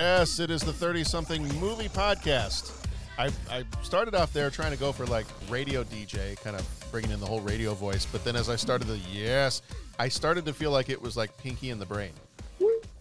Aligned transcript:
Yes, 0.00 0.38
it 0.38 0.50
is 0.50 0.62
the 0.62 0.72
30 0.72 1.04
something 1.04 1.42
movie 1.60 1.90
podcast. 1.90 2.72
I, 3.18 3.28
I 3.50 3.64
started 3.82 4.14
off 4.14 4.32
there 4.32 4.48
trying 4.48 4.72
to 4.72 4.78
go 4.78 4.92
for 4.92 5.04
like 5.04 5.26
radio 5.50 5.84
DJ, 5.84 6.42
kind 6.42 6.56
of 6.56 6.66
bringing 6.90 7.10
in 7.10 7.20
the 7.20 7.26
whole 7.26 7.42
radio 7.42 7.74
voice. 7.74 8.06
But 8.06 8.24
then 8.24 8.34
as 8.34 8.48
I 8.48 8.56
started 8.56 8.88
the 8.88 8.96
yes, 9.12 9.60
I 9.98 10.08
started 10.08 10.46
to 10.46 10.54
feel 10.54 10.70
like 10.70 10.88
it 10.88 11.02
was 11.02 11.18
like 11.18 11.36
Pinky 11.36 11.68
in 11.68 11.78
the 11.78 11.84
Brain. 11.84 12.12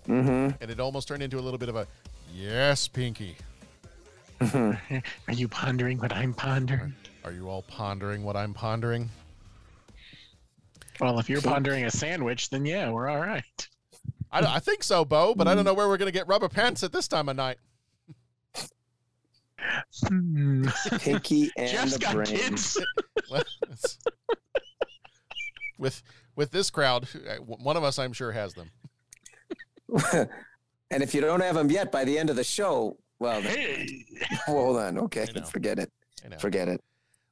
Mm-hmm. 0.09 0.57
And 0.59 0.69
it 0.69 0.81
almost 0.81 1.07
turned 1.07 1.23
into 1.23 1.39
a 1.39 1.41
little 1.41 1.57
bit 1.57 1.69
of 1.69 1.77
a 1.77 1.87
yes, 2.35 2.89
Pinky. 2.89 3.37
Are 4.53 4.77
you 5.29 5.47
pondering 5.47 5.99
what 5.99 6.11
I'm 6.11 6.33
pondering? 6.33 6.93
Are 7.23 7.31
you 7.31 7.47
all 7.47 7.61
pondering 7.61 8.25
what 8.25 8.35
I'm 8.35 8.53
pondering? 8.53 9.09
Well, 10.99 11.17
if 11.19 11.29
you're 11.29 11.41
pondering 11.41 11.85
a 11.85 11.91
sandwich, 11.91 12.49
then 12.49 12.65
yeah, 12.65 12.91
we're 12.91 13.07
all 13.07 13.21
right. 13.21 13.69
I, 14.31 14.55
I 14.55 14.59
think 14.59 14.83
so, 14.83 15.03
Bo, 15.05 15.33
but 15.35 15.47
I 15.47 15.55
don't 15.55 15.65
know 15.65 15.73
where 15.73 15.87
we're 15.87 15.97
going 15.97 16.11
to 16.11 16.17
get 16.17 16.27
rubber 16.27 16.49
pants 16.49 16.83
at 16.83 16.91
this 16.91 17.07
time 17.07 17.29
of 17.29 17.35
night. 17.35 17.57
Hmm. 20.07 20.67
Pinky 20.99 21.51
and 21.57 21.69
Jeff's 21.69 21.93
the 21.93 21.99
got 21.99 22.15
brain. 22.15 22.27
kids. 22.27 22.77
With 25.77 26.03
with 26.35 26.51
this 26.51 26.69
crowd, 26.69 27.07
uh, 27.27 27.35
one 27.37 27.77
of 27.77 27.83
us 27.85 27.97
I'm 27.99 28.11
sure 28.11 28.33
has 28.33 28.53
them. 28.53 28.69
and 30.91 31.01
if 31.01 31.13
you 31.15 31.21
don't 31.21 31.39
have 31.41 31.55
them 31.55 31.71
yet 31.71 31.89
by 31.89 32.03
the 32.03 32.19
end 32.19 32.29
of 32.29 32.35
the 32.35 32.43
show, 32.43 32.97
well, 33.19 33.41
then- 33.41 33.55
Hey, 33.55 34.05
hold 34.45 34.75
on. 34.77 34.97
Okay, 34.97 35.25
forget 35.49 35.79
it. 35.79 35.89
Forget 36.39 36.67
it. 36.67 36.81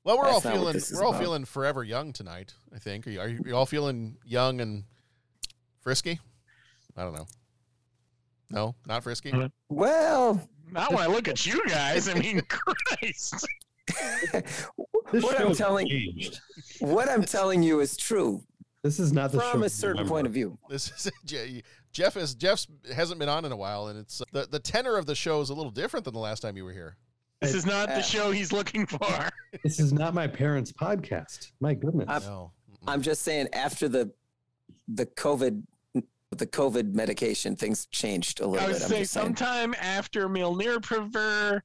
Well, 0.06 0.18
we're 0.18 0.31
That's 0.31 0.45
all 0.45 0.52
feeling 0.53 0.81
we're 0.94 1.03
all 1.03 1.09
about. 1.09 1.22
feeling 1.22 1.44
forever 1.45 1.84
young 1.84 2.14
tonight. 2.14 2.53
I 2.73 2.80
think. 2.80 3.06
Are 3.08 3.09
you, 3.12 3.20
are 3.20 3.28
you 3.50 3.53
all 3.56 3.66
feeling 3.66 4.16
young 4.25 4.62
and 4.62 4.86
frisky? 5.81 6.20
I 6.98 7.03
don't 7.03 7.14
know. 7.14 7.28
No, 8.50 8.76
not 8.86 9.03
frisky. 9.03 9.31
Uh, 9.31 9.50
Well, 9.70 10.42
not 10.72 10.92
when 10.92 11.02
I 11.02 11.08
look 11.08 11.28
at 11.28 11.45
you 11.45 11.62
guys. 11.67 12.08
I 12.09 12.14
mean, 12.16 12.42
Christ. 12.50 13.48
What 15.12 15.40
I'm 15.40 15.53
telling 15.56 15.88
changed. 15.88 16.41
what 16.80 17.07
I'm 17.09 17.24
telling 17.24 17.63
you 17.63 17.80
is 17.80 17.96
true 17.96 18.44
This 18.84 19.00
is 19.00 19.13
not 19.13 19.31
the 19.31 19.40
show. 19.40 19.52
from 19.52 19.63
a 19.63 19.69
certain 19.69 20.00
remember. 20.00 20.09
point 20.13 20.28
of 20.28 20.34
view. 20.34 20.57
This 20.69 20.91
is 21.25 21.62
Jeff 21.94 22.18
is 22.18 22.36
Jeff's 22.36 22.68
hasn't 22.94 23.18
been 23.18 23.30
on 23.30 23.46
in 23.46 23.53
a 23.53 23.56
while, 23.56 23.88
and 23.88 23.97
it's 23.97 24.22
the 24.34 24.46
the 24.52 24.59
tenor 24.59 24.97
of 24.97 25.06
the 25.06 25.16
show 25.16 25.40
is 25.40 25.50
a 25.50 25.53
little 25.53 25.72
different 25.72 26.03
than 26.03 26.13
the 26.13 26.19
last 26.19 26.41
time 26.41 26.57
you 26.57 26.66
were 26.66 26.74
here. 26.74 26.97
This 27.41 27.53
is 27.56 27.66
not 27.66 27.90
Uh, 27.90 27.96
the 27.96 28.02
show 28.02 28.31
he's 28.31 28.52
looking 28.52 28.86
for. 28.86 29.30
This 29.63 29.80
is 29.80 29.94
not 29.94 30.13
my 30.13 30.28
parents' 30.28 30.74
podcast. 30.74 31.52
My 31.62 31.74
goodness. 31.74 32.09
I'm- 32.09 32.22
No, 32.24 32.52
I'm 32.86 33.02
just 33.02 33.22
saying 33.22 33.47
after 33.53 33.88
the 33.88 34.12
the 34.90 35.06
COVID 35.06 35.63
the 36.38 36.48
COVID 36.48 36.94
medication, 36.94 37.56
things 37.56 37.88
changed 37.88 38.40
a 38.42 38.48
little 38.48 38.68
I 38.68 38.72
would 38.72 38.80
bit. 38.80 38.88
Say 38.88 39.03
sometime 39.03 39.75
after 39.81 40.28
Mjolnir 40.30 41.62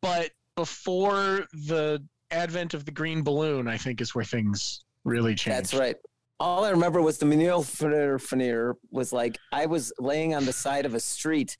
but 0.00 0.30
before 0.56 1.46
the 1.52 2.02
advent 2.30 2.74
of 2.74 2.84
the 2.84 2.90
green 2.90 3.22
balloon, 3.22 3.68
I 3.68 3.76
think 3.76 4.00
is 4.00 4.14
where 4.14 4.24
things 4.24 4.84
really 5.04 5.34
changed. 5.34 5.70
That's 5.70 5.74
right. 5.74 5.96
All 6.38 6.64
I 6.64 6.70
remember 6.70 7.00
was 7.00 7.18
the 7.18 7.26
Menil 7.26 7.62
Fanier 7.62 8.74
was 8.90 9.12
like 9.12 9.38
I 9.52 9.66
was 9.66 9.92
laying 9.98 10.34
on 10.34 10.44
the 10.44 10.52
side 10.52 10.84
of 10.84 10.94
a 10.94 11.00
street 11.00 11.56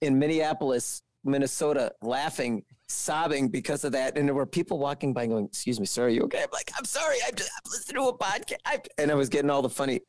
in 0.00 0.18
Minneapolis, 0.18 1.02
Minnesota, 1.24 1.92
laughing, 2.02 2.64
sobbing 2.88 3.48
because 3.48 3.84
of 3.84 3.92
that. 3.92 4.18
And 4.18 4.28
there 4.28 4.34
were 4.34 4.46
people 4.46 4.78
walking 4.78 5.12
by 5.12 5.26
going, 5.26 5.46
Excuse 5.46 5.80
me, 5.80 5.86
sir, 5.86 6.06
are 6.06 6.08
you 6.08 6.22
okay? 6.22 6.42
I'm 6.42 6.48
like, 6.52 6.70
I'm 6.76 6.84
sorry, 6.84 7.16
I'm, 7.26 7.34
just, 7.34 7.50
I'm 7.56 7.70
listening 7.70 8.02
to 8.02 8.08
a 8.08 8.18
podcast. 8.18 8.56
I, 8.66 8.80
and 8.98 9.10
I 9.10 9.14
was 9.14 9.28
getting 9.28 9.50
all 9.50 9.62
the 9.62 9.70
funny. 9.70 10.00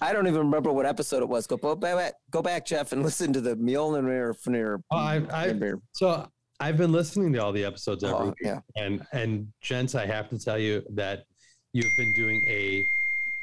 I 0.00 0.12
don't 0.12 0.26
even 0.26 0.40
remember 0.40 0.72
what 0.72 0.86
episode 0.86 1.22
it 1.22 1.28
was. 1.28 1.46
Go, 1.46 1.56
go 1.56 1.74
back, 1.76 2.14
go 2.30 2.40
back, 2.42 2.64
Jeff, 2.66 2.92
and 2.92 3.02
listen 3.04 3.32
to 3.32 3.40
the 3.40 3.56
Mjolnir 3.56 4.34
Fanier. 4.42 4.82
Oh, 4.90 4.96
I, 4.96 5.22
I, 5.32 5.72
so 5.92 6.26
I've 6.58 6.76
been 6.76 6.92
listening 6.92 7.32
to 7.34 7.38
all 7.38 7.52
the 7.52 7.64
episodes 7.64 8.04
every 8.04 8.16
Oh, 8.18 8.24
week, 8.26 8.34
yeah. 8.42 8.60
and 8.76 9.04
and 9.12 9.48
gents, 9.60 9.94
I 9.94 10.06
have 10.06 10.28
to 10.30 10.38
tell 10.38 10.58
you 10.58 10.82
that 10.94 11.24
you've 11.72 11.96
been 11.96 12.12
doing 12.12 12.42
a 12.46 12.84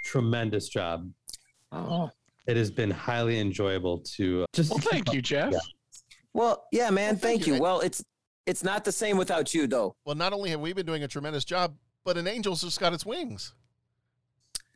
tremendous 0.03 0.69
job. 0.69 1.09
Oh. 1.71 2.09
It 2.47 2.55
has 2.55 2.71
been 2.71 2.91
highly 2.91 3.39
enjoyable 3.39 3.99
to 4.15 4.45
just. 4.53 4.69
Well, 4.69 4.79
thank 4.79 5.11
you, 5.11 5.21
Jeff. 5.21 5.51
Yeah. 5.51 5.59
Well, 6.33 6.63
yeah, 6.71 6.89
man, 6.89 7.13
Well, 7.13 7.19
thank 7.19 7.21
thank 7.21 7.47
you. 7.47 7.55
you. 7.55 7.61
Well, 7.61 7.81
it's 7.81 8.03
it's 8.45 8.63
not 8.63 8.85
the 8.85 8.91
same 8.91 9.17
without 9.17 9.53
you, 9.53 9.67
though. 9.67 9.95
Well, 10.05 10.15
not 10.15 10.31
only 10.31 10.51
have 10.51 10.61
we 10.61 10.71
been 10.71 10.85
doing 10.85 11.03
a 11.03 11.07
tremendous 11.09 11.43
job, 11.43 11.75
but 12.05 12.17
an 12.17 12.25
angel's 12.27 12.61
just 12.61 12.79
got 12.79 12.93
its 12.93 13.05
wings. 13.05 13.53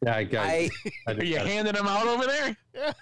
Yeah, 0.03 0.16
I 0.16 0.23
got. 0.23 0.45
I 0.47 0.69
I 1.07 1.12
Are 1.13 1.23
you 1.23 1.35
got, 1.35 1.45
a, 1.45 1.50
handing 1.50 1.73
them 1.73 1.88
out 1.88 2.07
over 2.07 2.25
there? 2.25 2.56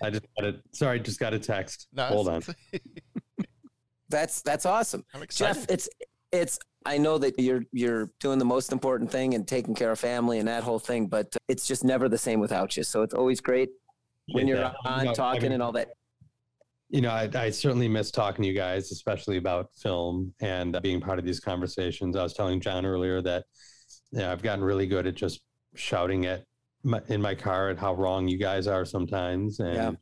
I 0.03 0.09
just 0.09 0.25
got 0.37 0.47
it. 0.49 0.61
Sorry, 0.73 0.99
just 0.99 1.19
got 1.19 1.33
a 1.33 1.39
text. 1.39 1.87
No, 1.93 2.05
Hold 2.05 2.27
on. 2.27 2.41
that's 4.09 4.41
that's 4.41 4.65
awesome. 4.65 5.05
I'm 5.13 5.21
excited. 5.21 5.55
Jeff, 5.61 5.65
it's 5.69 5.89
it's 6.31 6.59
I 6.85 6.97
know 6.97 7.17
that 7.17 7.39
you're 7.39 7.63
you're 7.71 8.11
doing 8.19 8.39
the 8.39 8.45
most 8.45 8.71
important 8.71 9.11
thing 9.11 9.33
and 9.33 9.47
taking 9.47 9.75
care 9.75 9.91
of 9.91 9.99
family 9.99 10.39
and 10.39 10.47
that 10.47 10.63
whole 10.63 10.79
thing, 10.79 11.07
but 11.07 11.35
it's 11.47 11.67
just 11.67 11.83
never 11.83 12.09
the 12.09 12.17
same 12.17 12.39
without 12.39 12.75
you. 12.77 12.83
So 12.83 13.01
it's 13.03 13.13
always 13.13 13.39
great 13.39 13.69
when 14.31 14.47
you're 14.47 14.57
Yeah, 14.59 14.73
on 14.85 14.99
you 14.99 15.05
know, 15.05 15.11
I 15.11 15.13
talking 15.13 15.43
mean, 15.43 15.51
and 15.53 15.63
all 15.63 15.71
that. 15.73 15.89
you 16.89 17.01
know, 17.01 17.11
I, 17.11 17.29
I 17.33 17.49
certainly 17.49 17.88
miss 17.88 18.11
talking 18.11 18.43
to 18.43 18.47
you 18.47 18.55
guys, 18.55 18.91
especially 18.91 19.38
about 19.38 19.69
film 19.81 20.33
and 20.41 20.75
uh, 20.75 20.79
being 20.81 21.01
part 21.01 21.19
of 21.19 21.25
these 21.25 21.39
conversations. 21.39 22.15
I 22.15 22.23
was 22.23 22.33
telling 22.33 22.59
John 22.61 22.85
earlier 22.85 23.21
that 23.21 23.45
yeah, 24.11 24.31
I've 24.31 24.41
gotten 24.41 24.63
really 24.63 24.88
good 24.88 25.05
at 25.07 25.15
just 25.15 25.41
shouting 25.75 26.25
at 26.25 26.43
my, 26.84 27.01
in 27.07 27.22
my 27.22 27.35
car 27.35 27.69
at 27.69 27.78
how 27.78 27.94
wrong 27.94 28.28
you 28.28 28.38
guys 28.38 28.67
are 28.67 28.85
sometimes, 28.85 29.59
and 29.59 29.73
Yeah. 29.75 29.90
uh, 29.90 29.94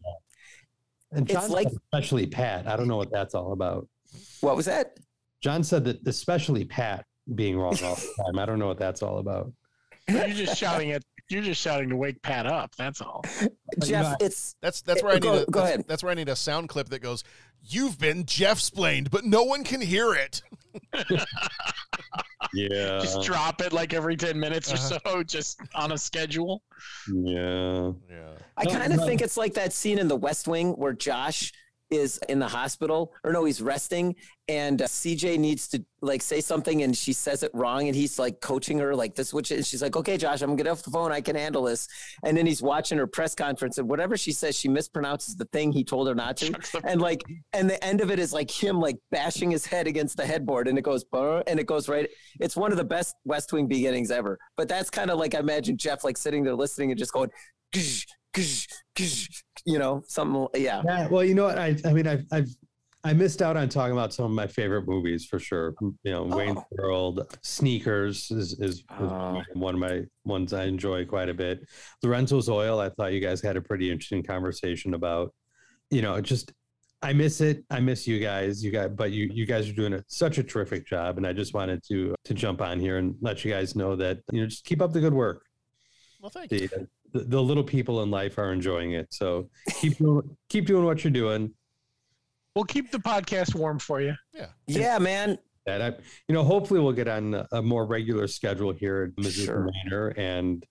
and 1.13 1.27
John 1.27 1.43
said 1.43 1.51
like- 1.51 1.67
especially 1.67 2.27
Pat. 2.27 2.67
I 2.67 2.75
don't 2.75 2.87
know 2.87 2.97
what 2.97 3.11
that's 3.11 3.33
all 3.35 3.53
about. 3.53 3.87
What 4.41 4.55
was 4.55 4.65
that? 4.65 4.97
John 5.41 5.63
said 5.63 5.85
that 5.85 6.05
especially 6.07 6.65
Pat 6.65 7.05
being 7.35 7.57
wrong 7.57 7.77
all 7.83 7.95
the 7.95 8.13
time. 8.25 8.39
I 8.39 8.45
don't 8.45 8.59
know 8.59 8.67
what 8.67 8.79
that's 8.79 9.01
all 9.03 9.19
about. 9.19 9.51
You're 10.07 10.27
just 10.29 10.57
shouting 10.57 10.91
at. 10.91 11.03
You're 11.29 11.43
just 11.43 11.61
shouting 11.61 11.89
to 11.89 11.97
wake 11.97 12.21
Pat 12.21 12.45
up. 12.45 12.73
That's 12.77 13.01
all. 13.01 13.21
Jeff, 13.83 14.05
know, 14.05 14.15
it's 14.21 14.55
That's 14.61 14.81
that's 14.81 15.03
where 15.03 15.11
I 15.11 15.15
need 15.15 15.23
go- 15.23 15.33
a 15.43 15.45
go 15.45 15.59
that's, 15.59 15.73
ahead. 15.73 15.85
that's 15.87 16.01
where 16.03 16.11
I 16.11 16.15
need 16.15 16.29
a 16.29 16.35
sound 16.37 16.69
clip 16.69 16.87
that 16.89 16.99
goes, 16.99 17.25
"You've 17.61 17.99
been 17.99 18.25
Jeff 18.25 18.59
splained, 18.59 19.11
but 19.11 19.25
no 19.25 19.43
one 19.43 19.63
can 19.65 19.81
hear 19.81 20.13
it." 20.13 20.41
Yeah, 22.53 22.99
Just 23.01 23.23
drop 23.23 23.61
it 23.61 23.73
like 23.73 23.93
every 23.93 24.15
ten 24.15 24.39
minutes 24.39 24.71
or 24.71 24.75
Uh-huh. 24.75 24.99
so, 25.05 25.23
just 25.27 25.59
on 25.75 25.91
a 25.91 25.97
schedule. 25.97 26.63
yeah. 27.11 27.91
Yeah. 28.09 28.29
I 28.55 28.65
kind 28.65 28.93
of 28.93 28.99
no. 28.99 29.05
think 29.05 29.21
it's 29.21 29.37
like 29.37 29.53
that 29.55 29.73
scene 29.73 29.99
in 29.99 30.07
The 30.07 30.15
West 30.15 30.47
Wing 30.47 30.71
where 30.73 30.93
Josh 30.93 31.51
is 31.89 32.19
in 32.29 32.39
the 32.39 32.47
hospital, 32.47 33.13
or 33.23 33.31
no, 33.31 33.45
he's 33.45 33.61
resting, 33.61 34.15
and 34.47 34.81
uh, 34.81 34.85
CJ 34.85 35.37
needs 35.39 35.67
to 35.69 35.83
like 36.01 36.21
say 36.21 36.41
something, 36.41 36.83
and 36.83 36.95
she 36.95 37.13
says 37.13 37.43
it 37.43 37.51
wrong, 37.53 37.87
and 37.87 37.95
he's 37.95 38.19
like 38.19 38.41
coaching 38.41 38.79
her, 38.79 38.95
like 38.95 39.15
this, 39.15 39.33
which 39.33 39.51
is 39.51 39.67
she's 39.67 39.81
like, 39.81 39.95
okay, 39.95 40.17
Josh, 40.17 40.41
I'm 40.41 40.49
gonna 40.49 40.63
get 40.63 40.67
off 40.67 40.83
the 40.83 40.91
phone, 40.91 41.11
I 41.11 41.21
can 41.21 41.35
handle 41.35 41.63
this, 41.63 41.87
and 42.23 42.35
then 42.35 42.45
he's 42.45 42.61
watching 42.61 42.97
her 42.97 43.07
press 43.07 43.35
conference, 43.35 43.77
and 43.77 43.87
whatever 43.87 44.17
she 44.17 44.31
says, 44.31 44.57
she 44.57 44.67
mispronounces 44.67 45.37
the 45.37 45.45
thing 45.45 45.71
he 45.71 45.83
told 45.83 46.07
her 46.07 46.15
not 46.15 46.37
to, 46.37 46.53
and 46.83 47.01
like, 47.01 47.23
and 47.53 47.69
the 47.69 47.83
end 47.83 48.01
of 48.01 48.11
it 48.11 48.19
is 48.19 48.33
like 48.33 48.51
him 48.51 48.79
like 48.79 48.97
bashing 49.11 49.51
his 49.51 49.65
head 49.65 49.87
against 49.87 50.17
the 50.17 50.25
headboard, 50.25 50.67
and 50.67 50.77
it 50.77 50.83
goes, 50.83 51.05
and 51.13 51.59
it 51.59 51.65
goes 51.65 51.89
right. 51.89 52.09
It's 52.39 52.55
one 52.55 52.71
of 52.71 52.77
the 52.77 52.85
best 52.85 53.15
West 53.25 53.53
Wing 53.53 53.67
beginnings 53.67 54.11
ever, 54.11 54.37
but 54.55 54.67
that's 54.67 54.89
kind 54.89 55.09
of 55.09 55.19
like 55.19 55.35
I 55.35 55.39
imagine 55.39 55.77
Jeff 55.77 56.03
like 56.03 56.17
sitting 56.17 56.43
there 56.43 56.55
listening 56.55 56.91
and 56.91 56.99
just 56.99 57.13
going. 57.13 57.29
"Gsh, 58.33 58.67
you 59.65 59.79
know, 59.79 60.03
something. 60.07 60.47
Yeah. 60.55 60.81
Yeah. 60.85 61.07
Well, 61.07 61.23
you 61.23 61.35
know 61.35 61.45
what? 61.45 61.57
I 61.57 61.75
I 61.85 61.93
mean, 61.93 62.07
I've 62.07 62.25
I've 62.31 62.49
I 63.03 63.13
missed 63.13 63.41
out 63.41 63.55
on 63.55 63.69
talking 63.69 63.93
about 63.93 64.13
some 64.13 64.25
of 64.25 64.31
my 64.31 64.47
favorite 64.47 64.87
movies 64.87 65.25
for 65.25 65.39
sure. 65.39 65.73
You 65.81 66.11
know, 66.11 66.27
oh. 66.29 66.35
Wayne's 66.35 66.59
World, 66.71 67.37
Sneakers 67.41 68.29
is, 68.31 68.53
is, 68.53 68.59
is 68.59 68.83
Oh. 68.89 69.41
one 69.53 69.75
of 69.75 69.79
my 69.79 70.03
ones 70.25 70.51
I 70.51 70.65
enjoy 70.65 71.05
quite 71.05 71.29
a 71.29 71.33
bit. 71.33 71.61
Lorenzo's 72.03 72.49
Oil, 72.49 72.79
I 72.79 72.89
thought 72.89 73.13
you 73.13 73.21
guys 73.21 73.41
had 73.41 73.55
a 73.55 73.61
pretty 73.61 73.91
interesting 73.91 74.23
conversation 74.23 74.93
about. 74.93 75.33
You 75.89 76.01
know, 76.01 76.19
just 76.19 76.51
I 77.01 77.13
miss 77.13 77.39
it. 77.39 77.63
I 77.69 77.79
miss 77.79 78.07
you 78.07 78.19
guys. 78.19 78.61
You 78.63 78.71
guys, 78.71 78.89
but 78.93 79.11
you 79.11 79.29
you 79.31 79.45
guys 79.45 79.69
are 79.69 79.73
doing 79.73 79.93
a, 79.93 80.03
such 80.07 80.37
a 80.37 80.43
terrific 80.43 80.85
job, 80.85 81.17
and 81.17 81.25
I 81.25 81.31
just 81.31 81.53
wanted 81.53 81.83
to 81.87 82.13
to 82.25 82.33
jump 82.33 82.61
on 82.61 82.79
here 82.79 82.97
and 82.97 83.15
let 83.21 83.45
you 83.45 83.51
guys 83.51 83.75
know 83.75 83.95
that 83.95 84.19
you 84.33 84.41
know 84.41 84.47
just 84.47 84.65
keep 84.65 84.81
up 84.81 84.91
the 84.91 84.99
good 84.99 85.13
work. 85.13 85.43
Well, 86.19 86.31
thank 86.31 86.51
you. 86.51 86.67
The, 87.13 87.19
the, 87.19 87.25
the 87.25 87.41
little 87.41 87.63
people 87.63 88.03
in 88.03 88.11
life 88.11 88.37
are 88.37 88.51
enjoying 88.51 88.93
it, 88.93 89.13
so 89.13 89.49
keep 89.75 89.97
doing 89.97 90.37
keep 90.49 90.65
doing 90.65 90.85
what 90.85 91.03
you're 91.03 91.11
doing. 91.11 91.53
We'll 92.55 92.65
keep 92.65 92.91
the 92.91 92.97
podcast 92.99 93.53
warm 93.53 93.77
for 93.79 94.01
you. 94.01 94.15
Yeah. 94.33 94.47
Yeah, 94.65 94.97
man. 94.97 95.37
that. 95.67 95.81
I, 95.81 95.87
you 96.27 96.33
know, 96.33 96.43
hopefully 96.43 96.79
we'll 96.79 96.93
get 96.93 97.07
on 97.07 97.45
a 97.51 97.61
more 97.61 97.85
regular 97.85 98.27
schedule 98.27 98.73
here 98.73 99.13
at 99.15 99.23
Mizzou 99.23 99.45
Sure. 99.45 99.69
Manor, 99.85 100.07
and 100.17 100.65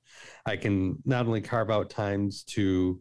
I 0.44 0.56
can 0.56 1.00
not 1.04 1.26
only 1.26 1.40
carve 1.40 1.70
out 1.70 1.90
times 1.90 2.42
to 2.44 3.00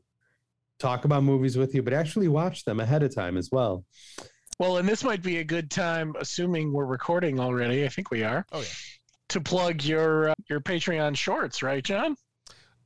talk 0.77 1.05
about 1.05 1.23
movies 1.23 1.57
with 1.57 1.73
you, 1.73 1.81
but 1.81 1.93
actually 1.93 2.27
watch 2.27 2.63
them 2.65 2.79
ahead 2.79 3.01
of 3.01 3.15
time 3.15 3.37
as 3.37 3.49
well. 3.51 3.85
Well, 4.59 4.77
and 4.77 4.87
this 4.87 5.03
might 5.03 5.21
be 5.21 5.37
a 5.37 5.43
good 5.43 5.71
time, 5.71 6.13
assuming 6.19 6.71
we're 6.71 6.85
recording 6.85 7.39
already. 7.39 7.85
I 7.85 7.89
think 7.89 8.11
we 8.11 8.23
are. 8.23 8.45
Oh 8.51 8.59
yeah. 8.59 8.67
To 9.29 9.41
plug 9.41 9.83
your 9.83 10.29
uh, 10.29 10.33
your 10.49 10.61
Patreon 10.61 11.17
shorts, 11.17 11.63
right, 11.63 11.83
John? 11.83 12.15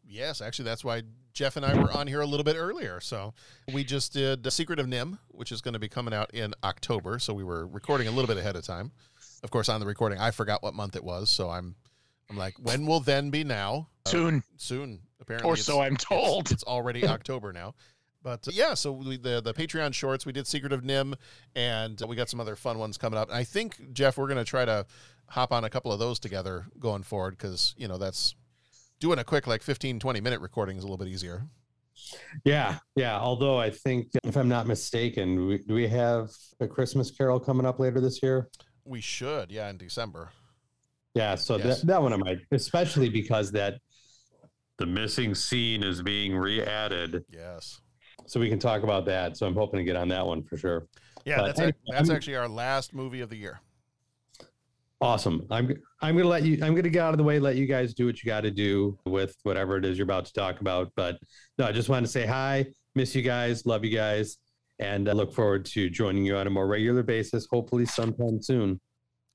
Yes, 0.09 0.41
actually, 0.41 0.65
that's 0.65 0.83
why 0.83 1.03
Jeff 1.33 1.55
and 1.55 1.63
I 1.65 1.79
were 1.79 1.91
on 1.91 2.07
here 2.07 2.21
a 2.21 2.25
little 2.25 2.43
bit 2.43 2.55
earlier. 2.55 2.99
So 2.99 3.33
we 3.71 3.83
just 3.83 4.11
did 4.11 4.43
The 4.43 4.49
Secret 4.49 4.79
of 4.79 4.87
NIMH, 4.87 5.19
which 5.29 5.51
is 5.51 5.61
going 5.61 5.73
to 5.73 5.79
be 5.79 5.87
coming 5.87 6.13
out 6.13 6.33
in 6.33 6.53
October. 6.63 7.19
So 7.19 7.33
we 7.33 7.43
were 7.43 7.67
recording 7.67 8.07
a 8.07 8.11
little 8.11 8.27
bit 8.27 8.37
ahead 8.37 8.55
of 8.55 8.65
time. 8.65 8.91
Of 9.43 9.51
course, 9.51 9.69
on 9.69 9.79
the 9.79 9.85
recording, 9.85 10.19
I 10.19 10.31
forgot 10.31 10.63
what 10.63 10.73
month 10.73 10.95
it 10.95 11.03
was. 11.03 11.29
So 11.29 11.51
I'm, 11.51 11.75
I'm 12.29 12.37
like, 12.37 12.55
when 12.59 12.87
will 12.87 12.99
then 12.99 13.29
be 13.29 13.43
now? 13.43 13.87
Uh, 14.05 14.09
Soon. 14.09 14.43
soon, 14.57 14.99
apparently. 15.21 15.49
Or 15.49 15.55
so 15.55 15.79
I'm 15.79 15.95
told. 15.95 16.51
It's, 16.51 16.63
already 16.63 17.05
October 17.07 17.53
now. 17.53 17.75
But 18.23 18.47
uh, 18.47 18.51
yeah, 18.53 18.73
so 18.73 18.91
we, 18.91 19.17
the 19.17 19.41
the 19.41 19.53
Patreon 19.53 19.93
shorts, 19.93 20.25
we 20.25 20.33
did 20.33 20.47
Secret 20.47 20.73
of 20.73 20.81
NIMH, 20.81 21.13
and 21.55 22.01
we 22.07 22.15
got 22.15 22.29
some 22.29 22.39
other 22.39 22.55
fun 22.55 22.79
ones 22.79 22.97
coming 22.97 23.17
up. 23.17 23.29
And 23.29 23.37
I 23.37 23.43
think 23.43 23.93
Jeff, 23.93 24.17
we're 24.17 24.27
going 24.27 24.37
to 24.39 24.43
try 24.43 24.65
to 24.65 24.85
hop 25.27 25.53
on 25.53 25.63
a 25.63 25.69
couple 25.69 25.91
of 25.91 25.99
those 25.99 26.19
together 26.19 26.65
going 26.79 27.03
forward 27.03 27.37
because 27.37 27.75
you 27.77 27.87
know 27.87 27.97
that's 27.97 28.35
doing 28.99 29.19
a 29.19 29.23
quick 29.23 29.47
like 29.47 29.61
15 29.63 29.99
20 29.99 30.21
minute 30.21 30.41
recording 30.41 30.77
is 30.77 30.83
a 30.83 30.87
little 30.87 30.97
bit 30.97 31.07
easier 31.07 31.45
Yeah, 32.45 32.77
yeah. 32.95 33.19
Although 33.19 33.57
I 33.57 33.69
think, 33.69 34.07
if 34.23 34.35
I'm 34.37 34.47
not 34.47 34.67
mistaken, 34.67 35.47
we, 35.47 35.57
do 35.59 35.73
we 35.73 35.87
have 35.87 36.29
a 36.59 36.67
Christmas 36.67 37.11
Carol 37.11 37.39
coming 37.39 37.65
up 37.65 37.79
later 37.79 37.99
this 38.01 38.21
year? 38.23 38.49
we 38.85 39.01
should 39.01 39.51
yeah 39.51 39.69
in 39.69 39.77
december 39.77 40.29
Yeah, 41.13 41.35
so 41.35 41.57
Yes. 41.57 41.81
that, 41.81 41.87
that 41.87 42.01
one 42.01 42.13
I 42.13 42.17
might, 42.17 42.39
especially 42.51 43.09
because 43.09 43.51
that 43.51 43.75
the 44.77 44.85
missing 44.85 45.35
scene 45.35 45.83
is 45.83 46.01
being 46.01 46.35
re-added, 46.35 47.23
yes 47.29 47.81
so 48.25 48.39
we 48.39 48.47
can 48.49 48.59
talk 48.59 48.83
about 48.83 49.05
that. 49.05 49.37
So 49.37 49.47
I'm 49.47 49.55
hoping 49.55 49.79
to 49.79 49.83
get 49.83 49.95
on 49.95 50.07
that 50.09 50.23
one 50.25 50.43
for 50.43 50.55
sure. 50.57 50.87
yeah 51.25 51.37
But 51.37 51.45
that's 51.47 51.59
anyway, 51.59 51.73
ac- 51.83 51.91
that's 51.97 52.09
I'm- 52.09 52.15
actually 52.15 52.35
our 52.35 52.47
last 52.49 52.93
movie 52.93 53.21
of 53.21 53.29
the 53.29 53.37
year 53.37 53.59
Awesome. 55.01 55.45
I'm 55.49 55.73
I'm 56.01 56.17
gonna 56.17 56.27
let 56.27 56.43
you. 56.43 56.59
I'm 56.61 56.75
gonna 56.75 56.89
get 56.89 57.01
out 57.01 57.13
of 57.13 57.17
the 57.17 57.23
way. 57.23 57.39
Let 57.39 57.55
you 57.55 57.65
guys 57.65 57.93
do 57.93 58.05
what 58.05 58.21
you 58.21 58.27
got 58.27 58.41
to 58.41 58.51
do 58.51 58.97
with 59.05 59.35
whatever 59.43 59.77
it 59.77 59.85
is 59.85 59.97
you're 59.97 60.03
about 60.03 60.25
to 60.25 60.33
talk 60.33 60.59
about. 60.59 60.91
But 60.95 61.17
no, 61.57 61.65
I 61.65 61.71
just 61.71 61.87
wanted 61.87 62.07
to 62.07 62.11
say 62.11 62.25
hi. 62.25 62.65
Miss 62.95 63.15
you 63.15 63.21
guys. 63.21 63.65
Love 63.65 63.85
you 63.85 63.95
guys, 63.95 64.37
and 64.79 65.07
I 65.07 65.13
look 65.13 65.33
forward 65.33 65.65
to 65.67 65.89
joining 65.89 66.25
you 66.25 66.35
on 66.35 66.47
a 66.47 66.49
more 66.49 66.67
regular 66.67 67.03
basis. 67.03 67.47
Hopefully, 67.49 67.85
sometime 67.85 68.41
soon. 68.41 68.79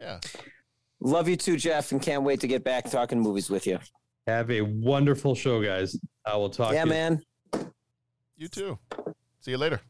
yeah 0.01 0.21
Love 1.01 1.29
you 1.29 1.37
too, 1.37 1.57
Jeff, 1.57 1.93
and 1.93 2.01
can't 2.01 2.23
wait 2.23 2.41
to 2.41 2.47
get 2.47 2.65
back 2.65 2.91
talking 2.91 3.21
movies 3.21 3.51
with 3.51 3.67
you. 3.67 3.79
Have 4.27 4.51
a 4.51 4.63
wonderful 4.63 5.35
show, 5.35 5.63
guys. 5.63 5.99
I 6.25 6.37
will 6.37 6.51
talk. 6.51 6.73
yeah, 6.73 6.85
to 6.85 6.89
you. 6.89 6.95
man. 6.95 7.23
you 8.37 8.49
too 8.49 8.79
see 9.41 9.51
you 9.51 9.59
later 9.59 9.81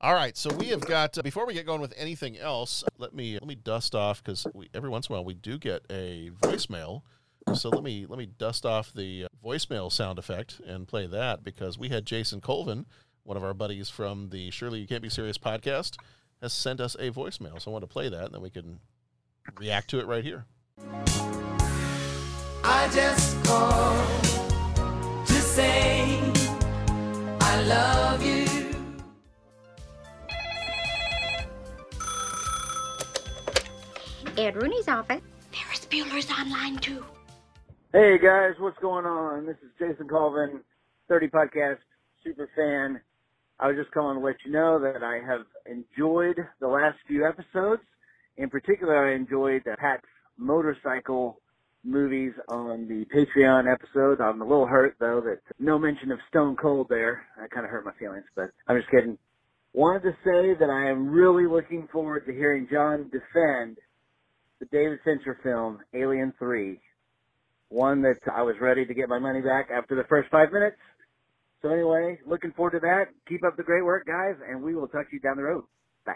all 0.00 0.14
right 0.14 0.36
so 0.36 0.54
we 0.54 0.66
have 0.66 0.80
got 0.82 1.16
uh, 1.18 1.22
before 1.22 1.46
we 1.46 1.54
get 1.54 1.66
going 1.66 1.80
with 1.80 1.92
anything 1.96 2.38
else 2.38 2.84
let 2.98 3.14
me 3.14 3.34
let 3.34 3.46
me 3.46 3.54
dust 3.54 3.94
off 3.94 4.22
because 4.22 4.46
every 4.74 4.90
once 4.90 5.08
in 5.08 5.12
a 5.12 5.16
while 5.16 5.24
we 5.24 5.34
do 5.34 5.58
get 5.58 5.82
a 5.90 6.30
voicemail. 6.40 7.02
So 7.54 7.70
let 7.70 7.82
me 7.82 8.06
let 8.06 8.18
me 8.18 8.26
dust 8.26 8.66
off 8.66 8.92
the 8.92 9.24
uh, 9.24 9.28
voicemail 9.44 9.90
sound 9.90 10.18
effect 10.18 10.60
and 10.66 10.86
play 10.86 11.06
that 11.06 11.42
because 11.42 11.78
we 11.78 11.88
had 11.88 12.04
jason 12.04 12.40
colvin 12.40 12.84
one 13.22 13.36
of 13.36 13.44
our 13.44 13.54
buddies 13.54 13.88
from 13.88 14.28
the 14.30 14.50
surely 14.50 14.80
you 14.80 14.86
can't 14.86 15.02
be 15.02 15.08
serious 15.08 15.38
podcast 15.38 15.96
has 16.42 16.52
sent 16.52 16.80
us 16.80 16.94
a 16.96 17.10
voicemail. 17.10 17.60
So 17.60 17.70
i 17.70 17.72
want 17.72 17.82
to 17.82 17.88
play 17.88 18.08
that 18.08 18.24
and 18.26 18.34
then 18.34 18.42
we 18.42 18.50
can 18.50 18.80
react 19.58 19.88
to 19.90 20.00
it 20.00 20.06
right 20.06 20.24
here. 20.24 20.44
I 22.64 22.88
just 22.92 23.42
called 23.44 23.87
Ed 34.48 34.56
Rooney's 34.56 34.88
office. 34.88 35.20
Ferris 35.52 35.84
Bueller's 35.90 36.30
online 36.30 36.78
too. 36.78 37.04
Hey 37.92 38.16
guys, 38.16 38.54
what's 38.58 38.78
going 38.78 39.04
on? 39.04 39.44
This 39.44 39.58
is 39.62 39.70
Jason 39.78 40.08
Colvin, 40.08 40.60
30 41.06 41.28
Podcast 41.28 41.76
super 42.24 42.48
fan. 42.56 42.98
I 43.60 43.66
was 43.66 43.76
just 43.76 43.90
calling 43.90 44.18
to 44.18 44.24
let 44.24 44.36
you 44.46 44.52
know 44.52 44.78
that 44.78 45.02
I 45.02 45.16
have 45.16 45.44
enjoyed 45.66 46.38
the 46.60 46.66
last 46.66 46.96
few 47.06 47.28
episodes. 47.28 47.82
In 48.38 48.48
particular, 48.48 49.10
I 49.10 49.16
enjoyed 49.16 49.64
the 49.66 49.76
Pat's 49.78 50.06
motorcycle 50.38 51.42
movies 51.84 52.32
on 52.48 52.88
the 52.88 53.04
Patreon 53.14 53.70
episode. 53.70 54.22
I'm 54.22 54.40
a 54.40 54.46
little 54.48 54.66
hurt 54.66 54.96
though 54.98 55.20
that 55.26 55.40
no 55.58 55.78
mention 55.78 56.10
of 56.10 56.20
Stone 56.30 56.56
Cold 56.56 56.86
there. 56.88 57.26
That 57.38 57.50
kind 57.50 57.66
of 57.66 57.70
hurt 57.70 57.84
my 57.84 57.92
feelings, 57.98 58.24
but 58.34 58.48
I'm 58.66 58.78
just 58.78 58.90
kidding. 58.90 59.18
Wanted 59.74 60.04
to 60.04 60.12
say 60.24 60.54
that 60.58 60.70
I 60.70 60.88
am 60.88 61.10
really 61.10 61.46
looking 61.46 61.86
forward 61.92 62.24
to 62.24 62.32
hearing 62.32 62.66
John 62.72 63.10
defend 63.12 63.76
the 64.60 64.66
David 64.66 64.98
Fincher 65.04 65.38
film 65.42 65.78
Alien 65.94 66.32
3 66.38 66.80
one 67.70 68.00
that 68.02 68.16
I 68.34 68.42
was 68.42 68.56
ready 68.60 68.86
to 68.86 68.94
get 68.94 69.10
my 69.10 69.18
money 69.18 69.42
back 69.42 69.68
after 69.70 69.94
the 69.94 70.04
first 70.04 70.30
five 70.30 70.52
minutes. 70.52 70.76
So 71.60 71.68
anyway, 71.68 72.18
looking 72.24 72.52
forward 72.52 72.70
to 72.72 72.80
that. 72.80 73.08
Keep 73.28 73.44
up 73.44 73.56
the 73.56 73.62
great 73.62 73.84
work, 73.84 74.06
guys, 74.06 74.36
and 74.48 74.62
we 74.62 74.74
will 74.74 74.88
talk 74.88 75.10
to 75.10 75.12
you 75.12 75.20
down 75.20 75.36
the 75.36 75.42
road. 75.42 75.64
Bye. 76.06 76.14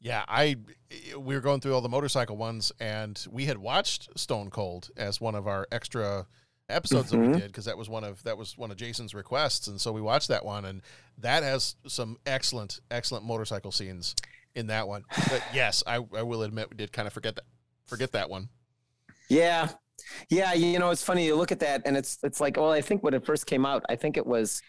Yeah, 0.00 0.24
I 0.28 0.56
we 1.16 1.34
were 1.34 1.40
going 1.40 1.60
through 1.60 1.74
all 1.74 1.80
the 1.80 1.88
motorcycle 1.88 2.36
ones, 2.36 2.70
and 2.80 3.24
we 3.30 3.46
had 3.46 3.58
watched 3.58 4.18
Stone 4.18 4.50
Cold 4.50 4.90
as 4.96 5.20
one 5.20 5.34
of 5.34 5.46
our 5.46 5.66
extra 5.72 6.26
episodes 6.68 7.10
that 7.10 7.18
we 7.18 7.28
Mhm. 7.28 7.38
did 7.38 7.46
because 7.46 7.66
that 7.66 7.78
was 7.78 7.88
one 7.88 8.04
of 8.04 8.22
that 8.24 8.36
was 8.36 8.58
one 8.58 8.70
of 8.70 8.76
Jason's 8.76 9.14
requests, 9.14 9.66
and 9.66 9.80
so 9.80 9.92
we 9.92 10.02
watched 10.02 10.28
that 10.28 10.44
one, 10.44 10.64
and 10.66 10.82
that 11.16 11.42
has 11.42 11.76
some 11.86 12.18
excellent 12.26 12.80
excellent 12.90 13.24
motorcycle 13.24 13.72
scenes 13.72 14.14
in 14.54 14.66
that 14.66 14.86
one. 14.88 15.04
But 15.30 15.42
yes, 15.54 15.82
I, 15.86 15.94
I 15.94 16.22
will 16.22 16.42
admit 16.42 16.70
we 16.70 16.76
did 16.76 16.92
kind 16.92 17.06
of 17.06 17.14
forget 17.14 17.36
that 17.36 17.44
forget 17.86 18.12
that 18.12 18.30
one. 18.30 18.48
Yeah. 19.28 19.70
Yeah, 20.28 20.52
you 20.52 20.78
know, 20.78 20.90
it's 20.90 21.02
funny 21.02 21.24
you 21.24 21.34
look 21.36 21.52
at 21.52 21.60
that 21.60 21.82
and 21.86 21.96
it's 21.96 22.18
it's 22.22 22.40
like, 22.40 22.56
well, 22.56 22.70
I 22.72 22.80
think 22.80 23.02
when 23.02 23.14
it 23.14 23.24
first 23.24 23.46
came 23.46 23.64
out, 23.64 23.84
I 23.88 23.96
think 23.96 24.16
it 24.16 24.26
was 24.26 24.60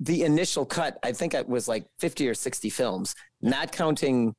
the 0.00 0.24
initial 0.24 0.64
cut, 0.66 0.98
I 1.02 1.12
think 1.12 1.34
it 1.34 1.48
was 1.48 1.68
like 1.68 1.86
50 1.98 2.28
or 2.28 2.34
60 2.34 2.70
films, 2.70 3.14
not 3.40 3.72
counting 3.72 4.34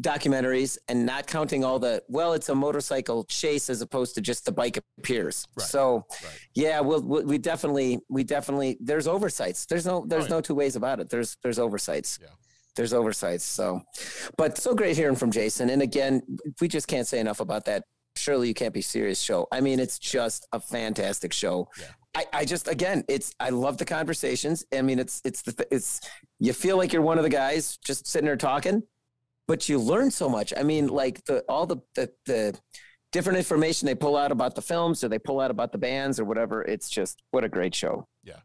documentaries 0.00 0.78
and 0.88 1.04
not 1.04 1.26
counting 1.26 1.64
all 1.64 1.78
the 1.78 2.02
well, 2.08 2.32
it's 2.32 2.48
a 2.48 2.54
motorcycle 2.54 3.24
chase 3.24 3.68
as 3.68 3.82
opposed 3.82 4.14
to 4.14 4.20
just 4.20 4.44
the 4.44 4.52
bike 4.52 4.78
appears. 4.98 5.46
Right. 5.56 5.66
So, 5.66 6.06
Right. 6.22 6.40
yeah, 6.54 6.80
we'll, 6.80 7.02
we 7.02 7.24
we 7.24 7.38
definitely 7.38 7.98
we 8.08 8.22
definitely 8.24 8.76
there's 8.80 9.08
oversights. 9.08 9.66
There's 9.66 9.86
no 9.86 10.04
there's 10.06 10.24
oh, 10.24 10.28
yeah. 10.28 10.34
no 10.34 10.40
two 10.40 10.54
ways 10.54 10.76
about 10.76 11.00
it. 11.00 11.08
There's 11.10 11.36
there's 11.42 11.58
oversights. 11.58 12.18
Yeah. 12.22 12.28
There's 12.78 12.94
oversights. 12.94 13.44
So, 13.44 13.82
but 14.36 14.56
so 14.56 14.72
great 14.72 14.96
hearing 14.96 15.16
from 15.16 15.32
Jason. 15.32 15.68
And 15.68 15.82
again, 15.82 16.22
we 16.60 16.68
just 16.68 16.86
can't 16.86 17.08
say 17.08 17.18
enough 17.18 17.40
about 17.40 17.64
that. 17.64 17.82
Surely 18.14 18.46
you 18.46 18.54
can't 18.54 18.72
be 18.72 18.82
serious 18.82 19.20
show. 19.20 19.48
I 19.50 19.60
mean, 19.60 19.80
it's 19.80 19.98
just 19.98 20.46
a 20.52 20.60
fantastic 20.60 21.32
show. 21.32 21.68
Yeah. 21.78 21.86
I, 22.14 22.26
I 22.32 22.44
just 22.44 22.68
again, 22.68 23.04
it's 23.08 23.34
I 23.40 23.50
love 23.50 23.78
the 23.78 23.84
conversations. 23.84 24.64
I 24.72 24.82
mean, 24.82 25.00
it's 25.00 25.20
it's 25.24 25.42
the 25.42 25.66
it's 25.72 26.00
you 26.38 26.52
feel 26.52 26.76
like 26.76 26.92
you're 26.92 27.02
one 27.02 27.18
of 27.18 27.24
the 27.24 27.30
guys 27.30 27.78
just 27.84 28.06
sitting 28.06 28.26
there 28.26 28.36
talking, 28.36 28.84
but 29.48 29.68
you 29.68 29.80
learn 29.80 30.10
so 30.12 30.28
much. 30.28 30.54
I 30.56 30.62
mean, 30.62 30.86
like 30.86 31.24
the 31.24 31.44
all 31.48 31.66
the 31.66 31.78
the 31.96 32.12
the 32.26 32.58
different 33.10 33.38
information 33.38 33.86
they 33.86 33.94
pull 33.94 34.16
out 34.16 34.30
about 34.30 34.54
the 34.54 34.62
films 34.62 35.02
or 35.02 35.08
they 35.08 35.18
pull 35.18 35.40
out 35.40 35.50
about 35.50 35.72
the 35.72 35.78
bands 35.78 36.20
or 36.20 36.24
whatever. 36.24 36.62
It's 36.62 36.88
just 36.88 37.22
what 37.32 37.42
a 37.42 37.48
great 37.48 37.74
show. 37.74 38.06
Yeah, 38.22 38.40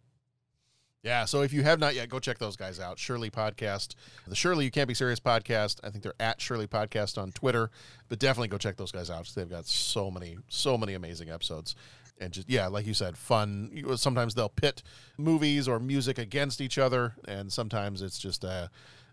so 1.26 1.42
if 1.42 1.52
you 1.52 1.64
have 1.64 1.80
not 1.80 1.96
yet, 1.96 2.08
go 2.10 2.20
check 2.20 2.38
those 2.38 2.56
guys 2.56 2.80
out. 2.80 2.98
Shirley 2.98 3.30
Podcast, 3.30 3.96
the 4.26 4.36
Shirley 4.36 4.66
You 4.66 4.72
Can't 4.72 4.88
Be 4.88 4.94
Serious 4.94 5.20
podcast. 5.20 5.80
I 5.84 5.90
think 5.90 6.04
they're 6.04 6.14
at 6.20 6.40
Shirley 6.40 6.68
Podcast 6.68 7.18
on 7.22 7.32
Twitter, 7.32 7.70
but 8.08 8.20
definitely 8.20 8.48
go 8.48 8.58
check 8.58 8.78
those 8.78 8.92
guys 8.92 9.10
out. 9.10 9.30
They've 9.36 9.50
got 9.50 9.66
so 9.66 10.10
many, 10.10 10.38
so 10.48 10.78
many 10.78 10.94
amazing 10.94 11.30
episodes. 11.30 11.76
and 12.22 12.32
just 12.32 12.50
yeah, 12.50 12.68
like 12.68 12.86
you 12.88 12.94
said, 12.94 13.18
fun. 13.18 13.84
Sometimes 13.98 14.34
they'll 14.36 14.48
pit 14.50 14.82
movies 15.18 15.68
or 15.68 15.80
music 15.80 16.18
against 16.18 16.62
each 16.62 16.78
other, 16.78 17.16
and 17.28 17.52
sometimes 17.52 18.02
it's 18.02 18.18
just. 18.18 18.46
Uh, 18.46 18.68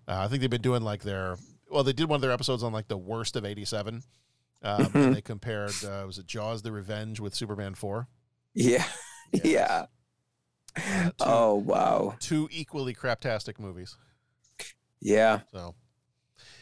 uh, 0.09 0.17
I 0.19 0.29
think 0.29 0.41
they've 0.41 0.51
been 0.51 0.63
doing 0.63 0.83
like 0.83 1.03
their 1.03 1.37
well, 1.71 1.83
they 1.85 1.93
did 1.93 2.09
one 2.09 2.17
of 2.17 2.23
their 2.23 2.33
episodes 2.33 2.63
on 2.63 2.73
like 2.73 2.89
the 2.89 2.97
worst 2.99 3.37
of 3.37 3.45
'87. 3.45 4.03
Um, 4.63 4.91
and 4.95 5.17
they 5.17 5.23
compared 5.23 5.73
uh, 5.85 6.05
was 6.07 6.19
it 6.19 6.27
Jaws: 6.27 6.63
The 6.63 6.71
Revenge 6.73 7.19
with 7.19 7.35
Superman 7.35 7.75
Four. 7.75 8.07
Yeah. 8.55 8.85
Yeah. 9.45 9.87
Oh 11.21 11.55
wow. 11.55 12.17
Two 12.21 12.49
equally 12.51 12.95
craptastic 12.95 13.59
movies. 13.59 13.97
Yeah. 15.01 15.41
So, 15.53 15.75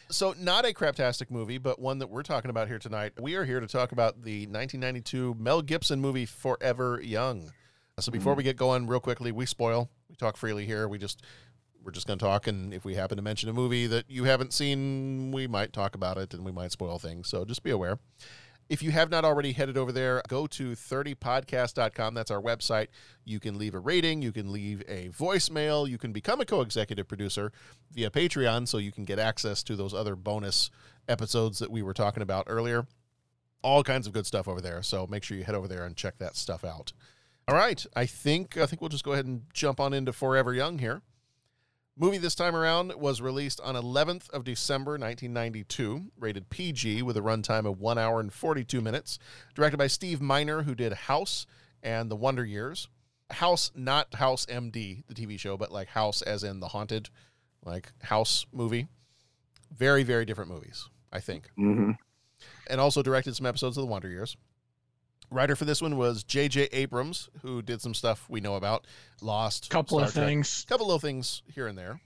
so 0.09 0.33
not 0.39 0.65
a 0.65 0.73
craptastic 0.73 1.29
movie, 1.29 1.57
but 1.57 1.79
one 1.79 1.99
that 1.99 2.07
we're 2.07 2.23
talking 2.23 2.49
about 2.49 2.67
here 2.67 2.79
tonight. 2.79 3.13
We 3.19 3.35
are 3.35 3.45
here 3.45 3.59
to 3.59 3.67
talk 3.67 3.91
about 3.91 4.23
the 4.23 4.47
1992 4.47 5.35
Mel 5.39 5.61
Gibson 5.61 5.99
movie 5.99 6.25
Forever 6.25 6.99
Young. 7.03 7.51
So 7.99 8.11
hmm. 8.11 8.17
before 8.17 8.35
we 8.35 8.43
get 8.43 8.57
going, 8.57 8.87
real 8.87 8.99
quickly, 8.99 9.31
we 9.31 9.45
spoil. 9.45 9.89
We 10.09 10.15
talk 10.15 10.37
freely 10.37 10.65
here. 10.65 10.87
We 10.87 10.97
just 10.97 11.23
we're 11.83 11.91
just 11.91 12.07
going 12.07 12.19
to 12.19 12.25
talk, 12.25 12.47
and 12.47 12.73
if 12.73 12.83
we 12.83 12.95
happen 12.95 13.17
to 13.17 13.23
mention 13.23 13.49
a 13.49 13.53
movie 13.53 13.87
that 13.87 14.09
you 14.09 14.25
haven't 14.25 14.53
seen, 14.53 15.31
we 15.31 15.47
might 15.47 15.73
talk 15.73 15.95
about 15.95 16.17
it, 16.17 16.33
and 16.33 16.43
we 16.43 16.51
might 16.51 16.71
spoil 16.71 16.99
things. 16.99 17.29
So 17.29 17.45
just 17.45 17.63
be 17.63 17.71
aware. 17.71 17.99
If 18.69 18.83
you 18.83 18.91
have 18.91 19.09
not 19.09 19.25
already 19.25 19.51
headed 19.51 19.77
over 19.77 19.91
there, 19.91 20.21
go 20.27 20.45
to 20.45 20.71
30podcast.com. 20.71 22.13
That's 22.13 22.29
our 22.29 22.41
website. 22.41 22.87
You 23.25 23.39
can 23.39 23.57
leave 23.57 23.73
a 23.73 23.79
rating, 23.79 24.21
you 24.21 24.31
can 24.31 24.51
leave 24.51 24.83
a 24.87 25.09
voicemail, 25.09 25.89
you 25.89 25.97
can 25.97 26.11
become 26.11 26.39
a 26.39 26.45
co 26.45 26.61
executive 26.61 27.07
producer 27.07 27.51
via 27.91 28.11
Patreon 28.11 28.67
so 28.67 28.77
you 28.77 28.91
can 28.91 29.05
get 29.05 29.17
access 29.17 29.63
to 29.63 29.75
those 29.75 29.93
other 29.93 30.15
bonus 30.15 30.69
episodes 31.07 31.57
that 31.59 31.71
we 31.71 31.81
were 31.81 31.95
talking 31.95 32.21
about 32.21 32.45
earlier. 32.47 32.85
All 33.63 33.83
kinds 33.83 34.05
of 34.05 34.13
good 34.13 34.27
stuff 34.27 34.47
over 34.47 34.61
there. 34.61 34.83
So 34.83 35.07
make 35.07 35.23
sure 35.23 35.35
you 35.35 35.43
head 35.43 35.55
over 35.55 35.67
there 35.67 35.83
and 35.85 35.97
check 35.97 36.19
that 36.19 36.35
stuff 36.35 36.63
out. 36.63 36.93
All 37.47 37.55
right. 37.55 37.83
I 37.95 38.05
think 38.05 38.55
I 38.55 38.67
think 38.67 38.81
we'll 38.81 38.89
just 38.89 39.03
go 39.03 39.13
ahead 39.13 39.25
and 39.25 39.41
jump 39.51 39.79
on 39.79 39.93
into 39.93 40.13
Forever 40.13 40.53
Young 40.53 40.77
here. 40.77 41.01
Movie 42.01 42.17
this 42.17 42.33
time 42.33 42.55
around 42.55 42.93
was 42.95 43.19
released 43.19 43.59
on 43.59 43.75
11th 43.75 44.29
of 44.29 44.45
December 44.45 44.91
1992, 44.91 46.05
rated 46.17 46.49
PG 46.49 47.01
with 47.01 47.17
a 47.17 47.21
runtime 47.21 47.65
of 47.65 47.81
1 47.81 47.97
hour 47.97 48.21
and 48.21 48.31
42 48.31 48.79
minutes, 48.79 49.19
directed 49.53 49.75
by 49.75 49.87
Steve 49.87 50.21
Miner 50.21 50.63
who 50.63 50.73
did 50.73 50.93
House 50.93 51.45
and 51.83 52.09
The 52.09 52.15
Wonder 52.15 52.45
Years. 52.45 52.87
House 53.29 53.69
not 53.75 54.15
House 54.15 54.45
MD, 54.45 55.03
the 55.09 55.13
TV 55.13 55.37
show, 55.37 55.57
but 55.57 55.73
like 55.73 55.89
House 55.89 56.21
as 56.21 56.41
in 56.41 56.61
the 56.61 56.69
haunted 56.69 57.09
like 57.65 57.91
House 58.01 58.45
movie. 58.53 58.87
Very 59.77 60.03
very 60.03 60.23
different 60.23 60.49
movies, 60.49 60.87
I 61.11 61.19
think. 61.19 61.49
Mm-hmm. 61.59 61.91
And 62.67 62.79
also 62.79 63.03
directed 63.03 63.35
some 63.35 63.45
episodes 63.45 63.75
of 63.75 63.81
The 63.81 63.91
Wonder 63.91 64.07
Years. 64.07 64.37
Writer 65.31 65.55
for 65.55 65.65
this 65.65 65.81
one 65.81 65.97
was 65.97 66.23
J.J. 66.23 66.69
Abrams, 66.71 67.29
who 67.41 67.61
did 67.61 67.81
some 67.81 67.93
stuff 67.93 68.25
we 68.29 68.41
know 68.41 68.55
about, 68.55 68.85
Lost, 69.21 69.69
Couple 69.69 69.99
of 69.99 70.09
Star 70.09 70.23
Trek. 70.23 70.29
things. 70.29 70.65
couple 70.67 70.87
little 70.87 70.99
things 70.99 71.43
here 71.53 71.67
and 71.67 71.77
there. 71.77 72.01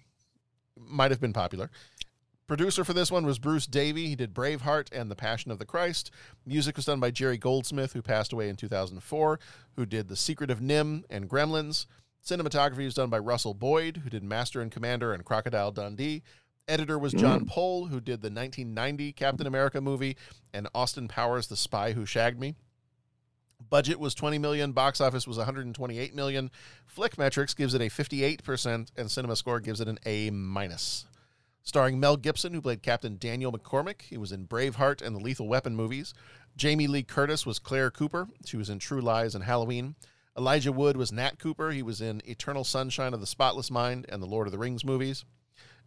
Might 0.77 1.11
have 1.11 1.21
been 1.21 1.33
popular. 1.33 1.69
Producer 2.47 2.83
for 2.83 2.93
this 2.93 3.09
one 3.09 3.25
was 3.25 3.39
Bruce 3.39 3.65
Davey. 3.65 4.07
He 4.07 4.15
did 4.15 4.33
Braveheart 4.33 4.89
and 4.91 5.09
The 5.09 5.15
Passion 5.15 5.49
of 5.49 5.59
the 5.59 5.65
Christ. 5.65 6.11
Music 6.45 6.75
was 6.75 6.85
done 6.85 6.99
by 6.99 7.09
Jerry 7.09 7.37
Goldsmith, 7.37 7.93
who 7.93 8.01
passed 8.01 8.33
away 8.33 8.49
in 8.49 8.57
2004, 8.57 9.39
who 9.77 9.85
did 9.85 10.09
The 10.09 10.17
Secret 10.17 10.51
of 10.51 10.59
NIMH 10.59 11.05
and 11.09 11.29
Gremlins. 11.29 11.85
Cinematography 12.25 12.85
was 12.85 12.95
done 12.95 13.09
by 13.09 13.19
Russell 13.19 13.53
Boyd, 13.53 13.97
who 14.03 14.09
did 14.09 14.23
Master 14.23 14.61
and 14.61 14.71
Commander 14.71 15.13
and 15.13 15.23
Crocodile 15.23 15.71
Dundee. 15.71 16.23
Editor 16.67 16.97
was 16.97 17.13
John 17.13 17.45
mm. 17.45 17.47
Poll, 17.47 17.87
who 17.87 17.99
did 17.99 18.21
the 18.21 18.29
1990 18.29 19.11
Captain 19.13 19.47
America 19.47 19.81
movie 19.81 20.15
and 20.53 20.67
Austin 20.73 21.07
Powers, 21.07 21.47
The 21.47 21.57
Spy 21.57 21.93
Who 21.93 22.05
Shagged 22.05 22.39
Me. 22.39 22.55
Budget 23.69 23.99
was 23.99 24.13
20 24.13 24.37
million, 24.37 24.71
box 24.71 25.01
office 25.01 25.27
was 25.27 25.37
128 25.37 26.15
million. 26.15 26.51
Flick 26.85 27.17
Metrics 27.17 27.53
gives 27.53 27.73
it 27.73 27.81
a 27.81 27.85
58% 27.85 28.91
and 28.95 29.11
Cinema 29.11 29.35
Score 29.35 29.59
gives 29.59 29.81
it 29.81 29.87
an 29.87 29.99
A 30.05 30.29
minus. 30.29 31.05
Starring 31.63 31.99
Mel 31.99 32.17
Gibson, 32.17 32.53
who 32.53 32.61
played 32.61 32.83
Captain 32.83 33.17
Daniel 33.17 33.51
McCormick. 33.51 34.01
He 34.01 34.17
was 34.17 34.31
in 34.31 34.47
Braveheart 34.47 35.01
and 35.01 35.15
the 35.15 35.19
Lethal 35.19 35.47
Weapon 35.47 35.75
movies. 35.75 36.13
Jamie 36.57 36.87
Lee 36.87 37.03
Curtis 37.03 37.45
was 37.45 37.57
Claire 37.57 37.89
Cooper. 37.89 38.27
She 38.45 38.57
was 38.57 38.69
in 38.69 38.79
True 38.79 39.01
Lies 39.01 39.33
and 39.33 39.43
Halloween. 39.43 39.95
Elijah 40.37 40.71
Wood 40.71 40.97
was 40.97 41.11
Nat 41.11 41.39
Cooper. 41.39 41.71
He 41.71 41.81
was 41.81 42.01
in 42.01 42.21
Eternal 42.25 42.63
Sunshine 42.63 43.13
of 43.13 43.21
the 43.21 43.27
Spotless 43.27 43.71
Mind 43.71 44.05
and 44.09 44.21
the 44.21 44.27
Lord 44.27 44.47
of 44.47 44.51
the 44.51 44.57
Rings 44.57 44.83
movies. 44.83 45.23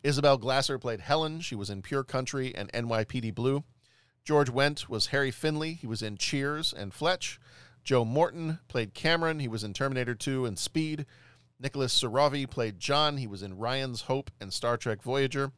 Isabel 0.02 0.38
Glasser 0.38 0.78
played 0.78 1.00
Helen. 1.00 1.40
She 1.40 1.54
was 1.54 1.68
in 1.68 1.83
Pure 1.83 2.04
Country 2.04 2.54
and 2.54 2.73
NYPD 2.73 3.35
Blue. 3.35 3.64
George 4.25 4.50
Wendt 4.50 4.88
was 4.88 5.06
Harry 5.06 5.30
Finley. 5.30 5.75
He 5.75 5.87
was 5.87 6.02
in 6.02 6.16
Cheers 6.16 6.73
and 6.73 6.95
Fletch. 6.95 7.38
Joe 7.87 8.05
Morton 8.05 8.59
played 8.66 8.95
Cameron. 8.95 9.38
He 9.38 9.47
was 9.47 9.62
in 9.62 9.73
Terminator 9.73 10.16
2 10.16 10.45
and 10.45 10.59
Speed. 10.59 11.07
Nicolas 11.61 11.99
Surovy 11.99 12.50
played 12.50 12.81
John. 12.81 13.16
He 13.16 13.28
was 13.28 13.45
in 13.45 13.57
Ryan's 13.57 14.02
Hope 14.02 14.28
and 14.40 14.52
Star 14.52 14.76
Trek 14.76 15.05
Voyager. 15.05 15.52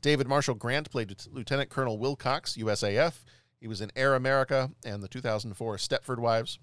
David 0.00 0.28
Marshall 0.28 0.54
Grant 0.54 0.92
played 0.92 1.12
Lieutenant 1.32 1.70
Colonel 1.70 1.98
Wilcox, 1.98 2.56
USAF. 2.56 3.24
He 3.60 3.66
was 3.66 3.80
in 3.80 3.90
Air 3.96 4.14
America 4.14 4.70
and 4.84 5.02
the 5.02 5.08
2004 5.08 5.76
Stepford 5.76 6.20
Wives. 6.20 6.60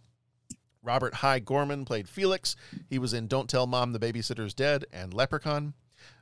Robert 0.81 1.15
Hy 1.15 1.39
Gorman 1.39 1.83
played 1.83 2.07
Felix. 2.07 2.55
He 2.89 2.97
was 2.97 3.13
in 3.13 3.27
Don't 3.27 3.49
Tell 3.49 3.67
Mom 3.67 3.91
the 3.91 3.99
Babysitter's 3.99 4.53
Dead 4.53 4.85
and 4.93 5.13
Leprechaun. 5.13 5.73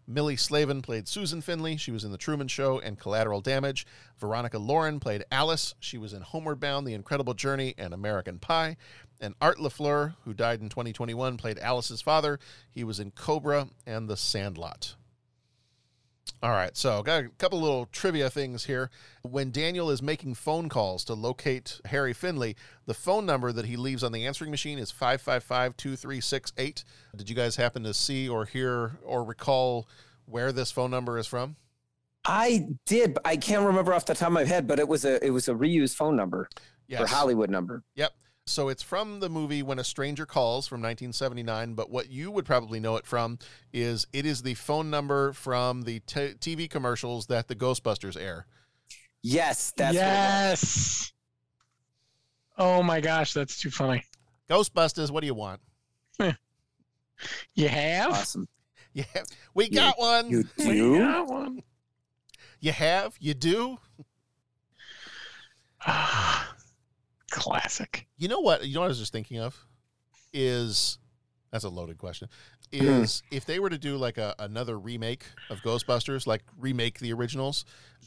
Millie 0.08 0.38
Slavin 0.38 0.82
played 0.82 1.08
Susan 1.08 1.42
Finley. 1.42 1.76
She 1.76 1.92
was 1.92 2.06
in 2.06 2.12
The 2.12 2.18
Truman 2.18 2.48
Show 2.48 2.80
and 2.80 2.98
Collateral 2.98 3.42
Damage. 3.42 3.86
Veronica 4.18 4.58
Lauren 4.58 5.02
played 5.02 5.26
Alice. 5.30 5.76
She 5.82 5.98
was 5.98 6.14
in 6.14 6.22
Homeward 6.22 6.62
Bound, 6.62 6.88
The 6.88 6.94
Incredible 6.94 7.34
Journey, 7.34 7.76
and 7.78 7.94
American 7.94 8.40
Pie. 8.40 8.78
And 9.20 9.36
Art 9.42 9.58
LaFleur, 9.58 10.16
who 10.24 10.34
died 10.34 10.62
in 10.62 10.70
2021, 10.70 11.36
played 11.36 11.60
Alice's 11.60 12.02
father. 12.02 12.40
He 12.72 12.86
was 12.86 13.02
in 13.02 13.12
Cobra 13.12 13.68
and 13.86 14.10
The 14.10 14.16
Sandlot. 14.16 14.96
All 16.44 16.52
right, 16.52 16.78
so 16.78 17.02
got 17.02 17.24
a 17.24 17.30
couple 17.40 17.60
little 17.60 17.88
trivia 17.88 18.30
things 18.30 18.66
here. 18.66 18.92
When 19.24 19.50
Daniel 19.50 19.90
is 19.90 20.04
making 20.04 20.36
phone 20.36 20.70
calls 20.70 21.04
to 21.06 21.16
locate 21.16 21.82
Harry 21.86 22.14
Finley, 22.14 22.56
the 22.86 22.94
phone 22.94 23.26
number 23.26 23.52
that 23.52 23.66
he 23.66 23.76
leaves 23.76 24.04
on 24.04 24.12
the 24.12 24.28
answering 24.28 24.52
machine 24.52 24.78
is 24.78 24.92
555-2368. 24.92 26.84
Did 27.16 27.30
you 27.30 27.36
guys 27.36 27.56
happen 27.56 27.82
to 27.84 27.94
see 27.94 28.30
or 28.30 28.46
hear 28.46 29.00
or 29.04 29.24
recall 29.24 29.88
where 30.26 30.52
this 30.52 30.72
phone 30.72 30.92
number 30.92 31.18
is 31.18 31.26
from? 31.26 31.56
I 32.24 32.68
did, 32.86 33.18
I 33.26 33.38
can't 33.38 33.66
remember 33.66 33.94
off 33.94 34.06
the 34.06 34.14
top 34.14 34.28
of 34.28 34.34
my 34.34 34.46
head, 34.46 34.68
but 34.68 34.78
it 34.78 34.88
was 34.88 35.06
a 35.06 35.26
it 35.26 35.32
was 35.32 35.48
a 35.48 35.54
reused 35.54 35.96
phone 35.96 36.16
number 36.16 36.50
or 37.00 37.08
Hollywood 37.08 37.50
number. 37.50 37.84
Yep. 37.96 38.14
So 38.50 38.70
it's 38.70 38.82
from 38.82 39.20
the 39.20 39.30
movie 39.30 39.62
When 39.62 39.78
a 39.80 39.84
Stranger 39.84 40.26
Calls 40.26 40.68
from 40.68 40.82
1979, 40.82 41.74
but 41.74 41.90
what 41.90 42.10
you 42.10 42.32
would 42.32 42.46
probably 42.46 42.80
know 42.80 42.96
it 42.96 43.06
from 43.06 43.40
is 43.74 44.08
it 44.14 44.26
is 44.26 44.42
the 44.42 44.54
phone 44.56 44.90
number 44.90 45.34
from 45.34 45.82
the 45.84 46.00
t- 46.02 46.34
TV 46.40 46.70
commercials 46.70 47.28
that 47.28 47.48
the 47.50 47.56
Ghostbusters 47.56 48.20
air. 48.20 48.46
Yes, 49.22 49.74
that's 49.76 49.96
what 49.96 50.02
it 50.02 50.06
was. 50.06 50.10
yes. 50.10 51.14
Oh 52.58 52.82
my 52.82 53.02
gosh, 53.02 53.34
that's 53.34 53.60
too 53.60 53.70
funny. 53.70 54.04
Ghostbusters, 54.50 55.12
what 55.12 55.22
do 55.22 55.28
you 55.28 55.36
want? 55.36 55.60
You 57.56 57.68
have? 57.68 58.12
awesome. 58.12 58.48
Yeah, 58.94 59.04
we 59.56 59.70
got 59.70 59.98
one. 60.00 60.30
You 60.30 60.44
We 60.60 60.66
do? 60.66 61.00
got 61.00 61.28
one. 61.28 61.64
You 62.60 62.72
have? 62.72 63.16
You 63.20 63.34
do? 63.34 63.78
Ah. 65.86 66.47
Classic. 67.38 68.08
You 68.18 68.28
know 68.28 68.40
what? 68.40 68.66
You 68.66 68.74
know 68.74 68.80
what 68.80 68.88
I 68.88 68.90
was 68.90 68.98
just 68.98 69.12
thinking 69.12 69.40
of 69.40 69.56
is 70.34 70.98
that's 71.52 71.64
a 71.64 71.70
loaded 71.70 72.00
question. 72.00 72.30
Is 72.72 73.24
if 73.32 73.46
they 73.46 73.60
were 73.60 73.70
to 73.70 73.78
do 73.78 73.96
like 73.96 74.18
a 74.18 74.36
another 74.40 74.78
remake 74.78 75.24
of 75.50 75.62
Ghostbusters, 75.62 76.28
like 76.28 76.42
remake 76.60 77.00
the 77.00 77.14
originals, 77.14 77.64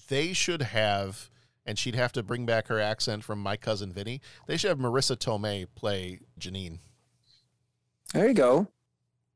they 0.08 0.34
should 0.34 0.60
have, 0.60 1.30
and 1.64 1.78
she'd 1.78 1.94
have 1.94 2.12
to 2.12 2.22
bring 2.22 2.44
back 2.44 2.66
her 2.66 2.78
accent 2.78 3.24
from 3.24 3.38
my 3.38 3.56
cousin 3.56 3.90
Vinny. 3.90 4.20
They 4.46 4.58
should 4.58 4.68
have 4.68 4.78
Marisa 4.78 5.16
Tomei 5.16 5.66
play 5.74 6.18
Janine. 6.38 6.80
There 8.12 8.28
you 8.28 8.34
go. 8.34 8.66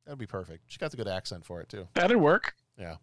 That'd 0.04 0.18
be 0.18 0.26
perfect. 0.26 0.64
She 0.66 0.76
got 0.78 0.90
the 0.90 0.98
good 0.98 1.08
accent 1.08 1.46
for 1.46 1.62
it 1.62 1.70
too. 1.70 1.88
That'd 1.94 2.18
work. 2.18 2.52
Yeah. 2.78 2.96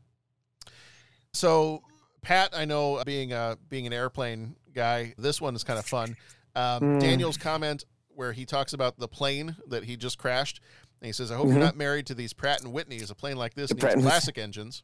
So 1.33 1.81
Pat, 2.21 2.50
I 2.53 2.65
know 2.65 3.01
being 3.03 3.33
a 3.33 3.57
being 3.69 3.88
an 3.88 3.93
airplane 3.93 4.55
guy, 4.75 5.15
this 5.17 5.41
one 5.41 5.55
is 5.55 5.63
kind 5.63 5.79
of 5.79 5.86
fun. 5.86 6.15
Um, 6.55 6.81
Mm. 6.81 7.00
Daniel's 7.00 7.38
comment 7.38 7.86
where 8.10 8.34
he 8.34 8.46
talks 8.46 8.74
about 8.74 8.98
the 9.00 9.08
plane 9.08 9.55
that 9.67 9.86
he 9.86 9.96
just 9.96 10.17
crashed, 10.17 10.60
and 11.00 11.05
he 11.08 11.13
says, 11.13 11.31
"I 11.31 11.36
hope 11.38 11.48
Mhm. 11.48 11.51
you're 11.51 11.60
not 11.60 11.77
married 11.77 12.05
to 12.08 12.13
these 12.13 12.34
Pratt 12.34 12.62
and 12.62 12.74
Whitneys. 12.74 13.10
A 13.10 13.15
plane 13.15 13.38
like 13.38 13.53
this 13.55 13.70
The 13.70 13.75
needs 13.75 13.84
Pratt 13.84 13.98
classic 14.00 14.38
engines." 14.38 14.84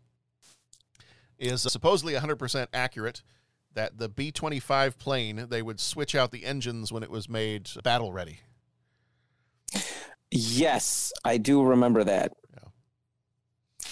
Is 1.37 1.61
supposedly 1.61 2.13
100% 2.15 2.69
accurate. 2.73 3.21
That 3.73 3.99
the 3.99 4.09
B-25 4.09 4.97
plane 4.97 5.47
they 5.49 5.61
would 5.61 5.79
switch 5.79 6.15
out 6.15 6.31
the 6.31 6.45
engines 6.45 6.91
when 6.91 7.03
it 7.03 7.11
was 7.11 7.29
made 7.29 7.69
battle 7.83 8.11
ready. 8.11 8.39
Yes, 10.31 11.13
I 11.23 11.37
do 11.37 11.63
remember 11.63 12.03
that. 12.03 12.33
Yeah. 12.53 13.87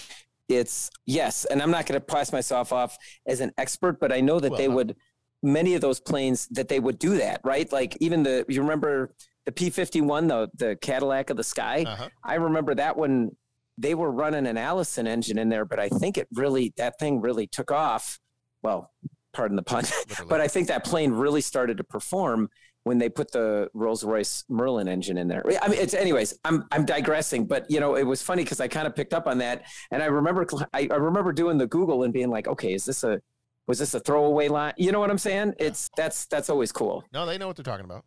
It's 0.49 0.89
yes, 1.05 1.45
and 1.45 1.61
I'm 1.61 1.71
not 1.71 1.85
going 1.85 1.99
to 1.99 2.05
pass 2.05 2.31
myself 2.31 2.73
off 2.73 2.97
as 3.25 3.39
an 3.41 3.51
expert, 3.57 3.99
but 3.99 4.11
I 4.11 4.21
know 4.21 4.39
that 4.39 4.51
Well, 4.51 4.57
they 4.57 4.67
no. 4.67 4.75
would 4.75 4.95
many 5.45 5.75
of 5.75 5.81
those 5.81 5.99
planes 5.99 6.47
that 6.47 6.67
they 6.67 6.79
would 6.79 6.99
do 6.99 7.17
that, 7.17 7.41
right? 7.43 7.71
Like 7.71 7.95
even 8.01 8.23
the 8.23 8.45
you 8.49 8.61
remember 8.61 9.13
the 9.45 9.51
P51, 9.51 10.27
the 10.27 10.49
the 10.55 10.75
Cadillac 10.77 11.29
of 11.29 11.37
the 11.37 11.43
Sky. 11.43 11.85
Uh-huh. 11.87 12.09
I 12.23 12.35
remember 12.35 12.75
that 12.75 12.97
one. 12.97 13.31
They 13.77 13.93
were 13.93 14.11
running 14.11 14.47
an 14.47 14.57
Allison 14.57 15.05
engine 15.05 15.37
in 15.37 15.49
there, 15.49 15.65
but 15.65 15.79
I 15.79 15.89
think 15.89 16.17
it 16.17 16.27
really 16.33 16.73
that 16.77 16.97
thing 16.99 17.21
really 17.21 17.47
took 17.47 17.71
off. 17.71 18.19
Well, 18.63 18.91
pardon 19.33 19.55
the 19.55 19.63
pun, 19.63 19.83
but 20.27 20.41
I 20.41 20.47
think 20.47 20.67
that 20.69 20.85
plane 20.85 21.11
really 21.11 21.41
started 21.41 21.77
to 21.77 21.83
perform 21.83 22.49
when 22.85 22.99
they 22.99 23.09
put 23.09 23.31
the 23.31 23.67
Rolls 23.73 24.03
Royce 24.03 24.43
Merlin 24.47 24.87
engine 24.87 25.17
in 25.17 25.27
there. 25.27 25.43
I 25.61 25.67
mean, 25.67 25.79
it's 25.79 25.93
anyways. 25.93 26.37
I'm 26.45 26.65
I'm 26.71 26.85
digressing, 26.85 27.45
but 27.45 27.69
you 27.69 27.79
know, 27.79 27.95
it 27.95 28.03
was 28.03 28.21
funny 28.21 28.43
because 28.43 28.61
I 28.61 28.67
kind 28.67 28.87
of 28.87 28.95
picked 28.95 29.13
up 29.13 29.27
on 29.27 29.39
that, 29.39 29.63
and 29.91 30.01
I 30.01 30.07
remember 30.07 30.47
I, 30.73 30.87
I 30.89 30.95
remember 30.95 31.33
doing 31.33 31.57
the 31.57 31.67
Google 31.67 32.03
and 32.03 32.13
being 32.13 32.29
like, 32.29 32.47
okay, 32.47 32.73
is 32.73 32.85
this 32.85 33.03
a 33.03 33.19
was 33.67 33.79
this 33.79 33.93
a 33.93 33.99
throwaway 33.99 34.47
line? 34.47 34.73
You 34.77 34.91
know 34.91 34.99
what 34.99 35.09
I'm 35.09 35.17
saying? 35.17 35.55
It's 35.59 35.89
that's 35.97 36.25
that's 36.25 36.49
always 36.49 36.71
cool. 36.71 37.03
No, 37.13 37.25
they 37.25 37.37
know 37.37 37.47
what 37.47 37.55
they're 37.55 37.63
talking 37.63 37.85
about. 37.85 38.05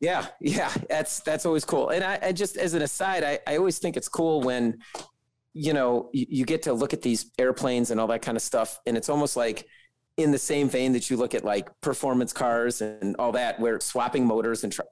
Yeah, 0.00 0.26
yeah, 0.40 0.72
that's 0.88 1.20
that's 1.20 1.44
always 1.44 1.64
cool. 1.64 1.90
And 1.90 2.02
I, 2.02 2.18
I 2.22 2.32
just 2.32 2.56
as 2.56 2.72
an 2.74 2.82
aside, 2.82 3.22
I, 3.22 3.38
I 3.46 3.58
always 3.58 3.78
think 3.78 3.96
it's 3.98 4.08
cool 4.08 4.40
when, 4.40 4.78
you 5.52 5.74
know, 5.74 6.08
you, 6.14 6.26
you 6.28 6.44
get 6.46 6.62
to 6.62 6.72
look 6.72 6.94
at 6.94 7.02
these 7.02 7.30
airplanes 7.38 7.90
and 7.90 8.00
all 8.00 8.06
that 8.06 8.22
kind 8.22 8.36
of 8.36 8.42
stuff, 8.42 8.80
and 8.86 8.96
it's 8.96 9.10
almost 9.10 9.36
like 9.36 9.66
in 10.16 10.30
the 10.30 10.38
same 10.38 10.68
vein 10.70 10.92
that 10.92 11.10
you 11.10 11.16
look 11.18 11.34
at 11.34 11.44
like 11.44 11.68
performance 11.82 12.32
cars 12.32 12.80
and 12.80 13.14
all 13.18 13.32
that, 13.32 13.60
where 13.60 13.78
swapping 13.80 14.26
motors 14.26 14.64
and 14.64 14.72
tr- 14.72 14.82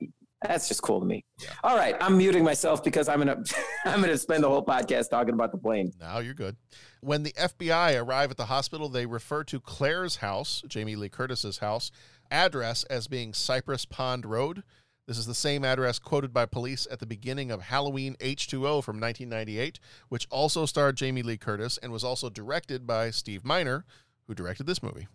that's 0.43 0.69
just 0.69 0.83
cool 0.83 1.01
to 1.01 1.07
me. 1.07 1.25
All 1.65 1.77
right, 1.77 1.97
I'm 2.01 2.17
muting 2.17 2.45
myself 2.45 2.85
because 2.85 3.09
I'm 3.09 3.19
gonna 3.19 3.43
I'm 3.85 4.01
gonna 4.01 4.19
spend 4.19 4.45
the 4.45 4.49
whole 4.49 4.65
podcast 4.65 5.11
talking 5.11 5.35
about 5.35 5.53
the 5.53 5.59
plane. 5.59 5.93
Now 5.99 6.19
you're 6.19 6.35
good. 6.35 6.57
When 7.01 7.23
the 7.23 7.33
FBI 7.33 8.01
arrive 8.01 8.31
at 8.31 8.37
the 8.37 8.47
hospital, 8.47 8.89
they 8.89 9.07
refer 9.07 9.45
to 9.45 9.61
Claire's 9.61 10.17
house, 10.17 10.63
Jamie 10.67 10.97
Lee 10.97 11.09
Curtis's 11.09 11.59
house, 11.59 11.91
address 12.31 12.85
as 12.85 13.09
being 13.09 13.35
Cypress 13.35 13.85
Pond 13.85 14.25
Road. 14.25 14.63
This 15.07 15.17
is 15.17 15.27
the 15.27 15.35
same 15.35 15.65
address 15.65 15.99
quoted 15.99 16.35
by 16.35 16.45
police 16.45 16.87
at 16.91 16.99
the 16.99 17.07
beginning 17.07 17.51
of 17.51 17.63
Halloween 17.63 18.15
H2O 18.21 18.85
from 18.85 19.01
1998, 19.01 19.81
which 20.11 20.29
also 20.31 20.67
starred 20.67 20.99
Jamie 20.99 21.23
Lee 21.23 21.39
Curtis 21.39 21.79
and 21.83 21.91
was 21.91 22.05
also 22.05 22.29
directed 22.29 22.87
by 22.87 23.11
Steve 23.11 23.43
Miner, 23.43 23.87
who 24.27 24.35
directed 24.35 24.67
this 24.67 24.83
movie. 24.83 25.09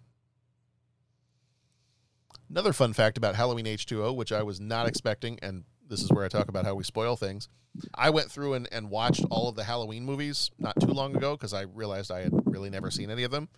Another 2.53 2.71
fun 2.71 2.93
fact 2.93 3.17
about 3.17 3.33
Halloween 3.33 3.65
H2O, 3.65 4.15
which 4.15 4.31
I 4.31 4.43
was 4.43 4.59
not 4.59 4.87
expecting, 4.87 5.39
and 5.41 5.63
this 5.89 6.03
is 6.03 6.11
where 6.11 6.23
I 6.23 6.27
talk 6.27 6.49
about 6.49 6.65
how 6.65 6.75
we 6.75 6.83
spoil 6.83 7.15
things. 7.15 7.49
I 7.95 8.11
went 8.11 8.29
through 8.29 8.53
and, 8.53 8.69
and 8.71 8.91
watched 8.91 9.25
all 9.31 9.49
of 9.49 9.55
the 9.55 9.63
Halloween 9.63 10.05
movies 10.05 10.51
not 10.59 10.79
too 10.79 10.93
long 10.93 11.15
ago 11.15 11.35
because 11.35 11.51
I 11.51 11.61
realized 11.61 12.11
I 12.11 12.21
had 12.21 12.31
really 12.45 12.69
never 12.69 12.91
seen 12.91 13.09
any 13.09 13.23
of 13.23 13.31
them. 13.31 13.49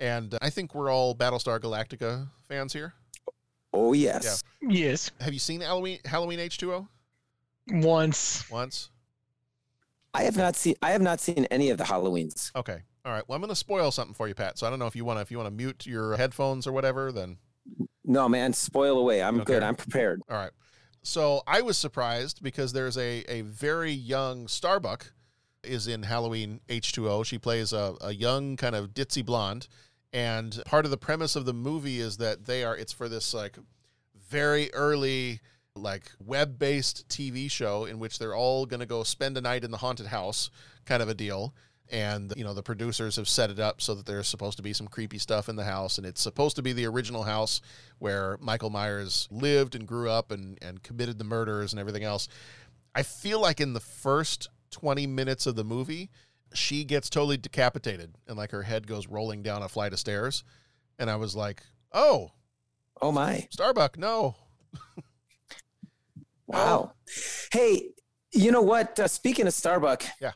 And 0.00 0.34
I 0.40 0.48
think 0.48 0.74
we're 0.74 0.90
all 0.90 1.14
Battlestar 1.14 1.60
Galactica 1.60 2.26
fans 2.48 2.72
here. 2.72 2.94
Oh 3.74 3.92
yes, 3.92 4.42
Yes. 4.62 5.10
Have 5.20 5.34
you 5.34 5.38
seen 5.38 5.60
Halloween 5.60 5.98
Halloween 6.06 6.38
H2O 6.38 6.88
Once. 7.68 8.50
once? 8.50 8.88
I 10.14 10.22
have 10.22 10.38
not 10.38 10.56
seen 10.56 10.76
I 10.82 10.92
have 10.92 11.02
not 11.02 11.20
seen 11.20 11.44
any 11.50 11.68
of 11.68 11.76
the 11.76 11.84
Halloweens. 11.84 12.50
Okay. 12.56 12.78
All 13.04 13.12
right. 13.12 13.24
Well, 13.28 13.36
I'm 13.36 13.42
going 13.42 13.50
to 13.50 13.56
spoil 13.56 13.90
something 13.90 14.14
for 14.14 14.26
you, 14.26 14.34
Pat. 14.34 14.58
So 14.58 14.66
I 14.66 14.70
don't 14.70 14.78
know 14.78 14.86
if 14.86 14.96
you 14.96 15.04
want 15.04 15.18
to 15.18 15.20
if 15.20 15.30
you 15.30 15.36
want 15.36 15.48
to 15.48 15.54
mute 15.54 15.84
your 15.84 16.16
headphones 16.16 16.66
or 16.66 16.72
whatever, 16.72 17.12
then 17.12 17.36
No, 18.08 18.28
man, 18.28 18.52
spoil 18.54 18.98
away. 18.98 19.22
I'm 19.22 19.36
Okay. 19.42 19.52
good. 19.54 19.62
I'm 19.62 19.76
prepared. 19.76 20.22
All 20.28 20.36
right. 20.36 20.50
So 21.02 21.42
I 21.46 21.60
was 21.60 21.78
surprised 21.78 22.42
because 22.42 22.72
there's 22.72 22.96
a, 22.98 23.22
a 23.28 23.42
very 23.42 23.92
young 23.92 24.48
Starbuck 24.48 25.12
is 25.62 25.86
in 25.86 26.02
Halloween 26.04 26.60
H2O. 26.68 27.24
She 27.24 27.38
plays 27.38 27.72
a, 27.72 27.94
a 28.00 28.12
young 28.12 28.56
kind 28.56 28.74
of 28.74 28.88
ditzy 28.94 29.24
blonde. 29.24 29.68
And 30.12 30.60
part 30.64 30.86
of 30.86 30.90
the 30.90 30.96
premise 30.96 31.36
of 31.36 31.44
the 31.44 31.52
movie 31.52 32.00
is 32.00 32.16
that 32.16 32.46
they 32.46 32.64
are, 32.64 32.74
it's 32.76 32.92
for 32.92 33.08
this 33.10 33.34
like 33.34 33.58
very 34.28 34.72
early, 34.72 35.40
like 35.76 36.10
web 36.18 36.58
based 36.58 37.06
TV 37.08 37.50
show 37.50 37.84
in 37.84 37.98
which 37.98 38.18
they're 38.18 38.34
all 38.34 38.64
going 38.66 38.80
to 38.80 38.86
go 38.86 39.02
spend 39.02 39.36
a 39.36 39.40
night 39.42 39.64
in 39.64 39.70
the 39.70 39.76
haunted 39.78 40.06
house 40.06 40.50
kind 40.86 41.02
of 41.02 41.08
a 41.10 41.14
deal. 41.14 41.54
And, 41.90 42.32
you 42.36 42.44
know, 42.44 42.52
the 42.54 42.62
producers 42.62 43.16
have 43.16 43.28
set 43.28 43.50
it 43.50 43.58
up 43.58 43.80
so 43.80 43.94
that 43.94 44.04
there's 44.04 44.28
supposed 44.28 44.58
to 44.58 44.62
be 44.62 44.72
some 44.72 44.88
creepy 44.88 45.18
stuff 45.18 45.48
in 45.48 45.56
the 45.56 45.64
house. 45.64 45.96
And 45.96 46.06
it's 46.06 46.20
supposed 46.20 46.56
to 46.56 46.62
be 46.62 46.72
the 46.72 46.86
original 46.86 47.22
house 47.22 47.60
where 47.98 48.36
Michael 48.40 48.70
Myers 48.70 49.26
lived 49.30 49.74
and 49.74 49.86
grew 49.86 50.10
up 50.10 50.30
and, 50.30 50.58
and 50.60 50.82
committed 50.82 51.18
the 51.18 51.24
murders 51.24 51.72
and 51.72 51.80
everything 51.80 52.04
else. 52.04 52.28
I 52.94 53.02
feel 53.02 53.40
like 53.40 53.60
in 53.60 53.72
the 53.72 53.80
first 53.80 54.48
20 54.72 55.06
minutes 55.06 55.46
of 55.46 55.56
the 55.56 55.64
movie, 55.64 56.10
she 56.52 56.84
gets 56.84 57.08
totally 57.08 57.36
decapitated 57.36 58.14
and 58.26 58.36
like 58.36 58.50
her 58.50 58.62
head 58.62 58.86
goes 58.86 59.06
rolling 59.06 59.42
down 59.42 59.62
a 59.62 59.68
flight 59.68 59.92
of 59.92 59.98
stairs. 59.98 60.44
And 60.98 61.08
I 61.08 61.16
was 61.16 61.34
like, 61.34 61.62
oh, 61.92 62.32
Oh 63.00 63.12
my. 63.12 63.46
Starbuck, 63.50 63.96
no. 63.96 64.34
Wow. 66.46 66.92
Hey, 67.52 67.90
you 68.32 68.50
know 68.50 68.62
what? 68.62 68.98
Uh, 68.98 69.06
speaking 69.06 69.46
of 69.46 69.52
Starbuck, 69.54 70.02
Yeah. 70.20 70.32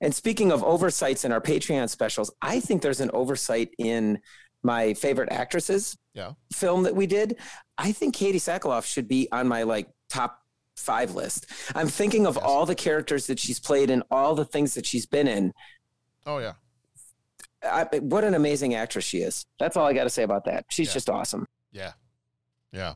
And 0.00 0.14
speaking 0.14 0.52
of 0.52 0.62
oversights 0.62 1.24
in 1.24 1.32
our 1.32 1.40
Patreon 1.40 1.88
specials, 1.88 2.30
I 2.42 2.60
think 2.60 2.82
there's 2.82 3.00
an 3.00 3.10
oversight 3.14 3.70
in 3.78 4.18
my 4.62 4.94
favorite 4.94 5.30
actresses 5.32 5.96
Yeah. 6.14 6.32
film 6.52 6.82
that 6.84 6.94
we 6.96 7.06
did. 7.06 7.36
I 7.78 7.92
think 7.92 8.14
Katee 8.16 8.34
Sackhoff 8.36 8.84
should 8.84 9.08
be 9.08 9.28
on 9.32 9.46
my 9.48 9.62
like 9.62 9.88
top 10.08 10.40
five 10.76 11.14
list. 11.14 11.46
I'm 11.74 11.88
thinking 11.88 12.26
of 12.26 12.36
all 12.36 12.66
the 12.66 12.74
characters 12.74 13.26
that 13.28 13.38
she's 13.38 13.58
played 13.60 13.88
and 13.90 14.02
all 14.10 14.34
the 14.34 14.44
things 14.44 14.74
that 14.74 14.84
she's 14.84 15.06
been 15.06 15.28
in. 15.28 15.52
Oh, 16.26 16.38
yeah. 16.38 16.54
I, 17.62 17.84
what 18.00 18.24
an 18.24 18.34
amazing 18.34 18.74
actress 18.74 19.04
she 19.04 19.18
is. 19.18 19.46
That's 19.58 19.76
all 19.76 19.86
I 19.86 19.92
got 19.92 20.04
to 20.04 20.10
say 20.10 20.22
about 20.24 20.44
that. 20.44 20.66
She's 20.68 20.88
Yeah. 20.88 20.94
just 20.94 21.08
awesome. 21.10 21.46
Yeah. 21.72 21.92
Yeah. 22.72 22.94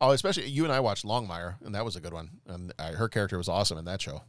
Oh, 0.00 0.10
especially 0.10 0.46
you 0.48 0.64
and 0.64 0.72
I 0.72 0.80
watched 0.80 1.04
Longmire, 1.04 1.56
and 1.64 1.74
that 1.74 1.84
was 1.84 1.96
a 1.96 2.00
good 2.00 2.12
one. 2.12 2.30
And 2.46 2.72
I, 2.78 2.92
her 2.92 3.08
character 3.08 3.38
was 3.38 3.48
awesome 3.48 3.78
in 3.78 3.84
that 3.86 4.00
show. 4.00 4.22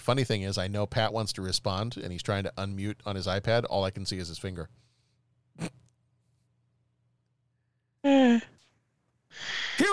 The 0.00 0.04
funny 0.04 0.24
thing 0.24 0.40
is, 0.44 0.56
I 0.56 0.66
know 0.66 0.86
Pat 0.86 1.12
wants 1.12 1.34
to 1.34 1.42
respond, 1.42 1.98
and 1.98 2.10
he's 2.10 2.22
trying 2.22 2.44
to 2.44 2.52
unmute 2.56 2.96
on 3.04 3.16
his 3.16 3.26
iPad. 3.26 3.66
All 3.68 3.84
I 3.84 3.90
can 3.90 4.06
see 4.06 4.16
is 4.16 4.28
his 4.28 4.38
finger. 4.38 4.70
Here 8.02 8.40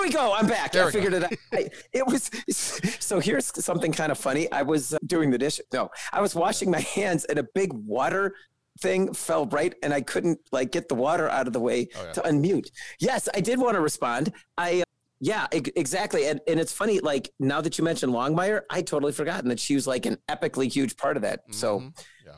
we 0.02 0.10
go. 0.10 0.34
I'm 0.34 0.48
back. 0.48 0.72
There 0.72 0.84
I 0.84 0.86
we 0.86 0.92
go. 0.94 0.98
figured 1.02 1.14
it 1.16 1.24
out. 1.26 1.34
I- 1.52 1.70
It 1.92 2.08
was 2.08 2.32
so. 2.56 3.20
Here's 3.20 3.48
something 3.66 3.92
kind 3.92 4.10
of 4.14 4.18
funny. 4.18 4.50
I 4.50 4.62
was 4.62 4.94
uh, 4.94 4.98
doing 5.06 5.30
the 5.30 5.38
dish. 5.38 5.60
No, 5.74 5.90
I 6.14 6.22
was 6.22 6.34
washing 6.36 6.72
my 6.72 6.80
hands, 6.80 7.26
and 7.26 7.38
a 7.38 7.44
big 7.54 7.74
water 7.74 8.34
thing 8.80 9.14
fell 9.14 9.46
right, 9.48 9.76
and 9.84 9.94
I 9.94 10.00
couldn't 10.00 10.40
like 10.54 10.72
get 10.72 10.88
the 10.88 10.96
water 10.96 11.28
out 11.30 11.48
of 11.48 11.54
the 11.54 11.60
way 11.60 11.90
Oh, 11.98 12.04
yeah. 12.06 12.12
to 12.14 12.22
unmute. 12.22 12.70
Yes, 13.02 13.28
I 13.36 13.42
did 13.42 13.60
want 13.60 13.76
to 13.76 13.82
respond. 13.82 14.32
I. 14.58 14.84
Yeah, 15.20 15.48
exactly. 15.52 16.28
And, 16.28 16.40
and 16.48 16.60
it's 16.60 16.72
funny, 16.72 17.00
like 17.00 17.32
now 17.40 17.60
that 17.62 17.78
you 17.78 17.84
mentioned 17.84 18.14
Longmire, 18.14 18.62
I 18.70 18.82
totally 18.84 19.12
forgotten 19.14 19.50
that 19.50 19.60
she 19.60 19.74
was 19.74 19.88
like 19.88 20.06
an 20.06 20.18
epically 20.30 20.72
huge 20.72 20.96
part 20.96 21.16
of 21.18 21.24
that. 21.24 21.42
So, 21.52 21.80
Mhm. 21.80 22.00
Yeah. 22.26 22.32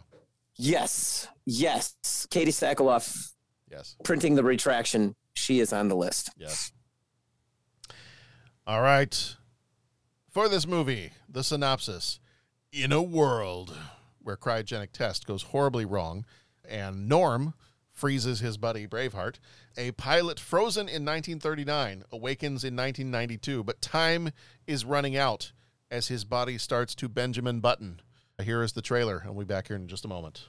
yes, 0.56 1.28
yes, 1.46 1.96
Katee 2.32 2.48
Sackhoff 2.54 3.34
Yes. 3.70 3.96
printing 4.04 4.36
the 4.36 4.44
retraction. 4.44 5.16
She 5.34 5.60
is 5.60 5.74
on 5.74 5.90
the 5.90 5.96
list. 5.96 6.30
Yes. 6.38 6.72
All 8.66 8.82
right. 8.82 9.36
For 10.30 10.48
this 10.48 10.66
movie, 10.68 11.12
the 11.28 11.44
synopsis 11.44 12.20
In 12.72 12.92
a 12.92 13.02
world 13.02 13.76
where 14.22 14.38
cryogenic 14.38 14.92
test 14.92 15.26
goes 15.26 15.42
horribly 15.42 15.86
wrong 15.86 16.24
and 16.64 17.10
Norm 17.10 17.56
freezes 18.00 18.40
his 18.40 18.58
buddy 18.58 18.88
Braveheart, 18.88 19.36
a 19.78 19.92
pilot 19.92 20.40
frozen 20.40 20.88
in 20.88 21.04
1939 21.04 22.06
awakens 22.14 22.64
in 22.64 22.74
1992, 22.74 23.62
but 23.66 23.82
time 23.82 24.32
is 24.66 24.86
running 24.86 25.18
out 25.18 25.52
as 25.92 26.08
his 26.08 26.24
body 26.24 26.58
starts 26.58 26.96
to 26.96 27.10
Benjamin 27.10 27.60
Button. 27.60 28.02
Here 28.42 28.64
is 28.64 28.72
the 28.72 28.82
trailer. 28.82 29.24
I'll 29.26 29.34
be 29.34 29.44
back 29.44 29.68
here 29.68 29.76
in 29.76 29.90
just 29.90 30.06
a 30.06 30.08
moment. 30.08 30.48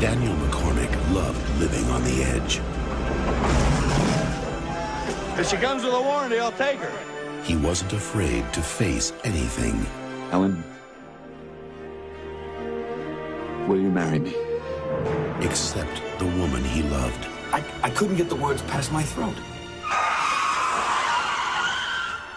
Daniel 0.00 0.34
McCormick 0.34 1.14
loved 1.14 1.58
living 1.58 1.84
on 1.90 2.04
the 2.04 2.24
edge. 2.24 2.60
If 5.40 5.48
she 5.48 5.56
comes 5.56 5.82
with 5.82 5.94
a 5.94 6.02
warranty, 6.02 6.38
I'll 6.38 6.52
take 6.52 6.78
her. 6.78 7.42
He 7.42 7.56
wasn't 7.56 7.94
afraid 7.94 8.52
to 8.52 8.60
face 8.60 9.14
anything. 9.24 9.86
Helen, 10.30 10.62
will 13.72 13.80
you 13.80 13.90
marry 13.90 14.18
me? 14.18 14.34
Except 15.40 16.02
the 16.18 16.26
woman 16.26 16.62
he 16.62 16.82
loved. 16.82 17.26
I, 17.54 17.64
I 17.82 17.88
couldn't 17.88 18.16
get 18.16 18.28
the 18.28 18.36
words 18.36 18.60
past 18.62 18.92
my 18.92 19.02
throat. 19.02 19.34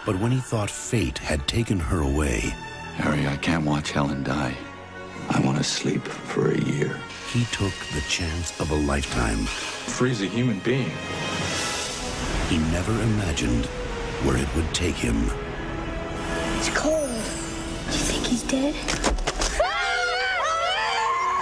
But 0.06 0.18
when 0.18 0.32
he 0.32 0.38
thought 0.38 0.70
fate 0.70 1.18
had 1.18 1.46
taken 1.46 1.78
her 1.78 2.00
away, 2.00 2.54
Harry, 2.96 3.26
I 3.26 3.36
can't 3.36 3.66
watch 3.66 3.90
Helen 3.90 4.22
die. 4.22 4.56
I 5.28 5.40
want 5.40 5.58
to 5.58 5.64
sleep 5.64 6.02
for 6.04 6.52
a 6.52 6.58
year. 6.58 6.98
he 7.32 7.44
took 7.46 7.74
the 7.92 8.02
chance 8.08 8.58
of 8.58 8.70
a 8.70 8.74
lifetime. 8.74 9.44
Freeze 9.44 10.22
a 10.22 10.26
human 10.26 10.60
being. 10.60 10.90
He 12.48 12.56
never 12.72 12.92
imagined 13.02 13.66
where 14.24 14.38
it 14.38 14.48
would 14.56 14.72
take 14.72 14.94
him. 14.94 15.28
It's 16.56 16.70
cold. 16.70 17.10
Do 17.10 17.98
you 17.98 18.04
think 18.08 18.26
he's 18.26 18.42
dead? 18.44 19.15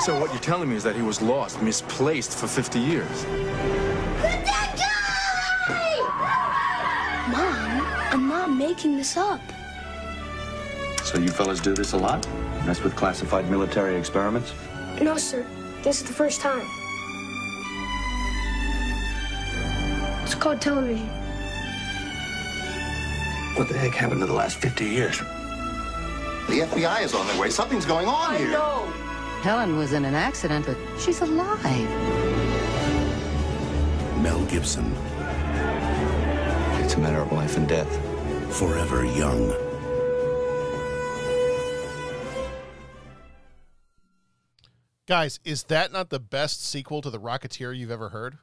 So 0.05 0.21
what 0.21 0.31
you're 0.33 0.43
telling 0.43 0.69
me 0.69 0.77
is 0.77 0.83
that 0.83 0.95
he 0.95 1.01
was 1.01 1.23
lost, 1.23 1.63
misplaced 1.63 2.37
for 2.37 2.47
50 2.47 2.79
years. 2.79 3.25
Mom, 7.27 7.81
I'm 8.13 8.29
not 8.29 8.51
making 8.51 8.99
this 8.99 9.17
up. 9.17 9.41
So 11.05 11.19
you 11.19 11.29
fellas 11.29 11.59
do 11.59 11.73
this 11.73 11.95
a 11.95 11.97
lot? 11.97 12.29
Mess 12.67 12.83
with 12.83 12.95
classified 12.95 13.51
military 13.51 13.97
experiments? 13.97 14.53
No, 15.01 15.17
sir. 15.17 15.43
This 15.83 16.03
is 16.03 16.07
the 16.07 16.13
first 16.13 16.43
time. 16.43 16.67
It's 20.23 20.35
called 20.35 20.61
television. 20.61 21.09
What 23.57 23.69
the 23.69 23.79
heck 23.79 23.95
happened 23.95 24.21
to 24.21 24.27
the 24.27 24.35
last 24.35 24.59
50 24.59 24.85
years? 24.85 25.17
The 25.17 26.61
FBI 26.61 27.05
is 27.05 27.15
on 27.15 27.27
their 27.27 27.41
way. 27.41 27.49
Something's 27.49 27.87
going 27.87 28.07
on 28.07 28.37
here. 28.37 28.51
Helen 29.45 29.77
was 29.77 29.93
in 29.93 30.07
an 30.07 30.15
accident, 30.15 30.65
but 30.65 30.75
she's 30.99 31.21
alive. 31.21 31.91
Mel 34.23 34.43
Gibson, 34.47 34.91
It's 36.83 36.95
a 36.95 36.99
matter 36.99 37.19
of 37.19 37.31
life 37.31 37.59
and 37.59 37.69
death. 37.69 37.91
forever 38.59 39.05
young. 39.05 39.53
Guys, 45.07 45.41
is 45.45 45.65
that 45.65 45.93
not 45.93 46.09
the 46.09 46.21
best 46.21 46.65
sequel 46.65 47.03
to 47.03 47.11
The 47.11 47.21
Rocketeer 47.21 47.77
you've 47.77 47.91
ever 47.91 48.09
heard? 48.09 48.39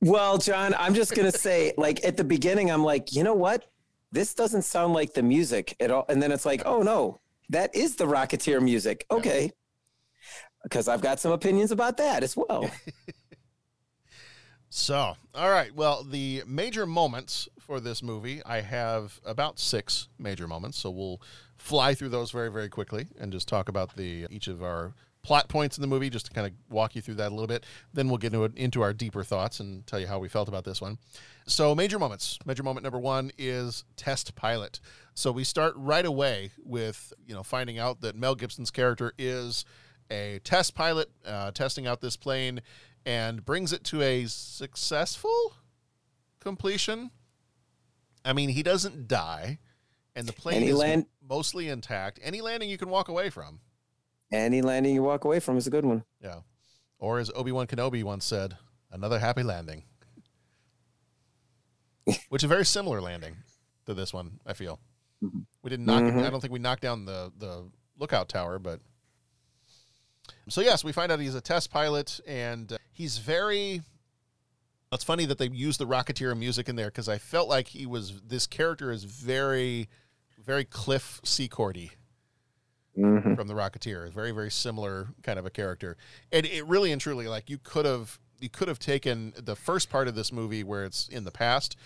Well, 0.00 0.38
John, 0.38 0.74
I'm 0.78 0.94
just 0.94 1.14
gonna 1.16 1.32
say, 1.46 1.72
like 1.76 2.04
at 2.04 2.16
the 2.16 2.22
beginning, 2.24 2.70
I'm 2.70 2.84
like, 2.84 3.12
you 3.12 3.24
know 3.24 3.34
what? 3.34 3.64
This 4.12 4.34
doesn't 4.34 4.62
sound 4.62 4.92
like 4.92 5.14
the 5.14 5.22
music 5.22 5.74
at 5.80 5.90
all. 5.90 6.04
And 6.08 6.22
then 6.22 6.30
it's 6.30 6.46
like, 6.46 6.62
oh 6.64 6.82
no, 6.82 7.18
that 7.48 7.74
is 7.74 7.96
the 7.96 8.04
Rocketeer 8.04 8.62
music. 8.62 9.04
Okay. 9.10 9.50
Because 10.64 10.88
I've 10.88 11.00
got 11.00 11.20
some 11.20 11.30
opinions 11.30 11.70
about 11.70 11.98
that 11.98 12.24
as 12.24 12.36
well. 12.36 12.68
So, 14.76 15.14
all 15.36 15.50
right. 15.52 15.72
Well, 15.72 16.02
the 16.02 16.42
major 16.48 16.84
moments 16.84 17.48
for 17.60 17.78
this 17.78 18.02
movie, 18.02 18.42
I 18.44 18.60
have 18.60 19.20
about 19.24 19.60
six 19.60 20.08
major 20.18 20.48
moments. 20.48 20.78
So 20.78 20.90
we'll 20.90 21.22
fly 21.56 21.94
through 21.94 22.08
those 22.08 22.32
very, 22.32 22.50
very 22.50 22.68
quickly 22.68 23.06
and 23.16 23.30
just 23.30 23.46
talk 23.46 23.68
about 23.68 23.94
the 23.94 24.26
each 24.30 24.48
of 24.48 24.64
our 24.64 24.92
plot 25.22 25.48
points 25.48 25.78
in 25.78 25.80
the 25.80 25.86
movie, 25.86 26.10
just 26.10 26.26
to 26.26 26.32
kind 26.32 26.44
of 26.48 26.52
walk 26.68 26.96
you 26.96 27.02
through 27.02 27.14
that 27.14 27.28
a 27.28 27.34
little 27.36 27.46
bit. 27.46 27.64
Then 27.92 28.08
we'll 28.08 28.18
get 28.18 28.34
into, 28.34 28.52
into 28.60 28.82
our 28.82 28.92
deeper 28.92 29.22
thoughts 29.22 29.60
and 29.60 29.86
tell 29.86 30.00
you 30.00 30.08
how 30.08 30.18
we 30.18 30.28
felt 30.28 30.48
about 30.48 30.64
this 30.64 30.80
one. 30.80 30.98
So, 31.46 31.72
major 31.76 32.00
moments. 32.00 32.40
Major 32.44 32.64
moment 32.64 32.82
number 32.82 32.98
one 32.98 33.30
is 33.38 33.84
test 33.94 34.34
pilot. 34.34 34.80
So 35.14 35.30
we 35.30 35.44
start 35.44 35.74
right 35.76 36.04
away 36.04 36.50
with 36.64 37.12
you 37.24 37.34
know 37.34 37.44
finding 37.44 37.78
out 37.78 38.00
that 38.00 38.16
Mel 38.16 38.34
Gibson's 38.34 38.72
character 38.72 39.12
is 39.16 39.64
a 40.10 40.40
test 40.44 40.74
pilot 40.74 41.10
uh, 41.26 41.50
testing 41.52 41.86
out 41.86 42.00
this 42.00 42.16
plane 42.16 42.60
and 43.06 43.44
brings 43.44 43.72
it 43.72 43.84
to 43.84 44.02
a 44.02 44.26
successful 44.26 45.54
completion. 46.40 47.10
I 48.24 48.32
mean, 48.32 48.48
he 48.50 48.62
doesn't 48.62 49.08
die, 49.08 49.58
and 50.16 50.26
the 50.26 50.32
plane 50.32 50.58
Any 50.62 50.68
is 50.68 50.76
land- 50.76 51.06
mostly 51.26 51.68
intact. 51.68 52.18
Any 52.22 52.40
landing 52.40 52.70
you 52.70 52.78
can 52.78 52.88
walk 52.88 53.08
away 53.08 53.28
from. 53.30 53.60
Any 54.32 54.62
landing 54.62 54.94
you 54.94 55.02
walk 55.02 55.24
away 55.24 55.40
from 55.40 55.56
is 55.58 55.66
a 55.66 55.70
good 55.70 55.84
one. 55.84 56.04
Yeah. 56.22 56.40
Or 56.98 57.18
as 57.18 57.30
Obi 57.34 57.52
Wan 57.52 57.66
Kenobi 57.66 58.02
once 58.02 58.24
said, 58.24 58.56
another 58.90 59.18
happy 59.18 59.42
landing. 59.42 59.84
Which 62.28 62.40
is 62.42 62.44
a 62.44 62.48
very 62.48 62.64
similar 62.64 63.00
landing 63.00 63.36
to 63.86 63.94
this 63.94 64.12
one, 64.12 64.40
I 64.46 64.52
feel. 64.54 64.78
We 65.62 65.70
didn't 65.70 65.86
knock 65.86 66.02
Mhm. 66.02 66.22
I 66.24 66.28
don't 66.30 66.40
think 66.40 66.52
we 66.52 66.58
knocked 66.58 66.82
down 66.82 67.06
the, 67.06 67.32
the 67.38 67.64
lookout 67.98 68.28
tower, 68.28 68.58
but 68.58 68.80
so 70.48 70.60
yes, 70.60 70.84
we 70.84 70.92
find 70.92 71.10
out 71.12 71.20
he's 71.20 71.34
a 71.34 71.40
test 71.40 71.70
pilot 71.70 72.20
and 72.26 72.72
uh, 72.72 72.76
he's 72.92 73.18
very 73.18 73.82
it's 74.92 75.02
funny 75.04 75.24
that 75.26 75.38
they 75.38 75.48
used 75.48 75.80
the 75.80 75.86
Rocketeer 75.86 76.38
music 76.38 76.68
in 76.68 76.76
there 76.76 76.86
because 76.86 77.08
I 77.08 77.18
felt 77.18 77.48
like 77.48 77.66
he 77.68 77.84
was 77.86 78.20
this 78.20 78.46
character 78.46 78.90
is 78.92 79.04
very 79.04 79.88
very 80.44 80.64
Cliff 80.64 81.20
Secordy 81.24 81.90
Mhm. 82.96 83.34
from 83.34 83.48
the 83.48 83.54
Rocketeer. 83.54 84.08
Very, 84.12 84.30
very 84.30 84.52
similar 84.52 85.08
kind 85.24 85.36
of 85.36 85.44
a 85.46 85.50
character. 85.50 85.96
And 86.30 86.46
it 86.46 86.64
really 86.66 86.92
and 86.92 87.00
truly, 87.00 87.26
like 87.26 87.50
you 87.50 87.58
could 87.58 87.86
have 87.86 88.20
you 88.40 88.48
could 88.48 88.68
have 88.68 88.78
taken 88.78 89.32
the 89.36 89.56
first 89.56 89.90
part 89.90 90.06
of 90.06 90.14
this 90.14 90.30
movie 90.30 90.62
where 90.62 90.84
it's 90.84 91.08
in 91.08 91.24
the 91.24 91.30
past, 91.32 91.76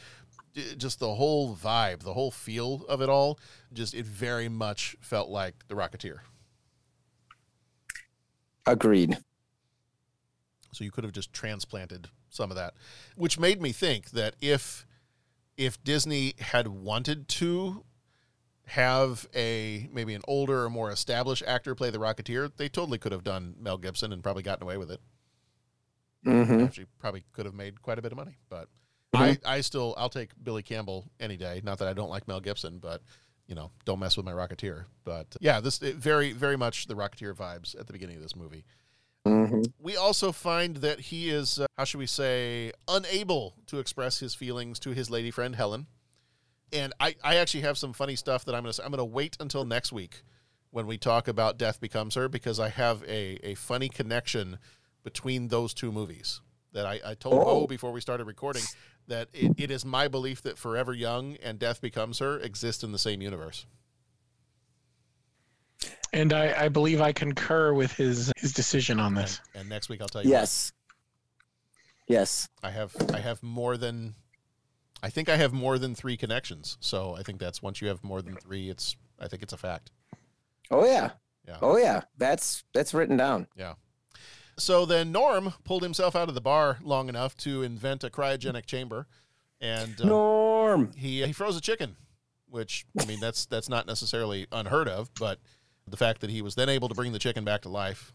just 0.76 0.98
the 0.98 1.14
whole 1.14 1.54
vibe, 1.56 2.00
the 2.00 2.12
whole 2.14 2.30
feel 2.30 2.84
of 2.88 3.00
it 3.00 3.08
all, 3.08 3.38
just 3.72 3.94
it 3.94 4.04
very 4.04 4.48
much 4.50 4.96
felt 5.00 5.28
like 5.30 5.54
the 5.68 5.74
Rocketeer. 5.74 6.18
Agreed. 8.72 9.18
So 10.72 10.84
you 10.84 10.90
could 10.90 11.04
have 11.04 11.12
just 11.12 11.32
transplanted 11.32 12.08
some 12.28 12.50
of 12.50 12.56
that, 12.56 12.74
which 13.16 13.38
made 13.38 13.60
me 13.62 13.72
think 13.72 14.10
that 14.10 14.34
if 14.40 14.86
if 15.56 15.82
Disney 15.82 16.34
had 16.38 16.68
wanted 16.68 17.26
to 17.28 17.84
have 18.66 19.26
a 19.34 19.88
maybe 19.92 20.14
an 20.14 20.22
older 20.28 20.64
or 20.64 20.70
more 20.70 20.90
established 20.90 21.42
actor 21.46 21.74
play 21.74 21.90
the 21.90 21.98
Rocketeer, 21.98 22.50
they 22.56 22.68
totally 22.68 22.98
could 22.98 23.12
have 23.12 23.24
done 23.24 23.54
Mel 23.58 23.78
Gibson 23.78 24.12
and 24.12 24.22
probably 24.22 24.42
gotten 24.42 24.62
away 24.62 24.76
with 24.76 24.90
it. 24.90 25.00
Mhm. 26.26 26.66
Actually, 26.66 26.86
probably 26.98 27.24
could 27.32 27.46
have 27.46 27.54
made 27.54 27.80
quite 27.80 27.98
a 27.98 28.02
bit 28.02 28.12
of 28.12 28.18
money. 28.18 28.36
But 28.50 28.68
I, 29.14 29.38
I 29.46 29.60
still 29.62 29.94
I'll 29.96 30.10
take 30.10 30.30
Billy 30.42 30.62
Campbell 30.62 31.10
any 31.18 31.38
day. 31.38 31.62
Not 31.64 31.78
that 31.78 31.88
I 31.88 31.94
don't 31.94 32.10
like 32.10 32.28
Mel 32.28 32.40
Gibson, 32.40 32.78
but 32.78 33.02
you 33.48 33.54
know, 33.54 33.70
don't 33.84 33.98
mess 33.98 34.16
with 34.16 34.24
my 34.26 34.32
Rocketeer. 34.32 34.84
But 35.04 35.36
yeah, 35.40 35.60
this 35.60 35.82
it, 35.82 35.96
very 35.96 36.32
very 36.32 36.56
much 36.56 36.86
the 36.86 36.94
Rocketeer 36.94 37.34
vibes 37.34 37.78
at 37.78 37.86
the 37.88 37.92
beginning 37.92 38.16
of 38.16 38.22
this 38.22 38.36
movie. 38.36 38.64
Mhm. 39.26 39.72
We 39.80 39.96
also 39.96 40.30
find 40.32 40.76
that 40.76 41.00
he 41.00 41.28
is, 41.30 41.58
uh, 41.58 41.66
how 41.76 41.84
should 41.84 41.98
we 41.98 42.06
say, 42.06 42.72
unable 42.86 43.54
to 43.66 43.78
express 43.78 44.20
his 44.20 44.34
feelings 44.34 44.78
to 44.80 44.90
his 44.90 45.10
lady 45.10 45.30
friend 45.30 45.56
Helen. 45.56 45.86
And 46.72 46.92
I, 47.00 47.16
I 47.24 47.36
actually 47.36 47.62
have 47.62 47.76
some 47.78 47.92
funny 47.92 48.14
stuff 48.16 48.44
that 48.44 48.54
I'm 48.54 48.62
gonna 48.62 48.74
I'm 48.84 48.90
gonna 48.90 49.04
wait 49.04 49.36
until 49.40 49.64
next 49.64 49.90
week 49.92 50.22
when 50.70 50.86
we 50.86 50.98
talk 50.98 51.26
about 51.26 51.56
Death 51.58 51.80
Becomes 51.80 52.14
Her 52.14 52.28
because 52.28 52.60
I 52.60 52.68
have 52.68 53.02
a, 53.04 53.38
a 53.42 53.54
funny 53.54 53.88
connection 53.88 54.58
between 55.02 55.48
those 55.48 55.72
two 55.72 55.90
movies 55.90 56.42
that 56.72 56.84
I, 56.84 57.00
I 57.04 57.14
told 57.14 57.34
Oh. 57.36 57.44
Bo 57.60 57.66
before 57.66 57.92
we 57.92 58.02
started 58.02 58.26
recording 58.26 58.62
that 59.08 59.28
it, 59.32 59.54
it 59.58 59.70
is 59.70 59.84
my 59.84 60.08
belief 60.08 60.42
that 60.42 60.58
Forever 60.58 60.92
Young 60.92 61.36
and 61.42 61.58
Death 61.58 61.80
Becomes 61.80 62.18
Her 62.20 62.38
exist 62.38 62.84
in 62.84 62.92
the 62.92 62.98
same 62.98 63.20
universe. 63.20 63.66
And 66.12 66.32
I, 66.32 66.64
I 66.64 66.68
believe 66.68 67.00
I 67.00 67.12
concur 67.12 67.72
with 67.72 67.92
his 67.92 68.32
his 68.36 68.52
decision 68.52 68.98
on 68.98 69.14
this. 69.14 69.40
And 69.54 69.68
next 69.68 69.88
week 69.88 70.00
I'll 70.00 70.08
tell 70.08 70.22
you. 70.22 70.30
why. 70.30 70.38
Yes. 70.38 70.72
Yes. 72.06 72.48
I 72.62 72.70
have 72.70 72.94
I 73.12 73.18
have 73.20 73.42
more 73.42 73.76
than 73.76 74.14
I 75.02 75.10
think 75.10 75.28
I 75.28 75.36
have 75.36 75.52
more 75.52 75.78
than 75.78 75.94
three 75.94 76.16
connections. 76.16 76.78
So 76.80 77.14
I 77.16 77.22
think 77.22 77.38
that's 77.38 77.62
once 77.62 77.80
you 77.82 77.88
have 77.88 78.02
more 78.02 78.22
than 78.22 78.36
three, 78.36 78.70
it's 78.70 78.96
I 79.20 79.28
think 79.28 79.42
it's 79.42 79.52
a 79.52 79.58
fact. 79.58 79.90
Oh 80.70 80.84
yeah. 80.86 81.10
Yeah. 81.46 81.58
Oh 81.60 81.76
yeah. 81.76 82.02
That's 82.16 82.64
that's 82.72 82.94
written 82.94 83.16
down. 83.16 83.46
Yeah. 83.56 83.74
So 84.58 84.84
then 84.84 85.12
Norm 85.12 85.54
pulled 85.64 85.82
himself 85.82 86.16
out 86.16 86.28
of 86.28 86.34
the 86.34 86.40
bar 86.40 86.78
long 86.82 87.08
enough 87.08 87.36
to 87.38 87.62
invent 87.62 88.02
a 88.04 88.10
cryogenic 88.10 88.66
chamber, 88.66 89.06
and 89.60 90.00
uh, 90.00 90.04
Norm. 90.06 90.92
he 90.96 91.24
he 91.24 91.32
froze 91.32 91.56
a 91.56 91.60
chicken, 91.60 91.96
which 92.48 92.84
I 93.00 93.06
mean 93.06 93.20
that's 93.20 93.46
that's 93.46 93.68
not 93.68 93.86
necessarily 93.86 94.46
unheard 94.50 94.88
of, 94.88 95.10
but 95.14 95.38
the 95.86 95.96
fact 95.96 96.20
that 96.20 96.30
he 96.30 96.42
was 96.42 96.54
then 96.56 96.68
able 96.68 96.88
to 96.88 96.94
bring 96.94 97.12
the 97.12 97.18
chicken 97.18 97.44
back 97.44 97.62
to 97.62 97.68
life, 97.68 98.12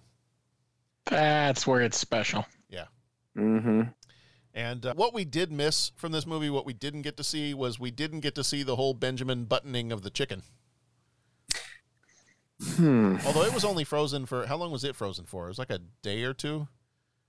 That's 1.05 1.65
where 1.65 1.81
it's 1.81 1.97
special. 1.97 2.45
yeah. 2.69 2.85
Mm-hmm. 3.37 3.83
And 4.53 4.85
uh, 4.85 4.93
what 4.93 5.13
we 5.13 5.25
did 5.25 5.51
miss 5.51 5.91
from 5.95 6.11
this 6.11 6.27
movie, 6.27 6.49
what 6.51 6.65
we 6.65 6.73
didn't 6.73 7.01
get 7.01 7.17
to 7.17 7.23
see, 7.23 7.53
was 7.55 7.79
we 7.79 7.89
didn't 7.89 8.19
get 8.19 8.35
to 8.35 8.43
see 8.43 8.61
the 8.61 8.75
whole 8.75 8.93
Benjamin 8.93 9.45
buttoning 9.45 9.91
of 9.91 10.03
the 10.03 10.11
chicken. 10.11 10.43
Hmm. 12.75 13.17
Although 13.25 13.43
it 13.43 13.53
was 13.53 13.65
only 13.65 13.83
frozen 13.83 14.25
for 14.25 14.45
how 14.45 14.57
long 14.57 14.71
was 14.71 14.83
it 14.83 14.95
frozen 14.95 15.25
for? 15.25 15.45
It 15.45 15.49
was 15.49 15.59
like 15.59 15.69
a 15.69 15.79
day 16.01 16.23
or 16.23 16.33
two. 16.33 16.67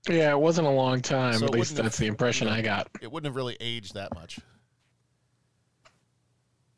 Yeah, 0.07 0.31
it 0.31 0.39
wasn't 0.39 0.67
a 0.67 0.71
long 0.71 1.01
time. 1.01 1.33
So 1.33 1.45
at 1.45 1.51
least 1.51 1.71
wouldn't 1.71 1.77
have- 1.77 1.85
that's 1.85 1.97
the 1.97 2.07
impression 2.07 2.47
I 2.47 2.61
got. 2.61 2.89
It 3.01 3.11
wouldn't 3.11 3.25
have 3.27 3.35
really 3.35 3.57
aged 3.59 3.95
that 3.95 4.13
much. 4.13 4.39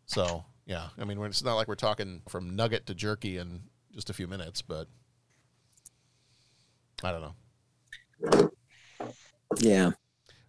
So 0.05 0.45
yeah, 0.65 0.87
I 0.97 1.03
mean, 1.05 1.21
it's 1.23 1.43
not 1.43 1.55
like 1.55 1.67
we're 1.67 1.75
talking 1.75 2.21
from 2.27 2.55
nugget 2.55 2.85
to 2.87 2.95
jerky 2.95 3.37
in 3.37 3.63
just 3.93 4.09
a 4.09 4.13
few 4.13 4.27
minutes, 4.27 4.61
but 4.61 4.87
I 7.03 7.11
don't 7.11 7.21
know. 8.31 8.51
Yeah. 9.59 9.91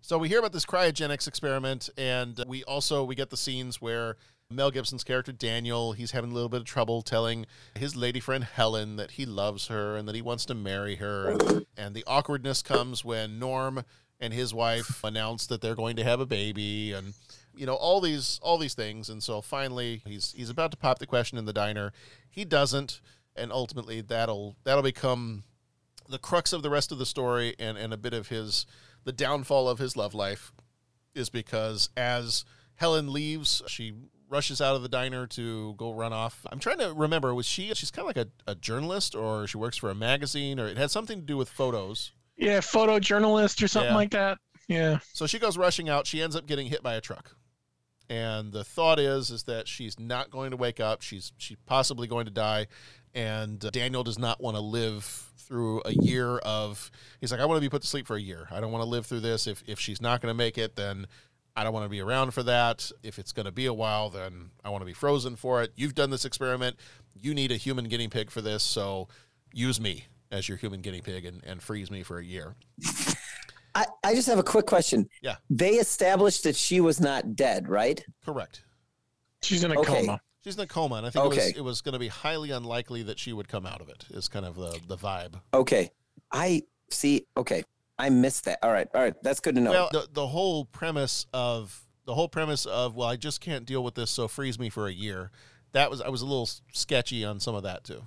So 0.00 0.16
we 0.18 0.28
hear 0.28 0.38
about 0.38 0.52
this 0.52 0.64
cryogenics 0.64 1.28
experiment, 1.28 1.90
and 1.98 2.42
we 2.46 2.64
also 2.64 3.04
we 3.04 3.14
get 3.14 3.30
the 3.30 3.36
scenes 3.36 3.80
where 3.80 4.16
Mel 4.50 4.70
Gibson's 4.70 5.04
character 5.04 5.30
Daniel 5.30 5.92
he's 5.92 6.12
having 6.12 6.30
a 6.30 6.34
little 6.34 6.48
bit 6.48 6.60
of 6.60 6.66
trouble 6.66 7.02
telling 7.02 7.44
his 7.74 7.94
lady 7.94 8.18
friend 8.18 8.44
Helen 8.44 8.96
that 8.96 9.12
he 9.12 9.26
loves 9.26 9.66
her 9.68 9.94
and 9.94 10.08
that 10.08 10.14
he 10.14 10.22
wants 10.22 10.46
to 10.46 10.54
marry 10.54 10.96
her, 10.96 11.36
and 11.76 11.94
the 11.94 12.04
awkwardness 12.06 12.62
comes 12.62 13.04
when 13.04 13.38
Norm 13.38 13.84
and 14.18 14.32
his 14.32 14.54
wife 14.54 15.04
announce 15.04 15.46
that 15.46 15.60
they're 15.60 15.74
going 15.74 15.96
to 15.96 16.04
have 16.04 16.18
a 16.18 16.26
baby, 16.26 16.92
and 16.92 17.12
you 17.54 17.66
know 17.66 17.74
all 17.74 18.00
these 18.00 18.40
all 18.42 18.56
these 18.56 18.72
things, 18.72 19.10
and 19.10 19.22
so 19.22 19.42
finally 19.42 20.00
he's 20.06 20.32
he's 20.32 20.48
about 20.48 20.70
to 20.70 20.78
pop 20.78 20.98
the 20.98 21.06
question 21.06 21.36
in 21.36 21.44
the 21.44 21.52
diner, 21.52 21.92
he 22.30 22.46
doesn't. 22.46 23.02
and 23.36 23.52
ultimately 23.52 24.00
that'll 24.00 24.56
that'll 24.64 24.82
become 24.82 25.44
the 26.08 26.18
crux 26.18 26.52
of 26.52 26.62
the 26.62 26.70
rest 26.70 26.90
of 26.90 26.98
the 26.98 27.06
story 27.06 27.54
and 27.58 27.76
and 27.76 27.92
a 27.92 27.96
bit 27.98 28.14
of 28.14 28.28
his 28.28 28.66
the 29.04 29.12
downfall 29.12 29.68
of 29.68 29.78
his 29.78 29.94
love 29.94 30.14
life 30.14 30.52
is 31.14 31.28
because 31.28 31.90
as 31.96 32.44
Helen 32.76 33.12
leaves, 33.12 33.62
she 33.66 33.92
rushes 34.28 34.60
out 34.60 34.76
of 34.76 34.82
the 34.82 34.88
diner 34.88 35.26
to 35.28 35.74
go 35.76 35.92
run 35.92 36.12
off. 36.12 36.44
I'm 36.50 36.58
trying 36.58 36.78
to 36.78 36.92
remember 36.92 37.34
was 37.34 37.46
she 37.46 37.72
she's 37.74 37.90
kind 37.90 38.08
of 38.08 38.16
like 38.16 38.26
a, 38.26 38.50
a 38.50 38.54
journalist 38.54 39.14
or 39.14 39.46
she 39.46 39.56
works 39.56 39.76
for 39.76 39.90
a 39.90 39.94
magazine 39.94 40.60
or 40.60 40.66
it 40.66 40.76
had 40.76 40.90
something 40.90 41.20
to 41.20 41.26
do 41.26 41.36
with 41.36 41.48
photos. 41.48 42.12
Yeah, 42.36 42.58
photojournalist 42.60 43.62
or 43.62 43.68
something 43.68 43.90
Yeah. 43.90 43.96
like 43.96 44.10
that. 44.10 44.38
Yeah. 44.68 44.98
So 45.12 45.26
she 45.26 45.38
goes 45.38 45.56
rushing 45.56 45.88
out. 45.88 46.06
She 46.06 46.20
ends 46.22 46.36
up 46.36 46.46
getting 46.46 46.66
hit 46.66 46.82
by 46.82 46.94
a 46.94 47.00
truck. 47.00 47.34
And 48.10 48.52
the 48.52 48.64
thought 48.64 48.98
is 48.98 49.30
is 49.30 49.42
that 49.44 49.68
she's 49.68 49.98
not 50.00 50.30
going 50.30 50.50
to 50.52 50.56
wake 50.56 50.80
up. 50.80 51.02
She's 51.02 51.32
she's 51.36 51.58
possibly 51.66 52.06
going 52.06 52.24
to 52.24 52.30
die. 52.30 52.66
And 53.14 53.62
uh, 53.64 53.70
Daniel 53.70 54.02
does 54.04 54.18
not 54.18 54.40
want 54.40 54.56
to 54.56 54.62
live 54.62 55.04
through 55.36 55.82
a 55.84 55.92
year 55.92 56.38
of. 56.38 56.90
He's 57.20 57.32
like, 57.32 57.40
I 57.40 57.44
want 57.46 57.56
to 57.58 57.60
be 57.60 57.68
put 57.70 57.82
to 57.82 57.88
sleep 57.88 58.06
for 58.06 58.16
a 58.16 58.20
year. 58.20 58.48
I 58.50 58.60
don't 58.60 58.70
want 58.72 58.82
to 58.82 58.88
live 58.88 59.04
through 59.06 59.20
this. 59.20 59.46
If 59.46 59.62
if 59.66 59.78
she's 59.80 60.00
not 60.00 60.20
going 60.22 60.30
to 60.30 60.36
make 60.36 60.56
it, 60.58 60.76
then 60.76 61.06
I 61.58 61.64
don't 61.64 61.72
want 61.72 61.86
to 61.86 61.88
be 61.90 62.00
around 62.00 62.30
for 62.30 62.44
that. 62.44 62.88
If 63.02 63.18
it's 63.18 63.32
going 63.32 63.46
to 63.46 63.52
be 63.52 63.66
a 63.66 63.74
while, 63.74 64.10
then 64.10 64.50
I 64.64 64.70
want 64.70 64.82
to 64.82 64.86
be 64.86 64.92
frozen 64.92 65.34
for 65.34 65.60
it. 65.60 65.72
You've 65.74 65.94
done 65.94 66.10
this 66.10 66.24
experiment. 66.24 66.76
You 67.20 67.34
need 67.34 67.50
a 67.50 67.56
human 67.56 67.86
guinea 67.88 68.06
pig 68.06 68.30
for 68.30 68.40
this. 68.40 68.62
So 68.62 69.08
use 69.52 69.80
me 69.80 70.04
as 70.30 70.48
your 70.48 70.56
human 70.56 70.82
guinea 70.82 71.00
pig 71.00 71.24
and, 71.24 71.42
and 71.44 71.60
freeze 71.60 71.90
me 71.90 72.04
for 72.04 72.18
a 72.18 72.24
year. 72.24 72.54
I, 73.74 73.86
I 74.04 74.14
just 74.14 74.28
have 74.28 74.38
a 74.38 74.44
quick 74.44 74.66
question. 74.66 75.08
Yeah. 75.20 75.36
They 75.50 75.70
established 75.74 76.44
that 76.44 76.54
she 76.54 76.80
was 76.80 77.00
not 77.00 77.34
dead, 77.34 77.68
right? 77.68 78.04
Correct. 78.24 78.62
She's 79.42 79.64
in 79.64 79.72
a 79.72 79.80
Okay. 79.80 80.06
coma. 80.06 80.20
She's 80.44 80.54
in 80.56 80.62
a 80.62 80.66
coma, 80.66 80.94
and 80.96 81.06
I 81.06 81.10
think 81.10 81.24
it 81.24 81.28
was, 81.28 81.48
it 81.56 81.64
was 81.64 81.80
going 81.80 81.94
to 81.94 81.98
be 81.98 82.08
highly 82.08 82.52
unlikely 82.52 83.02
that 83.02 83.18
she 83.18 83.32
would 83.32 83.48
come 83.48 83.66
out 83.66 83.80
of 83.80 83.88
it. 83.88 84.04
Is 84.10 84.28
kind 84.28 84.46
of 84.46 84.54
the 84.54 84.78
the 84.86 84.96
vibe. 84.96 85.34
Okay. 85.52 85.90
I 86.30 86.62
see. 86.90 87.26
Okay. 87.36 87.64
I 87.98 88.10
missed 88.10 88.44
that. 88.44 88.58
All 88.62 88.70
right. 88.72 88.88
All 88.94 89.00
right. 89.02 89.14
That's 89.22 89.40
good 89.40 89.54
to 89.56 89.60
know. 89.60 89.70
Well, 89.70 89.88
the 89.92 90.08
the 90.12 90.26
whole 90.26 90.64
premise 90.64 91.26
of 91.32 91.84
the 92.06 92.14
whole 92.14 92.28
premise 92.28 92.64
of 92.66 92.94
well, 92.94 93.08
I 93.08 93.16
just 93.16 93.40
can't 93.40 93.64
deal 93.66 93.82
with 93.82 93.94
this, 93.94 94.10
so 94.10 94.28
freeze 94.28 94.58
me 94.58 94.70
for 94.70 94.86
a 94.86 94.92
year. 94.92 95.30
That 95.72 95.90
was 95.90 96.00
I 96.00 96.08
was 96.08 96.22
a 96.22 96.26
little 96.26 96.48
sketchy 96.72 97.24
on 97.24 97.40
some 97.40 97.54
of 97.54 97.62
that 97.64 97.84
too. 97.84 98.06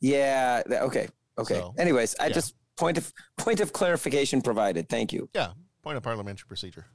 yeah. 0.00 0.62
Okay. 0.70 1.08
Okay. 1.38 1.54
So, 1.54 1.74
Anyways, 1.78 2.16
I 2.20 2.26
yeah. 2.26 2.32
just 2.34 2.54
point 2.76 2.98
of 2.98 3.12
point 3.36 3.60
of 3.60 3.72
clarification 3.72 4.42
provided. 4.42 4.88
Thank 4.88 5.12
you. 5.12 5.28
Yeah, 5.34 5.52
point 5.82 5.96
of 5.96 6.02
parliamentary 6.02 6.46
procedure. 6.46 6.86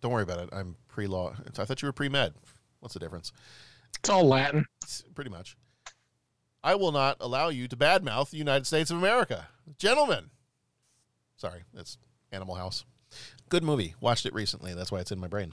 Don't 0.00 0.12
worry 0.12 0.22
about 0.22 0.40
it. 0.40 0.50
I'm 0.52 0.76
pre 0.88 1.06
law. 1.06 1.34
I 1.58 1.64
thought 1.64 1.80
you 1.82 1.86
were 1.88 1.92
pre 1.92 2.08
med. 2.08 2.34
What's 2.80 2.94
the 2.94 3.00
difference? 3.00 3.32
It's 3.98 4.08
all 4.10 4.24
Latin. 4.26 4.66
Pretty 5.14 5.30
much. 5.30 5.56
I 6.62 6.74
will 6.74 6.92
not 6.92 7.16
allow 7.20 7.48
you 7.48 7.68
to 7.68 7.76
badmouth 7.76 8.30
the 8.30 8.38
United 8.38 8.66
States 8.66 8.90
of 8.90 8.98
America. 8.98 9.48
Gentlemen. 9.78 10.30
Sorry, 11.44 11.62
that's 11.74 11.98
Animal 12.32 12.54
House. 12.54 12.86
Good 13.50 13.62
movie. 13.62 13.94
Watched 14.00 14.24
it 14.24 14.32
recently. 14.32 14.72
That's 14.72 14.90
why 14.90 15.00
it's 15.00 15.12
in 15.12 15.20
my 15.20 15.28
brain. 15.28 15.52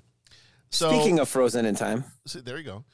So 0.69 0.89
Speaking 0.89 1.19
of 1.19 1.27
frozen 1.27 1.65
in 1.65 1.75
time, 1.75 2.05
so 2.25 2.39
there 2.39 2.57
you 2.57 2.63
go. 2.63 2.85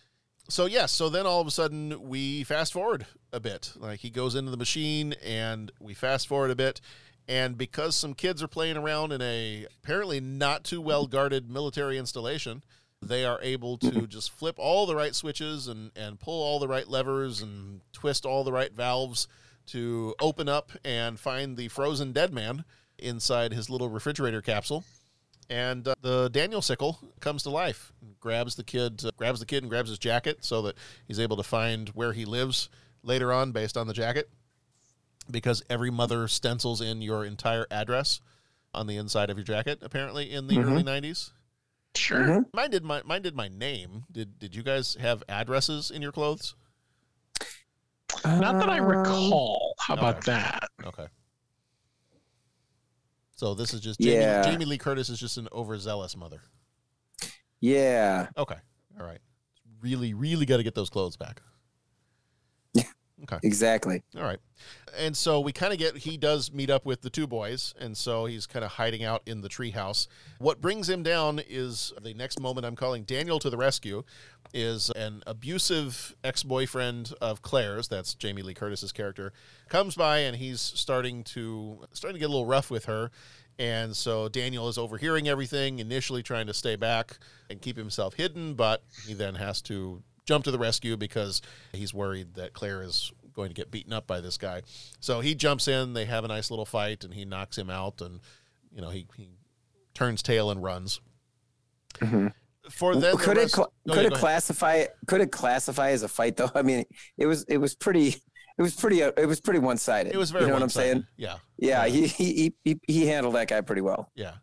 So 0.50 0.66
yes, 0.66 0.92
so 0.92 1.08
then 1.08 1.28
all 1.28 1.40
of 1.40 1.46
a 1.46 1.52
sudden 1.52 2.10
we 2.10 2.44
fast 2.44 2.74
forward 2.74 3.06
a 3.32 3.40
bit. 3.40 3.72
Like 3.76 4.00
he 4.00 4.10
goes 4.10 4.34
into 4.34 4.50
the 4.50 4.58
machine 4.58 5.14
and 5.24 5.72
we 5.80 5.94
fast 5.94 6.28
forward 6.28 6.50
a 6.50 6.56
bit 6.56 6.82
and 7.28 7.56
because 7.56 7.96
some 7.96 8.16
kids 8.16 8.42
are 8.42 8.48
playing 8.48 8.78
around 8.78 9.12
in 9.12 9.22
a 9.22 9.68
apparently 9.84 10.20
not 10.20 10.64
too 10.64 10.82
well 10.82 11.06
guarded 11.06 11.52
military 11.52 12.00
installation, 12.00 12.64
they 13.00 13.26
are 13.26 13.40
able 13.44 13.78
to 13.78 14.08
just 14.08 14.32
flip 14.32 14.56
all 14.58 14.88
the 14.88 14.96
right 14.96 15.14
switches 15.14 15.68
and 15.68 15.92
and 15.96 16.20
pull 16.20 16.42
all 16.42 16.58
the 16.58 16.68
right 16.68 16.88
levers 16.88 17.44
and 17.44 17.82
twist 17.94 18.26
all 18.26 18.44
the 18.44 18.52
right 18.52 18.74
valves 18.74 19.28
to 19.68 20.16
open 20.20 20.50
up 20.50 20.72
and 20.84 21.20
find 21.20 21.58
the 21.58 21.68
frozen 21.68 22.12
dead 22.12 22.34
man 22.34 22.64
inside 23.00 23.54
his 23.54 23.70
little 23.70 23.90
refrigerator 23.90 24.42
capsule 24.42 24.84
and 25.50 25.88
uh, 25.88 25.96
the 26.02 26.30
Daniel 26.30 26.62
sickle 26.62 27.00
comes 27.22 27.44
to 27.44 27.50
life, 27.50 27.94
grabs 28.20 28.56
the 28.56 28.64
kid, 28.64 29.04
uh, 29.06 29.12
grabs 29.16 29.40
the 29.40 29.46
kid, 29.46 29.64
and 29.64 29.70
grabs 29.70 29.90
his 29.90 29.98
jacket 29.98 30.44
so 30.44 30.62
that 30.64 30.76
he's 31.08 31.20
able 31.20 31.38
to 31.38 31.44
find 31.44 31.90
where 31.90 32.12
he 32.12 32.26
lives 32.26 32.68
later 33.02 33.32
on 33.32 33.52
based 33.54 33.78
on 33.78 33.88
the 33.88 33.94
jacket. 33.94 34.30
Because 35.32 35.64
every 35.70 35.90
mother 35.90 36.28
stencils 36.28 36.82
in 36.82 37.02
your 37.02 37.24
entire 37.26 37.66
address 37.72 38.20
on 38.74 38.88
the 38.88 38.98
inside 38.98 39.30
of 39.30 39.38
your 39.38 39.46
jacket, 39.46 39.80
apparently 39.82 40.32
in 40.32 40.48
the 40.48 40.56
Mhm. 40.56 40.66
early 40.66 40.84
'90s. 40.84 41.32
Sure. 41.96 42.24
Mhm. 42.26 42.46
Mine 42.54 42.70
did 42.70 42.84
my 42.84 43.02
mine 43.04 43.22
did 43.22 43.36
my 43.36 43.48
name. 43.48 44.04
Did 44.12 44.40
did 44.40 44.54
you 44.56 44.64
guys 44.64 44.96
have 45.00 45.24
addresses 45.30 45.92
in 45.92 46.02
your 46.02 46.12
clothes? 46.12 46.56
Not 48.26 48.60
that 48.60 48.70
I 48.70 48.80
Um, 48.80 48.86
recall. 48.86 49.76
How 49.80 49.94
about 49.94 50.18
Okay. 50.18 50.32
that? 50.32 50.70
Okay. 50.86 51.08
So 53.38 53.54
this 53.54 53.72
is 53.72 53.82
just 53.82 54.00
Jamie, 54.00 54.16
Yeah. 54.16 54.42
Jamie 54.42 54.66
Lee 54.66 54.80
Curtis 54.80 55.10
is 55.10 55.20
just 55.20 55.38
an 55.38 55.48
overzealous 55.52 56.18
mother. 56.18 56.42
Yeah. 57.60 58.28
Okay. 58.36 58.58
All 59.00 59.06
right. 59.06 59.20
Really, 59.80 60.16
really 60.16 60.48
got 60.48 60.58
to 60.58 60.64
get 60.64 60.74
those 60.74 60.90
clothes 60.90 61.18
back. 61.18 61.42
Okay. 63.24 63.40
Exactly. 63.44 64.04
All 64.16 64.24
right. 64.24 64.40
And 64.98 65.18
so 65.18 65.40
we 65.40 65.52
kind 65.52 65.74
of 65.74 65.80
get 65.80 65.98
he 65.98 66.18
does 66.18 66.52
meet 66.52 66.70
up 66.70 66.86
with 66.86 67.02
the 67.02 67.10
two 67.10 67.28
boys, 67.28 67.74
and 67.80 67.98
so 67.98 68.26
he's 68.26 68.46
kind 68.46 68.64
of 68.64 68.72
hiding 68.72 69.04
out 69.04 69.22
in 69.26 69.42
the 69.42 69.50
treehouse. 69.50 70.08
What 70.40 70.62
brings 70.62 70.90
him 70.90 71.04
down 71.04 71.42
is 71.48 71.94
the 72.02 72.14
next 72.14 72.40
moment 72.40 72.66
I'm 72.66 72.76
calling 72.76 73.04
Daniel 73.04 73.40
to 73.40 73.50
the 73.50 73.58
rescue 73.58 74.04
is 74.54 74.90
an 74.92 75.24
abusive 75.28 76.16
ex-boyfriend 76.24 77.14
of 77.22 77.42
Claire's, 77.42 77.88
that's 77.88 78.14
Jamie 78.14 78.44
Lee 78.44 78.54
Curtis's 78.54 78.92
character, 78.92 79.34
comes 79.68 79.96
by 79.96 80.20
and 80.20 80.38
he's 80.38 80.62
starting 80.62 81.24
to 81.26 81.86
starting 81.94 82.16
to 82.16 82.20
get 82.20 82.28
a 82.28 82.34
little 82.34 82.46
rough 82.46 82.72
with 82.72 82.86
her. 82.86 83.12
And 83.60 83.96
so 83.96 84.30
Daniel 84.30 84.70
is 84.70 84.78
overhearing 84.78 85.28
everything, 85.28 85.80
initially 85.80 86.22
trying 86.22 86.46
to 86.46 86.54
stay 86.54 86.76
back 86.76 87.18
and 87.50 87.60
keep 87.60 87.76
himself 87.76 88.14
hidden, 88.14 88.54
but 88.54 88.84
he 89.08 89.16
then 89.16 89.34
has 89.34 89.64
to 89.64 90.04
jump 90.28 90.44
to 90.46 90.52
the 90.52 90.60
rescue 90.60 90.96
because 90.98 91.42
he's 91.74 91.94
worried 91.94 92.36
that 92.36 92.54
Claire 92.54 92.84
is 92.84 93.12
going 93.34 93.48
to 93.50 93.56
get 93.56 93.72
beaten 93.72 93.94
up 93.94 94.06
by 94.06 94.20
this 94.22 94.38
guy. 94.38 94.62
So 95.00 95.22
he 95.22 95.34
jumps 95.34 95.68
in, 95.68 95.94
they 95.94 96.06
have 96.06 96.24
a 96.24 96.28
nice 96.28 96.52
little 96.52 96.66
fight, 96.66 97.04
and 97.04 97.14
he 97.14 97.26
knocks 97.26 97.58
him 97.58 97.70
out, 97.70 98.02
and 98.02 98.20
you 98.72 98.82
know 98.82 98.90
he, 98.90 99.08
he 99.16 99.30
turns 99.94 100.22
tail 100.22 100.52
and 100.52 100.62
runs. 100.62 101.00
For 102.70 102.96
then, 102.96 103.12
the 103.16 103.18
could 103.18 103.38
it 103.38 103.50
cl- 103.52 103.72
Oh, 103.90 103.94
could 103.94 104.02
yeah, 104.04 104.08
it 104.10 104.14
classify 104.14 104.86
could 105.08 105.22
it 105.22 105.32
classify 105.32 105.92
as 105.92 106.04
a 106.04 106.08
fight 106.08 106.36
though? 106.36 106.52
I 106.56 106.62
mean, 106.62 106.84
it 107.18 107.26
was 107.26 107.44
it 107.48 107.58
was 107.60 107.76
pretty 107.76 108.10
it 108.58 108.62
was 108.62 108.76
pretty 108.76 109.02
uh, 109.04 109.12
it 109.18 109.26
was 109.26 109.40
pretty 109.40 109.60
one 109.60 109.78
sided. 109.78 110.14
It 110.14 110.18
was 110.18 110.32
very 110.32 110.44
You 110.44 110.48
know 110.50 110.54
what 110.56 110.60
I'm 110.60 110.64
one-sided. 110.64 110.92
saying? 110.92 111.08
Yeah. 111.16 111.38
Yeah. 111.58 111.86
He, 111.88 112.08
he 112.08 112.54
he 112.66 112.80
he 112.88 113.08
handled 113.08 113.36
that 113.36 113.48
guy 113.48 113.62
pretty 113.62 113.82
well. 113.82 114.12
Yeah. 114.16 114.34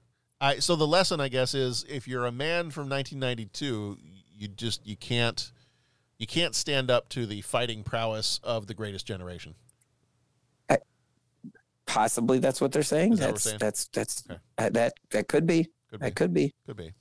I, 0.40 0.58
so 0.58 0.74
the 0.76 0.86
lesson, 0.86 1.20
I 1.20 1.28
guess, 1.28 1.54
is 1.54 1.84
if 1.88 2.08
you're 2.08 2.26
a 2.26 2.32
man 2.32 2.70
from 2.70 2.88
1992, 2.88 3.98
you 4.36 4.48
just 4.48 4.86
you 4.86 4.96
can't 4.96 5.52
you 6.18 6.26
can't 6.26 6.54
stand 6.54 6.90
up 6.90 7.08
to 7.10 7.26
the 7.26 7.40
fighting 7.42 7.82
prowess 7.82 8.40
of 8.42 8.66
the 8.66 8.74
greatest 8.74 9.06
generation. 9.06 9.54
Possibly 11.86 12.38
that's 12.38 12.60
what 12.60 12.72
they're 12.72 12.82
saying. 12.82 13.16
That 13.16 13.32
that's, 13.32 13.42
saying? 13.42 13.58
that's 13.60 13.86
that's 13.88 14.24
uh, 14.30 14.70
that 14.70 14.94
that 15.10 15.28
could 15.28 15.46
be. 15.46 15.68
Could 15.90 16.00
that 16.00 16.16
could 16.16 16.32
be. 16.32 16.54
Could 16.66 16.78
be. 16.78 16.92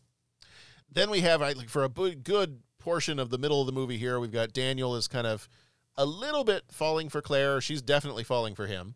Then 0.91 1.09
we 1.09 1.21
have 1.21 1.41
I 1.41 1.53
like 1.53 1.69
for 1.69 1.85
a 1.85 1.89
good 1.89 2.59
portion 2.83 3.17
of 3.17 3.29
the 3.29 3.37
middle 3.37 3.61
of 3.61 3.65
the 3.65 3.71
movie 3.71 3.97
here, 3.97 4.19
we've 4.19 4.31
got 4.31 4.51
Daniel 4.53 4.95
is 4.95 5.07
kind 5.07 5.25
of 5.25 5.47
a 5.95 6.05
little 6.05 6.43
bit 6.43 6.63
falling 6.69 7.09
for 7.09 7.21
Claire. 7.21 7.61
She's 7.61 7.81
definitely 7.81 8.25
falling 8.25 8.55
for 8.55 8.67
him, 8.67 8.95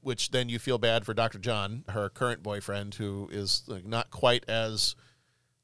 which 0.00 0.30
then 0.30 0.48
you 0.48 0.58
feel 0.58 0.78
bad 0.78 1.04
for 1.04 1.14
Dr. 1.14 1.38
John, 1.38 1.84
her 1.88 2.08
current 2.08 2.42
boyfriend, 2.42 2.94
who 2.94 3.28
is 3.32 3.64
like, 3.66 3.84
not 3.84 4.10
quite 4.10 4.44
as 4.48 4.94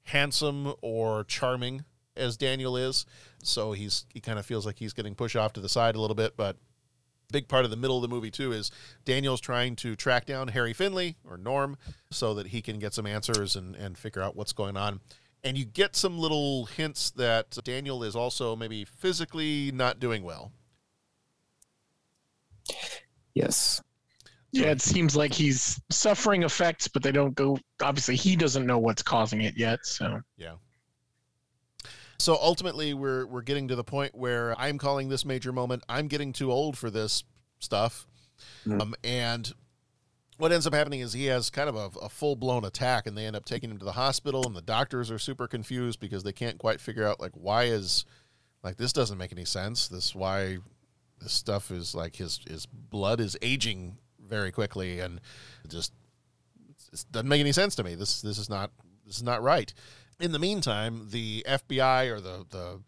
handsome 0.02 0.74
or 0.82 1.22
charming 1.24 1.84
as 2.16 2.36
Daniel 2.36 2.76
is. 2.76 3.06
So 3.42 3.72
he's 3.72 4.06
he 4.12 4.20
kind 4.20 4.38
of 4.38 4.46
feels 4.46 4.66
like 4.66 4.78
he's 4.78 4.92
getting 4.92 5.14
pushed 5.14 5.36
off 5.36 5.52
to 5.54 5.60
the 5.60 5.68
side 5.68 5.96
a 5.96 6.00
little 6.00 6.16
bit, 6.16 6.36
but 6.36 6.56
big 7.30 7.48
part 7.48 7.64
of 7.64 7.70
the 7.70 7.76
middle 7.76 7.96
of 7.96 8.02
the 8.02 8.08
movie 8.08 8.30
too 8.30 8.52
is 8.52 8.70
Daniel's 9.04 9.40
trying 9.40 9.76
to 9.76 9.94
track 9.94 10.26
down 10.26 10.48
Harry 10.48 10.72
Finley 10.72 11.16
or 11.28 11.36
Norm 11.38 11.76
so 12.10 12.34
that 12.34 12.48
he 12.48 12.60
can 12.60 12.78
get 12.78 12.92
some 12.92 13.06
answers 13.06 13.56
and, 13.56 13.76
and 13.76 13.96
figure 13.96 14.22
out 14.22 14.36
what's 14.36 14.52
going 14.52 14.76
on. 14.76 15.00
And 15.42 15.56
you 15.56 15.64
get 15.64 15.96
some 15.96 16.18
little 16.18 16.66
hints 16.66 17.10
that 17.12 17.56
Daniel 17.64 18.02
is 18.02 18.14
also 18.14 18.54
maybe 18.54 18.84
physically 18.84 19.70
not 19.72 19.98
doing 19.98 20.22
well. 20.22 20.52
Yes. 23.34 23.80
Yeah, 24.52 24.66
it 24.66 24.82
seems 24.82 25.14
like 25.14 25.32
he's 25.32 25.80
suffering 25.90 26.42
effects, 26.42 26.88
but 26.88 27.02
they 27.02 27.12
don't 27.12 27.34
go. 27.34 27.56
Obviously, 27.80 28.16
he 28.16 28.34
doesn't 28.34 28.66
know 28.66 28.78
what's 28.78 29.02
causing 29.02 29.42
it 29.42 29.56
yet. 29.56 29.78
So 29.84 30.20
Yeah. 30.36 30.54
So 32.20 32.38
ultimately, 32.40 32.92
we're 32.94 33.26
we're 33.26 33.42
getting 33.42 33.68
to 33.68 33.76
the 33.76 33.84
point 33.84 34.14
where 34.14 34.58
I'm 34.60 34.78
calling 34.78 35.08
this 35.08 35.24
major 35.24 35.52
moment. 35.52 35.82
I'm 35.88 36.06
getting 36.06 36.32
too 36.32 36.52
old 36.52 36.76
for 36.76 36.90
this 36.90 37.24
stuff, 37.58 38.06
um, 38.80 38.94
and 39.02 39.52
what 40.36 40.52
ends 40.52 40.66
up 40.66 40.74
happening 40.74 41.00
is 41.00 41.12
he 41.12 41.26
has 41.26 41.50
kind 41.50 41.68
of 41.68 41.76
a, 41.76 41.98
a 41.98 42.08
full 42.08 42.36
blown 42.36 42.64
attack, 42.64 43.06
and 43.06 43.16
they 43.16 43.26
end 43.26 43.36
up 43.36 43.44
taking 43.44 43.70
him 43.70 43.78
to 43.78 43.84
the 43.84 43.92
hospital, 43.92 44.44
and 44.46 44.54
the 44.54 44.62
doctors 44.62 45.10
are 45.10 45.18
super 45.18 45.46
confused 45.46 46.00
because 46.00 46.22
they 46.22 46.32
can't 46.32 46.58
quite 46.58 46.80
figure 46.80 47.06
out 47.06 47.20
like 47.20 47.32
why 47.32 47.64
is 47.64 48.04
like 48.62 48.76
this 48.76 48.92
doesn't 48.92 49.18
make 49.18 49.32
any 49.32 49.44
sense. 49.44 49.88
This 49.88 50.14
why 50.14 50.58
this 51.20 51.32
stuff 51.32 51.70
is 51.70 51.94
like 51.94 52.16
his 52.16 52.40
his 52.48 52.66
blood 52.66 53.20
is 53.20 53.36
aging 53.42 53.96
very 54.18 54.52
quickly, 54.52 55.00
and 55.00 55.20
it 55.64 55.70
just 55.70 55.92
it 56.92 57.04
doesn't 57.10 57.28
make 57.28 57.40
any 57.40 57.52
sense 57.52 57.74
to 57.76 57.84
me. 57.84 57.94
This 57.94 58.20
this 58.20 58.38
is 58.38 58.50
not 58.50 58.70
this 59.06 59.16
is 59.16 59.22
not 59.22 59.42
right. 59.42 59.72
In 60.20 60.32
the 60.32 60.38
meantime, 60.38 61.08
the 61.10 61.44
FBI 61.48 62.10
or 62.10 62.20
the 62.20 62.44
the 62.50 62.80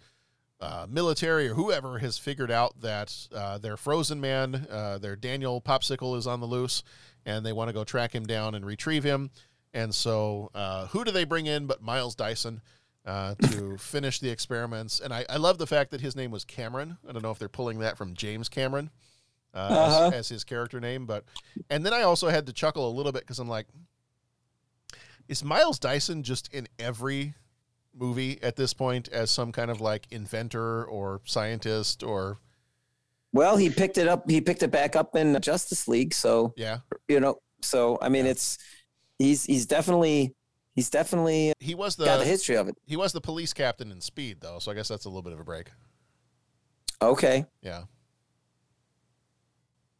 uh, 0.60 0.86
military 0.88 1.48
or 1.48 1.54
whoever 1.54 1.98
has 1.98 2.18
figured 2.18 2.50
out 2.50 2.80
that 2.82 3.16
uh, 3.34 3.58
their 3.58 3.76
frozen 3.76 4.20
man, 4.20 4.66
uh, 4.70 4.96
their 4.98 5.16
Daniel 5.16 5.60
Popsicle, 5.60 6.16
is 6.16 6.26
on 6.26 6.38
the 6.40 6.46
loose, 6.46 6.84
and 7.26 7.44
they 7.44 7.52
want 7.52 7.68
to 7.68 7.72
go 7.72 7.82
track 7.84 8.14
him 8.14 8.24
down 8.24 8.54
and 8.54 8.64
retrieve 8.64 9.02
him. 9.02 9.30
And 9.74 9.92
so, 9.94 10.50
uh, 10.54 10.86
who 10.88 11.02
do 11.04 11.10
they 11.10 11.24
bring 11.24 11.46
in 11.46 11.66
but 11.66 11.82
Miles 11.82 12.14
Dyson 12.14 12.60
uh, 13.04 13.34
to 13.50 13.76
finish 13.78 14.20
the 14.20 14.28
experiments? 14.30 15.00
And 15.00 15.12
I, 15.12 15.24
I 15.28 15.38
love 15.38 15.58
the 15.58 15.66
fact 15.66 15.90
that 15.90 16.00
his 16.00 16.14
name 16.14 16.30
was 16.30 16.44
Cameron. 16.44 16.96
I 17.08 17.12
don't 17.12 17.22
know 17.22 17.30
if 17.32 17.38
they're 17.40 17.48
pulling 17.48 17.80
that 17.80 17.96
from 17.98 18.14
James 18.14 18.48
Cameron 18.48 18.90
uh, 19.54 19.58
Uh-huh. 19.58 20.06
as, 20.08 20.12
as 20.12 20.28
his 20.28 20.44
character 20.44 20.78
name, 20.78 21.06
but 21.06 21.24
and 21.70 21.84
then 21.84 21.92
I 21.94 22.02
also 22.02 22.28
had 22.28 22.46
to 22.46 22.52
chuckle 22.52 22.88
a 22.88 22.92
little 22.94 23.10
bit 23.12 23.22
because 23.22 23.38
I'm 23.40 23.48
like, 23.48 23.66
is 25.32 25.42
Miles 25.42 25.78
Dyson 25.78 26.22
just 26.22 26.52
in 26.52 26.68
every 26.78 27.34
movie 27.94 28.38
at 28.42 28.54
this 28.54 28.74
point 28.74 29.08
as 29.08 29.30
some 29.30 29.50
kind 29.50 29.70
of 29.70 29.80
like 29.80 30.06
inventor 30.10 30.84
or 30.84 31.22
scientist 31.24 32.02
or 32.02 32.38
Well, 33.32 33.56
he 33.56 33.70
picked 33.70 33.96
it 33.96 34.06
up. 34.06 34.30
He 34.30 34.42
picked 34.42 34.62
it 34.62 34.70
back 34.70 34.94
up 34.94 35.16
in 35.16 35.40
Justice 35.40 35.88
League. 35.88 36.12
So 36.12 36.52
yeah, 36.56 36.78
you 37.08 37.18
know. 37.18 37.38
So 37.62 37.98
I 38.02 38.10
mean, 38.10 38.26
it's 38.26 38.58
he's 39.18 39.44
he's 39.44 39.64
definitely 39.64 40.34
he's 40.74 40.90
definitely 40.90 41.54
he 41.58 41.74
was 41.74 41.96
the 41.96 42.04
got 42.04 42.18
the 42.18 42.26
history 42.26 42.56
of 42.56 42.68
it. 42.68 42.76
He 42.86 42.96
was 42.96 43.12
the 43.12 43.20
police 43.22 43.54
captain 43.54 43.90
in 43.90 44.02
Speed 44.02 44.38
though, 44.42 44.58
so 44.58 44.70
I 44.70 44.74
guess 44.74 44.88
that's 44.88 45.06
a 45.06 45.08
little 45.08 45.22
bit 45.22 45.32
of 45.32 45.40
a 45.40 45.44
break. 45.44 45.70
Okay. 47.00 47.46
Yeah. 47.62 47.84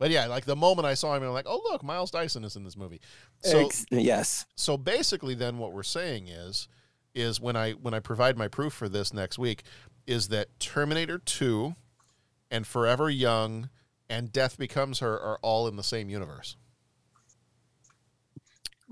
But 0.02 0.10
yeah, 0.10 0.26
like 0.26 0.46
the 0.46 0.56
moment 0.56 0.84
I 0.84 0.94
saw 0.94 1.14
him, 1.14 1.22
I'm 1.22 1.30
like, 1.30 1.46
oh 1.48 1.60
look, 1.70 1.84
Miles 1.84 2.10
Dyson 2.10 2.42
is 2.42 2.56
in 2.56 2.64
this 2.64 2.76
movie. 2.76 3.00
So 3.44 3.66
Ex- 3.66 3.86
yes. 3.92 4.46
So 4.56 4.76
basically, 4.76 5.34
then 5.36 5.58
what 5.58 5.72
we're 5.72 5.84
saying 5.84 6.26
is, 6.26 6.66
is 7.14 7.40
when 7.40 7.54
I 7.54 7.74
when 7.74 7.94
I 7.94 8.00
provide 8.00 8.36
my 8.36 8.48
proof 8.48 8.72
for 8.72 8.88
this 8.88 9.14
next 9.14 9.38
week, 9.38 9.62
is 10.04 10.26
that 10.26 10.58
Terminator 10.58 11.18
Two, 11.18 11.76
and 12.50 12.66
Forever 12.66 13.10
Young, 13.10 13.70
and 14.10 14.32
Death 14.32 14.58
Becomes 14.58 14.98
Her 14.98 15.20
are 15.20 15.38
all 15.40 15.68
in 15.68 15.76
the 15.76 15.84
same 15.84 16.10
universe. 16.10 16.56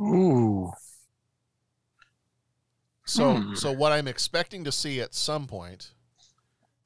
Ooh. 0.01 0.70
So 3.05 3.35
Hmm. 3.35 3.57
so 3.57 3.73
what 3.73 3.90
I'm 3.90 4.07
expecting 4.07 4.62
to 4.62 4.70
see 4.70 5.01
at 5.01 5.12
some 5.12 5.49
point 5.49 5.92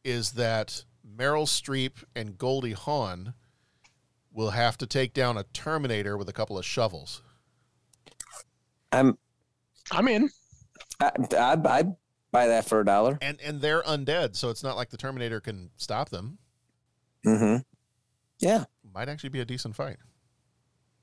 is 0.03 0.33
that 0.33 0.87
Meryl 1.07 1.45
Streep 1.47 2.05
and 2.17 2.39
Goldie 2.39 2.73
Hawn 2.73 3.35
will 4.35 4.51
have 4.51 4.77
to 4.79 4.87
take 4.87 5.15
down 5.15 5.39
a 5.39 5.45
Terminator 5.55 6.19
with 6.19 6.29
a 6.29 6.33
couple 6.33 6.59
of 6.59 6.67
shovels. 6.67 7.23
I'm 8.93 9.17
I'm 9.91 10.09
in. 10.09 10.29
I 11.01 11.11
I 11.37 11.53
I'd 11.53 11.63
buy 11.63 12.47
that 12.49 12.67
for 12.67 12.81
a 12.81 12.85
dollar. 12.85 13.19
And 13.23 13.41
and 13.41 13.61
they're 13.61 13.83
undead, 13.83 14.37
so 14.37 14.51
it's 14.51 14.63
not 14.63 14.77
like 14.77 14.91
the 14.91 14.97
Terminator 14.97 15.41
can 15.41 15.71
stop 15.77 16.11
them. 16.11 16.39
Mm-hmm. 17.25 17.63
Yeah. 18.41 18.65
Might 18.93 19.09
actually 19.09 19.31
be 19.31 19.41
a 19.41 19.45
decent 19.45 19.77
fight. 19.77 19.97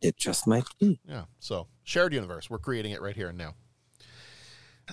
It 0.02 0.18
just 0.18 0.46
might 0.46 0.66
be. 0.80 1.00
Yeah. 1.08 1.24
So 1.40 1.68
shared 1.84 2.14
universe. 2.14 2.50
We're 2.50 2.60
creating 2.60 2.92
it 2.92 3.02
right 3.02 3.16
here 3.16 3.30
and 3.30 3.38
now. 3.38 3.56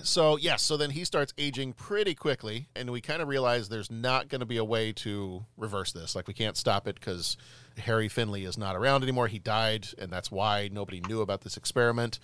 So 0.03 0.37
yes, 0.37 0.61
so 0.61 0.77
then 0.77 0.91
he 0.91 1.03
starts 1.03 1.33
aging 1.37 1.73
pretty 1.73 2.15
quickly, 2.15 2.67
and 2.75 2.89
we 2.89 3.01
kind 3.01 3.21
of 3.21 3.27
realize 3.27 3.69
there's 3.69 3.91
not 3.91 4.29
going 4.29 4.39
to 4.39 4.45
be 4.45 4.57
a 4.57 4.63
way 4.63 4.91
to 4.93 5.45
reverse 5.57 5.91
this. 5.91 6.15
Like 6.15 6.27
we 6.27 6.33
can't 6.33 6.55
stop 6.55 6.87
it 6.87 6.95
because 6.95 7.37
Harry 7.77 8.07
Finley 8.07 8.45
is 8.45 8.57
not 8.57 8.75
around 8.75 9.03
anymore. 9.03 9.27
He 9.27 9.39
died, 9.39 9.87
and 9.97 10.11
that's 10.11 10.31
why 10.31 10.69
nobody 10.71 11.01
knew 11.01 11.21
about 11.21 11.41
this 11.41 11.57
experiment, 11.57 12.19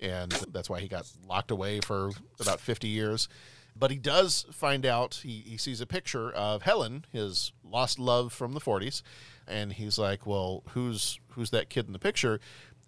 and 0.00 0.32
that's 0.52 0.70
why 0.70 0.80
he 0.80 0.88
got 0.88 1.10
locked 1.26 1.50
away 1.50 1.80
for 1.80 2.10
about 2.40 2.60
50 2.60 2.88
years. 2.88 3.28
But 3.76 3.90
he 3.90 3.98
does 3.98 4.46
find 4.50 4.84
out. 4.84 5.20
He 5.22 5.42
he 5.46 5.56
sees 5.56 5.80
a 5.80 5.86
picture 5.86 6.30
of 6.32 6.62
Helen, 6.62 7.04
his 7.12 7.52
lost 7.62 7.98
love 7.98 8.32
from 8.32 8.52
the 8.52 8.60
40s, 8.60 9.02
and 9.46 9.72
he's 9.72 9.98
like, 9.98 10.26
"Well, 10.26 10.64
who's 10.70 11.20
who's 11.30 11.50
that 11.50 11.70
kid 11.70 11.86
in 11.86 11.92
the 11.92 11.98
picture?" 12.00 12.40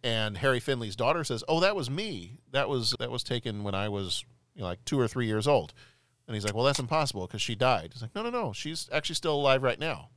And 0.03 0.39
Harry 0.39 0.61
Finley's 0.61 0.97
daughter 0.97 1.25
says, 1.25 1.45
"Oh, 1.49 1.61
that 1.61 1.77
was 1.77 1.91
me. 1.91 2.39
That 2.53 2.69
was 2.69 2.95
that 2.99 3.11
was 3.11 3.23
taken 3.23 3.63
when 3.63 3.75
I 3.75 3.89
was 3.89 4.25
you 4.55 4.63
know, 4.63 4.69
like 4.69 4.85
two 4.85 4.99
or 4.99 5.09
three 5.09 5.27
years 5.27 5.47
old." 5.47 5.75
And 6.27 6.35
he's 6.35 6.45
like, 6.45 6.55
"Well, 6.55 6.65
that's 6.65 6.79
impossible 6.79 7.27
because 7.27 7.43
she 7.43 7.55
died." 7.55 7.91
He's 7.93 8.03
like, 8.03 8.15
"No, 8.15 8.23
no, 8.23 8.31
no. 8.31 8.53
She's 8.53 8.89
actually 8.93 9.17
still 9.17 9.35
alive 9.35 9.63
right 9.63 9.79
now." 9.79 10.09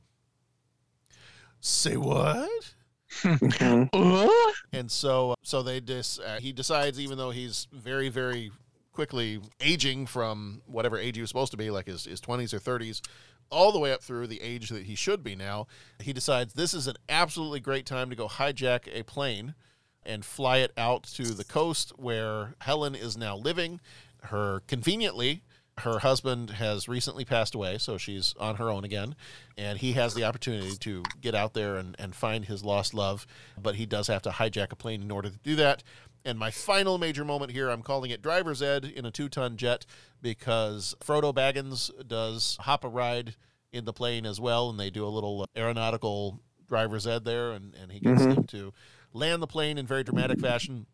Say 1.60 1.96
what? 1.96 2.74
and 4.72 4.90
so 4.90 5.34
so 5.42 5.62
they 5.62 5.80
dis 5.80 6.18
uh, 6.18 6.38
he 6.40 6.52
decides 6.52 6.98
even 6.98 7.16
though 7.18 7.30
he's 7.30 7.68
very 7.72 8.08
very 8.08 8.50
quickly 8.92 9.40
aging 9.60 10.06
from 10.06 10.62
whatever 10.66 10.98
age 10.98 11.16
he 11.16 11.20
was 11.20 11.30
supposed 11.30 11.50
to 11.50 11.56
be 11.56 11.70
like 11.70 11.86
his, 11.86 12.04
his 12.04 12.20
20s 12.20 12.54
or 12.54 12.58
30s 12.58 13.00
all 13.50 13.72
the 13.72 13.78
way 13.78 13.92
up 13.92 14.02
through 14.02 14.26
the 14.26 14.40
age 14.40 14.68
that 14.70 14.84
he 14.84 14.94
should 14.94 15.22
be 15.22 15.34
now 15.34 15.66
he 16.00 16.12
decides 16.12 16.54
this 16.54 16.72
is 16.74 16.86
an 16.86 16.96
absolutely 17.08 17.60
great 17.60 17.86
time 17.86 18.08
to 18.08 18.16
go 18.16 18.28
hijack 18.28 18.88
a 18.92 19.02
plane 19.02 19.54
and 20.06 20.24
fly 20.24 20.58
it 20.58 20.72
out 20.76 21.02
to 21.04 21.24
the 21.34 21.44
coast 21.44 21.92
where 21.96 22.54
helen 22.60 22.94
is 22.94 23.16
now 23.16 23.36
living 23.36 23.80
her 24.24 24.60
conveniently 24.66 25.42
her 25.78 25.98
husband 25.98 26.50
has 26.50 26.86
recently 26.86 27.24
passed 27.24 27.52
away, 27.52 27.78
so 27.78 27.98
she's 27.98 28.32
on 28.38 28.54
her 28.56 28.70
own 28.70 28.84
again. 28.84 29.16
And 29.58 29.76
he 29.76 29.94
has 29.94 30.14
the 30.14 30.22
opportunity 30.22 30.76
to 30.76 31.02
get 31.20 31.34
out 31.34 31.52
there 31.52 31.74
and, 31.78 31.96
and 31.98 32.14
find 32.14 32.44
his 32.44 32.62
lost 32.64 32.94
love, 32.94 33.26
but 33.60 33.74
he 33.74 33.84
does 33.84 34.06
have 34.06 34.22
to 34.22 34.30
hijack 34.30 34.70
a 34.70 34.76
plane 34.76 35.02
in 35.02 35.10
order 35.10 35.30
to 35.30 35.38
do 35.42 35.56
that. 35.56 35.82
And 36.24 36.38
my 36.38 36.52
final 36.52 36.96
major 36.96 37.24
moment 37.24 37.50
here, 37.50 37.70
I'm 37.70 37.82
calling 37.82 38.12
it 38.12 38.22
driver's 38.22 38.62
ed 38.62 38.84
in 38.84 39.04
a 39.04 39.10
two 39.10 39.28
ton 39.28 39.56
jet 39.56 39.84
because 40.22 40.94
Frodo 41.04 41.34
Baggins 41.34 41.90
does 42.06 42.56
hop 42.60 42.84
a 42.84 42.88
ride 42.88 43.34
in 43.72 43.84
the 43.84 43.92
plane 43.92 44.26
as 44.26 44.40
well, 44.40 44.70
and 44.70 44.78
they 44.78 44.90
do 44.90 45.04
a 45.04 45.08
little 45.08 45.44
aeronautical 45.56 46.38
driver's 46.68 47.04
ed 47.06 47.24
there, 47.24 47.50
and, 47.50 47.74
and 47.74 47.90
he 47.90 47.98
gets 47.98 48.22
Mhm. 48.22 48.34
them 48.36 48.44
to 48.44 48.72
land 49.14 49.40
the 49.40 49.46
plane 49.46 49.78
in 49.78 49.86
very 49.86 50.04
dramatic 50.04 50.38
fashion, 50.40 50.86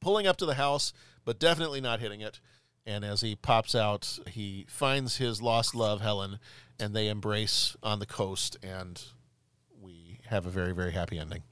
pulling 0.00 0.26
up 0.26 0.36
to 0.36 0.46
the 0.46 0.54
house, 0.54 0.92
but 1.24 1.38
definitely 1.38 1.80
not 1.80 2.00
hitting 2.00 2.20
it. 2.20 2.40
And 2.84 3.04
as 3.04 3.20
he 3.20 3.36
pops 3.36 3.74
out, 3.74 4.18
he 4.28 4.66
finds 4.68 5.16
his 5.16 5.40
lost 5.40 5.74
love, 5.74 6.00
Helen, 6.00 6.38
and 6.78 6.94
they 6.94 7.08
embrace 7.08 7.76
on 7.82 8.00
the 8.00 8.06
coast, 8.06 8.56
and 8.62 9.00
we 9.80 10.18
have 10.26 10.46
a 10.46 10.50
very, 10.50 10.72
very 10.72 10.90
happy 10.90 11.18
ending. 11.18 11.44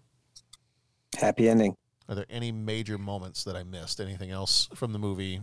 Happy 1.16 1.48
ending. 1.48 1.76
Are 2.08 2.16
there 2.16 2.26
any 2.28 2.50
major 2.50 2.98
moments 2.98 3.44
that 3.44 3.54
I 3.54 3.62
missed? 3.62 4.00
Anything 4.00 4.32
else 4.32 4.68
from 4.74 4.92
the 4.92 4.98
movie? 4.98 5.40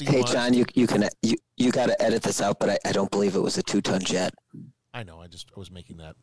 Hey 0.00 0.24
John, 0.24 0.52
you 0.52 0.64
you 0.74 0.88
can 0.88 1.08
you 1.22 1.36
you 1.56 1.70
got 1.70 1.86
to 1.86 2.02
edit 2.02 2.24
this 2.24 2.40
out, 2.40 2.58
but 2.58 2.70
I, 2.70 2.78
I 2.84 2.92
don't 2.92 3.10
believe 3.10 3.36
it 3.36 3.40
was 3.40 3.56
a 3.56 3.62
two 3.62 3.80
ton 3.80 4.00
jet. 4.00 4.34
I 4.92 5.04
know. 5.04 5.20
I 5.20 5.28
just 5.28 5.50
I 5.56 5.60
was 5.60 5.70
making 5.70 5.98
that. 5.98 6.16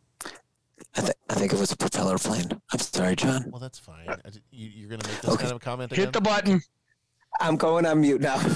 I, 0.96 1.02
th- 1.02 1.14
I 1.30 1.34
think 1.36 1.54
it 1.54 1.60
was 1.60 1.72
a 1.72 1.78
propeller 1.78 2.18
plane. 2.18 2.50
I'm 2.72 2.80
sorry, 2.80 3.16
John. 3.16 3.46
Well, 3.50 3.60
that's 3.60 3.80
fine. 3.80 4.08
I 4.10 4.16
did- 4.30 4.44
you, 4.52 4.70
you're 4.70 4.90
going 4.90 5.02
to 5.02 5.08
make 5.10 5.22
this 5.22 5.36
kind 5.38 5.52
of 5.52 5.58
a 5.58 5.60
comment 5.60 5.92
again? 5.92 6.06
Hit 6.06 6.14
the 6.14 6.22
button. 6.22 6.62
I'm 7.42 7.56
going 7.58 7.86
on 7.86 8.02
mute 8.02 8.22
now. 8.22 8.40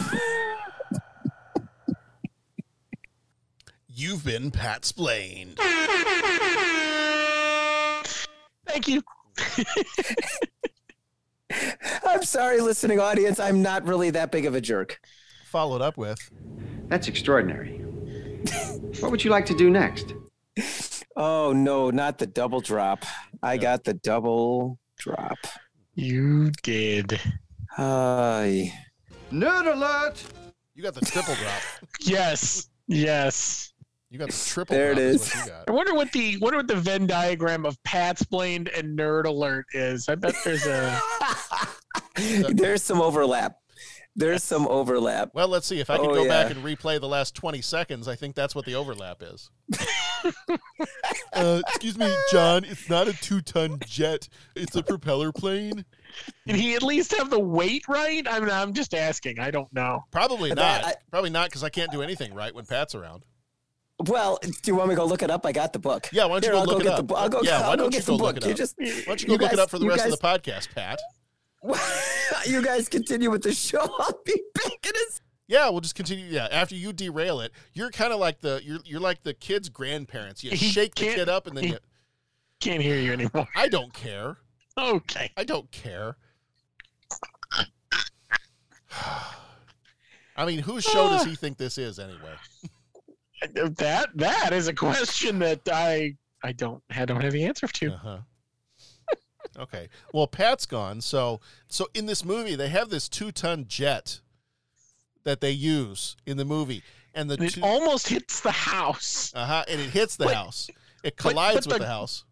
You've 3.88 4.24
been 4.24 4.52
Pat 4.52 4.86
Splained. 4.86 5.58
Thank 8.68 8.88
you. 8.88 9.02
I'm 12.06 12.22
sorry, 12.24 12.62
listening 12.62 13.00
audience. 13.00 13.40
I'm 13.40 13.64
not 13.64 13.88
really 13.88 14.12
that 14.12 14.32
big 14.32 14.46
of 14.46 14.54
a 14.54 14.62
jerk. 14.62 15.00
Followed 15.46 15.82
up 15.82 15.98
with. 15.98 16.20
That's 16.88 17.08
extraordinary. 17.08 17.78
what 19.00 19.10
would 19.10 19.24
you 19.24 19.32
like 19.32 19.48
to 19.48 19.56
do 19.56 19.70
next? 19.72 20.14
Oh 21.20 21.52
no, 21.52 21.90
not 21.90 22.20
the 22.20 22.28
double 22.28 22.62
drop. 22.62 23.04
I 23.42 23.58
got 23.58 23.84
the 23.84 23.96
double 23.96 24.78
drop. 25.00 25.38
You 25.96 26.52
did. 26.62 27.20
Hi. 27.72 28.72
Nerd 29.32 29.74
alert! 29.74 30.24
You 30.76 30.84
got 30.84 30.94
the 30.94 31.02
triple 31.06 31.34
drop. 31.36 31.60
Yes. 32.02 32.70
Yes. 32.88 33.74
You 34.12 34.20
got 34.20 34.30
the 34.30 34.46
triple 34.48 34.76
There 34.76 34.92
it 34.92 35.00
is. 35.00 35.24
is. 35.24 35.36
What 35.36 35.46
you 35.46 35.52
got. 35.52 35.70
I 35.70 35.72
wonder 35.72 35.96
what 35.96 36.12
the 36.12 36.38
wonder 36.38 36.58
what 36.58 36.68
the 36.68 36.76
Venn 36.76 37.08
diagram 37.08 37.66
of 37.66 37.82
Pat 37.84 38.20
Splained 38.20 38.70
and 38.70 38.98
nerd 38.98 39.26
alert 39.26 39.66
is. 39.74 40.08
I 40.08 40.14
bet 40.16 40.36
there's 40.46 40.68
a 40.68 41.02
There's 42.50 42.84
some 42.84 43.02
overlap. 43.02 43.56
There's 44.20 44.44
some 44.44 44.68
overlap. 44.68 45.30
Well, 45.36 45.48
let's 45.48 45.68
see. 45.68 45.80
If 45.80 45.90
I 45.92 45.98
could 45.98 46.10
Oh, 46.10 46.14
go 46.16 46.28
back 46.28 46.50
and 46.52 46.64
replay 46.64 47.00
the 47.00 47.08
last 47.08 47.36
20 47.36 47.62
seconds, 47.62 48.08
I 48.08 48.16
think 48.16 48.36
that's 48.36 48.56
what 48.56 48.66
the 48.66 48.74
overlap 48.74 49.22
is. 49.22 49.52
uh, 51.34 51.62
excuse 51.68 51.98
me, 51.98 52.12
John. 52.32 52.64
It's 52.66 52.90
not 52.90 53.08
a 53.08 53.14
two 53.14 53.42
ton 53.42 53.78
jet, 53.86 54.28
it's 54.56 54.76
a 54.76 54.82
propeller 54.84 55.32
plane. 55.32 55.86
Did 56.48 56.56
he 56.56 56.74
at 56.76 56.82
least 56.84 57.16
have 57.16 57.30
the 57.30 57.40
weight 57.40 57.88
right? 57.88 58.26
I 58.28 58.40
mean, 58.40 58.50
I'm 58.50 58.74
just 58.74 58.94
asking. 58.96 59.40
I 59.40 59.52
don't 59.52 59.72
know. 59.72 60.04
Probably 60.12 60.50
not. 60.50 60.84
I- 60.84 60.96
Probably 61.12 61.30
not 61.30 61.50
because 61.50 61.64
I 61.64 61.70
can't 61.70 61.92
do 61.92 62.02
anything 62.02 62.34
right 62.34 62.54
when 62.54 62.66
Pat's 62.66 62.96
around. 62.96 63.24
Well, 64.06 64.40
do 64.44 64.52
you 64.66 64.76
want 64.76 64.90
me 64.90 64.96
to 64.96 64.98
go 65.02 65.06
look 65.06 65.24
it 65.24 65.32
up? 65.32 65.46
I 65.46 65.52
got 65.52 65.74
the 65.74 65.80
book. 65.80 66.10
Yeah, 66.12 66.26
why 66.26 66.40
don't 66.40 66.44
you 66.44 66.48
Here, 66.50 66.54
go 66.54 66.60
I'll 66.60 66.66
look 66.66 66.76
go 66.76 66.80
it 66.82 66.84
get 66.84 67.00
up? 67.00 67.08
the. 67.08 67.14
I'll 67.16 67.30
go, 67.30 67.42
yeah, 67.42 67.58
I'll 67.62 67.70
why 67.70 67.76
don't 67.76 67.90
get 67.92 68.00
you 68.00 68.06
the 68.06 68.12
go 68.14 68.18
book. 68.18 68.36
look 68.36 68.38
it 68.38 68.46
You 68.46 68.52
up? 68.52 68.58
just, 68.58 68.76
why 68.80 69.04
don't 69.08 69.22
you 69.22 69.28
go 69.28 69.34
you 69.34 69.38
look 69.40 69.54
it 69.54 69.60
up 69.60 69.70
for 69.70 69.80
the 69.80 69.86
you 69.86 69.90
rest 69.92 70.06
of 70.06 70.12
the 70.12 70.18
podcast, 70.18 70.74
Pat? 70.76 71.00
you 72.46 72.62
guys 72.64 72.90
continue 72.90 73.30
with 73.32 73.44
the 73.44 73.54
show. 73.54 73.80
I'll 74.00 74.20
be 74.26 74.42
back 74.54 74.86
in 74.86 74.96
a 74.96 75.00
Yeah, 75.48 75.70
we'll 75.70 75.82
just 75.82 75.96
continue. 75.96 76.26
Yeah, 76.26 76.48
after 76.52 76.76
you 76.76 76.94
derail 76.94 77.42
it, 77.42 77.52
you're 77.74 77.92
kind 77.92 78.14
of 78.14 78.20
like 78.20 78.42
the 78.42 78.62
you're 78.64 78.80
you're 78.86 79.00
like 79.00 79.24
the 79.24 79.34
kid's 79.34 79.70
grandparents. 79.70 80.44
You 80.44 80.52
He 80.56 80.58
shake 80.58 80.96
the 80.96 81.06
kid 81.06 81.30
up 81.30 81.48
and 81.48 81.56
then 81.58 81.64
he 81.64 81.70
you. 81.72 81.78
Can't 82.60 82.82
hear 82.82 83.00
you 83.00 83.14
anymore. 83.14 83.48
I 83.56 83.68
don't 83.68 83.94
care. 83.94 84.38
Okay. 84.78 85.32
I 85.38 85.44
don't 85.44 85.70
care. 85.72 86.18
I 90.36 90.46
mean, 90.46 90.60
whose 90.60 90.84
show 90.84 91.10
does 91.10 91.26
he 91.26 91.36
think 91.40 91.58
this 91.58 91.78
is 91.78 92.00
anyway? 92.00 92.36
That 93.54 94.10
that 94.16 94.54
is 94.54 94.68
a 94.68 94.74
question 94.74 95.40
that 95.40 95.62
I 95.72 96.16
I 96.44 96.52
don't 96.52 96.82
I 96.90 97.06
don't 97.06 97.22
have 97.22 97.34
the 97.34 97.46
answer 97.46 97.68
to. 97.68 97.94
Uh-huh. 97.94 98.18
Okay. 99.58 99.90
Well, 100.14 100.28
Pat's 100.28 100.66
gone. 100.66 101.02
So 101.02 101.42
so 101.68 101.88
in 101.94 102.06
this 102.06 102.24
movie, 102.24 102.56
they 102.56 102.70
have 102.70 102.90
this 102.90 103.10
two 103.10 103.32
ton 103.32 103.66
jet 103.68 104.20
that 105.24 105.42
they 105.42 105.52
use 105.52 106.16
in 106.26 106.38
the 106.38 106.46
movie, 106.46 106.84
and 107.14 107.30
the 107.30 107.34
And 107.36 107.44
it 107.44 107.54
two, 107.56 107.62
almost 107.64 108.08
hits 108.08 108.40
the 108.42 108.52
house. 108.52 109.32
uh 109.36 109.46
huh, 109.46 109.66
and 109.68 109.82
it 109.82 109.90
hits 109.90 110.16
the 110.16 110.26
But- 110.26 110.36
house. 110.36 110.70
It 111.04 111.16
but- 111.18 111.18
collides 111.18 111.66
but 111.68 111.74
with 111.74 111.80
the- 111.80 111.86
the 111.86 111.88
house. 111.92 112.24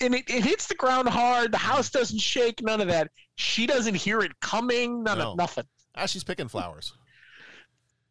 And 0.00 0.14
it, 0.14 0.30
it 0.30 0.44
hits 0.44 0.68
the 0.68 0.76
ground 0.76 1.08
hard. 1.08 1.50
The 1.50 1.58
house 1.58 1.90
doesn't 1.90 2.20
shake. 2.20 2.62
None 2.62 2.80
of 2.80 2.86
that. 2.88 3.10
She 3.34 3.66
doesn't 3.66 3.94
hear 3.96 4.20
it 4.20 4.38
coming. 4.40 5.02
None 5.02 5.18
No. 5.18 5.32
of 5.32 5.36
nothing. 5.36 5.64
Ah, 5.96 6.06
she's 6.06 6.22
picking 6.22 6.46
flowers. 6.46 6.92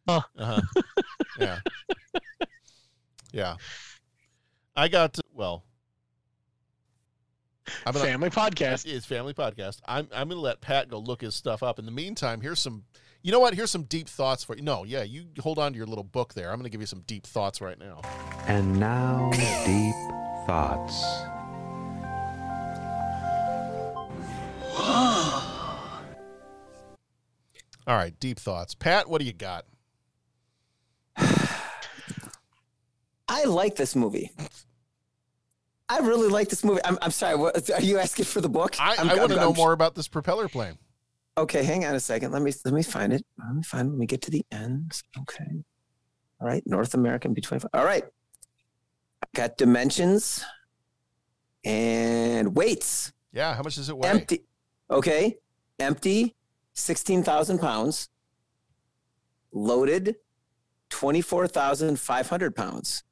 Huh. 0.06 0.20
Uh 0.36 0.60
huh. 0.76 0.82
yeah. 1.38 1.58
Yeah. 3.32 3.56
I 4.76 4.88
got 4.88 5.12
to, 5.14 5.22
well. 5.32 5.62
I'm 7.86 7.92
gonna, 7.92 8.04
Family 8.04 8.30
podcast. 8.30 8.86
It's 8.86 9.06
family 9.06 9.34
podcast. 9.34 9.80
I'm 9.86 10.08
I'm 10.12 10.28
gonna 10.28 10.40
let 10.40 10.60
Pat 10.60 10.88
go 10.88 10.98
look 10.98 11.22
his 11.22 11.34
stuff 11.34 11.62
up. 11.62 11.78
In 11.78 11.86
the 11.86 11.92
meantime, 11.92 12.40
here's 12.40 12.60
some. 12.60 12.84
You 13.22 13.32
know 13.32 13.40
what? 13.40 13.54
Here's 13.54 13.70
some 13.70 13.82
deep 13.82 14.08
thoughts 14.08 14.44
for 14.44 14.56
you. 14.56 14.62
No, 14.62 14.84
yeah, 14.84 15.02
you 15.02 15.26
hold 15.40 15.58
on 15.58 15.72
to 15.72 15.76
your 15.76 15.86
little 15.86 16.04
book 16.04 16.32
there. 16.34 16.50
I'm 16.50 16.58
gonna 16.58 16.70
give 16.70 16.80
you 16.80 16.86
some 16.86 17.02
deep 17.06 17.26
thoughts 17.26 17.60
right 17.60 17.78
now. 17.78 18.00
And 18.46 18.80
now, 18.80 19.30
deep 19.32 19.94
thoughts. 20.46 21.04
All 27.86 27.96
right, 27.96 28.18
deep 28.20 28.38
thoughts. 28.38 28.74
Pat, 28.74 29.08
what 29.08 29.20
do 29.20 29.26
you 29.26 29.32
got? 29.32 29.64
I 31.16 31.70
like 33.44 33.76
this 33.76 33.96
movie. 33.96 34.30
I 35.90 35.98
really 35.98 36.28
like 36.28 36.48
this 36.48 36.62
movie. 36.64 36.80
I'm, 36.84 36.96
I'm 37.02 37.10
sorry. 37.10 37.34
What, 37.36 37.68
are 37.70 37.80
you 37.82 37.98
asking 37.98 38.24
for 38.26 38.40
the 38.40 38.48
book? 38.48 38.76
I, 38.80 38.94
I'm- 38.94 39.10
I 39.10 39.16
want 39.16 39.30
to 39.30 39.36
know 39.36 39.48
I'm- 39.48 39.56
more 39.56 39.72
about 39.72 39.94
this 39.96 40.08
propeller 40.08 40.48
plane. 40.48 40.78
Okay, 41.36 41.62
hang 41.64 41.84
on 41.84 41.94
a 41.94 42.00
second. 42.00 42.32
Let 42.32 42.42
me 42.42 42.52
let 42.64 42.74
me 42.74 42.82
find 42.82 43.12
it. 43.12 43.24
Let 43.38 43.54
me 43.56 43.62
find. 43.62 43.88
Let 43.90 43.98
me 43.98 44.06
get 44.06 44.20
to 44.22 44.30
the 44.30 44.44
ends. 44.52 45.02
Okay. 45.20 45.62
All 46.40 46.46
right, 46.46 46.62
North 46.66 46.94
American 46.94 47.34
B25. 47.34 47.66
All 47.74 47.84
right. 47.84 48.04
Got 49.34 49.56
dimensions 49.56 50.44
and 51.64 52.54
weights. 52.56 53.12
Yeah, 53.32 53.54
how 53.54 53.62
much 53.62 53.76
does 53.76 53.88
it 53.88 53.96
weigh? 53.96 54.08
Empty. 54.10 54.44
Okay. 54.90 55.36
Empty, 55.78 56.34
16,000 56.74 57.58
pounds. 57.58 58.08
Loaded, 59.52 60.16
24,500 60.90 62.54
pounds. 62.56 63.02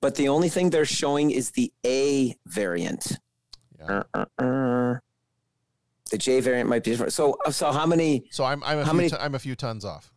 But 0.00 0.14
the 0.14 0.28
only 0.28 0.48
thing 0.48 0.70
they're 0.70 0.84
showing 0.84 1.30
is 1.30 1.50
the 1.52 1.72
A 1.84 2.36
variant. 2.46 3.18
Uh, 3.86 4.02
uh, 4.14 4.24
uh. 4.38 4.94
The 6.10 6.18
J 6.18 6.40
variant 6.40 6.68
might 6.68 6.84
be 6.84 6.92
different. 6.92 7.12
So, 7.12 7.36
so 7.50 7.72
how 7.72 7.84
many? 7.86 8.28
So 8.30 8.44
I'm 8.44 8.62
I'm 8.64 8.78
a 8.78 8.84
how 8.84 8.90
few 8.92 8.96
many? 8.96 9.08
ton- 9.10 9.20
I'm 9.20 9.34
a 9.34 9.38
few 9.40 9.54
tons 9.56 9.84
off. 9.84 10.12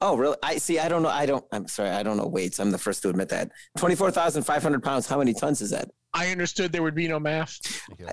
Oh, 0.00 0.16
really? 0.16 0.36
I 0.44 0.58
see. 0.58 0.78
I 0.78 0.88
don't 0.88 1.02
know. 1.02 1.08
I 1.08 1.26
don't. 1.26 1.44
I'm 1.50 1.66
sorry. 1.66 1.90
I 1.90 2.04
don't 2.04 2.16
know 2.16 2.26
weights. 2.28 2.60
I'm 2.60 2.70
the 2.70 2.78
first 2.78 3.02
to 3.02 3.08
admit 3.08 3.28
that. 3.30 3.50
Twenty-four 3.76 4.12
thousand 4.12 4.44
five 4.44 4.62
hundred 4.62 4.84
pounds. 4.84 5.08
How 5.08 5.18
many 5.18 5.34
tons 5.34 5.60
is 5.60 5.70
that? 5.70 5.90
I 6.14 6.28
understood 6.30 6.70
there 6.70 6.84
would 6.84 6.94
be 6.94 7.08
no 7.08 7.18
math. 7.18 7.58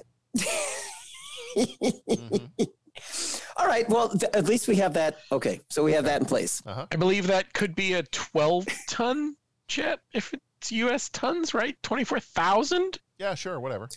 All 3.58 3.68
right. 3.68 3.88
Well, 3.90 4.10
th- 4.10 4.32
at 4.34 4.46
least 4.46 4.68
we 4.68 4.76
have 4.78 4.94
that. 4.96 5.18
Okay. 5.32 5.62
So 5.70 5.84
we 5.84 5.94
have 5.94 6.06
that 6.06 6.22
in 6.22 6.26
place. 6.28 6.62
Uh-huh. 6.66 6.88
I 6.92 6.96
believe 6.96 7.28
that 7.28 7.54
could 7.54 7.76
be 7.76 7.94
a 7.94 8.04
12 8.04 8.66
ton 8.90 9.36
jet 9.68 10.00
if 10.14 10.34
it's 10.34 10.72
U.S. 10.72 11.10
tons, 11.10 11.54
right? 11.54 11.76
24,000? 11.84 13.00
Yeah, 13.18 13.36
sure, 13.36 13.60
whatever. 13.60 13.88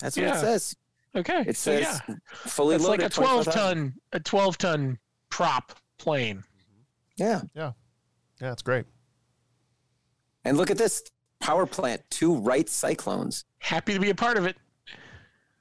That's 0.00 0.16
what 0.16 0.22
Yeah. 0.26 0.36
it 0.36 0.40
says. 0.40 0.76
Okay. 1.16 1.44
It 1.46 1.56
so 1.56 1.72
says 1.80 2.00
yeah. 2.08 2.14
fully 2.32 2.76
it's 2.76 2.84
loaded. 2.84 3.02
like 3.02 3.10
a 3.10 3.14
twelve-ton, 3.14 3.94
a 4.12 4.20
12 4.20 4.58
ton 4.58 4.98
prop 5.30 5.72
plane. 5.98 6.44
Yeah. 7.16 7.40
Yeah. 7.54 7.72
Yeah, 8.40 8.52
it's 8.52 8.62
great. 8.62 8.84
And 10.44 10.56
look 10.56 10.70
at 10.70 10.78
this 10.78 11.02
power 11.40 11.66
plant. 11.66 12.02
Two 12.10 12.36
Wright 12.36 12.68
cyclones. 12.68 13.44
Happy 13.58 13.94
to 13.94 14.00
be 14.00 14.10
a 14.10 14.14
part 14.14 14.36
of 14.36 14.46
it. 14.46 14.56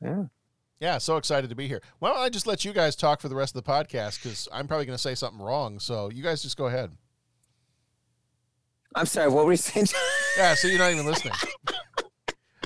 Yeah. 0.01 0.25
Yeah, 0.79 0.99
so 0.99 1.17
excited 1.17 1.49
to 1.49 1.55
be 1.55 1.67
here. 1.67 1.81
Why 1.99 2.09
don't 2.09 2.19
I 2.19 2.29
just 2.29 2.45
let 2.45 2.63
you 2.63 2.71
guys 2.71 2.95
talk 2.95 3.19
for 3.19 3.29
the 3.29 3.35
rest 3.35 3.55
of 3.55 3.63
the 3.63 3.71
podcast 3.71 4.21
because 4.21 4.47
I'm 4.53 4.67
probably 4.67 4.85
going 4.85 4.95
to 4.97 5.01
say 5.01 5.15
something 5.15 5.41
wrong. 5.43 5.79
So 5.79 6.11
you 6.11 6.21
guys 6.21 6.43
just 6.43 6.55
go 6.55 6.67
ahead. 6.67 6.91
I'm 8.95 9.05
sorry. 9.05 9.29
What 9.29 9.45
were 9.45 9.51
you 9.53 9.57
saying? 9.57 9.87
Yeah, 10.37 10.53
so 10.53 10.67
you're 10.67 10.77
not 10.77 10.91
even 10.91 11.05
listening. 11.05 11.33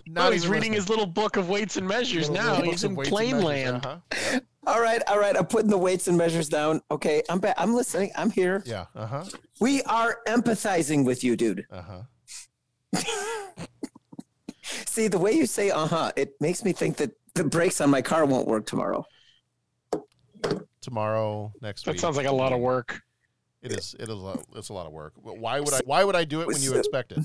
No, 0.07 0.29
he's 0.29 0.45
reading 0.45 0.71
listening. 0.71 0.73
his 0.73 0.89
little 0.89 1.05
book 1.05 1.37
of 1.37 1.47
weights 1.47 1.77
and 1.77 1.87
measures 1.87 2.29
Little- 2.29 2.45
now. 2.45 2.55
little 2.57 2.71
He's 2.71 2.83
in 2.83 2.95
weights 2.95 3.07
and 3.09 3.15
plane 3.15 3.31
measures, 3.31 3.45
land. 3.45 3.85
Uh-huh. 3.85 4.39
all 4.67 4.81
right. 4.81 5.01
All 5.07 5.17
right. 5.17 5.37
I'm 5.37 5.45
putting 5.45 5.69
the 5.69 5.77
weights 5.77 6.09
and 6.09 6.17
measures 6.17 6.49
down. 6.49 6.81
Okay. 6.91 7.23
I'm 7.29 7.39
back. 7.39 7.55
I'm 7.57 7.73
listening. 7.73 8.11
I'm 8.17 8.29
here. 8.29 8.61
Yeah. 8.65 8.87
Uh 8.93 9.05
huh. 9.05 9.23
We 9.61 9.83
are 9.83 10.17
empathizing 10.27 11.05
with 11.05 11.23
you, 11.23 11.37
dude. 11.37 11.65
Uh 11.71 11.81
huh. 12.93 13.03
See, 14.63 15.07
the 15.07 15.17
way 15.17 15.31
you 15.31 15.45
say 15.45 15.71
uh 15.71 15.85
huh, 15.87 16.11
it 16.17 16.33
makes 16.41 16.65
me 16.65 16.73
think 16.73 16.97
that 16.97 17.11
the 17.35 17.45
brakes 17.45 17.79
on 17.79 17.89
my 17.89 18.01
car 18.01 18.25
won't 18.25 18.47
work 18.49 18.65
tomorrow. 18.65 19.05
Tomorrow, 20.81 21.53
next 21.61 21.85
That 21.85 21.91
week. 21.91 21.97
That 21.97 22.01
sounds 22.01 22.17
like 22.17 22.27
a 22.27 22.31
lot 22.33 22.51
of 22.51 22.59
work. 22.59 22.99
It 23.61 23.73
is. 23.73 23.95
It 23.99 24.09
is. 24.09 24.09
A, 24.09 24.39
it's 24.55 24.69
a 24.69 24.73
lot 24.73 24.87
of 24.87 24.91
work. 24.91 25.13
But 25.23 25.37
Why 25.37 25.59
would 25.59 25.73
I? 25.73 25.81
Why 25.85 26.03
would 26.03 26.15
I 26.15 26.23
do 26.23 26.41
it 26.41 26.47
when 26.47 26.61
you 26.61 26.73
expect 26.73 27.11
it? 27.11 27.19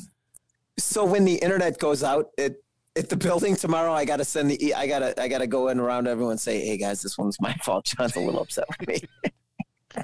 So 0.78 1.05
when 1.05 1.24
the 1.24 1.37
internet 1.37 1.78
goes 1.78 2.03
out 2.03 2.26
at, 2.39 2.57
at 2.97 3.09
the 3.09 3.16
building 3.16 3.57
tomorrow, 3.57 3.93
I 3.93 4.05
gotta 4.05 4.24
send 4.24 4.51
the 4.51 4.74
I 4.74 4.87
gotta 4.87 5.20
I 5.20 5.28
gotta 5.28 5.47
go 5.47 5.68
in 5.68 5.80
around 5.80 6.07
everyone 6.07 6.32
and 6.32 6.41
say, 6.41 6.61
hey 6.61 6.76
guys, 6.76 7.01
this 7.03 7.16
one's 7.16 7.41
my 7.41 7.55
fault. 7.62 7.87
John's 7.87 8.16
a 8.16 8.20
little 8.20 8.43
upset 8.43 8.64
with 8.68 8.89
me. 8.89 9.01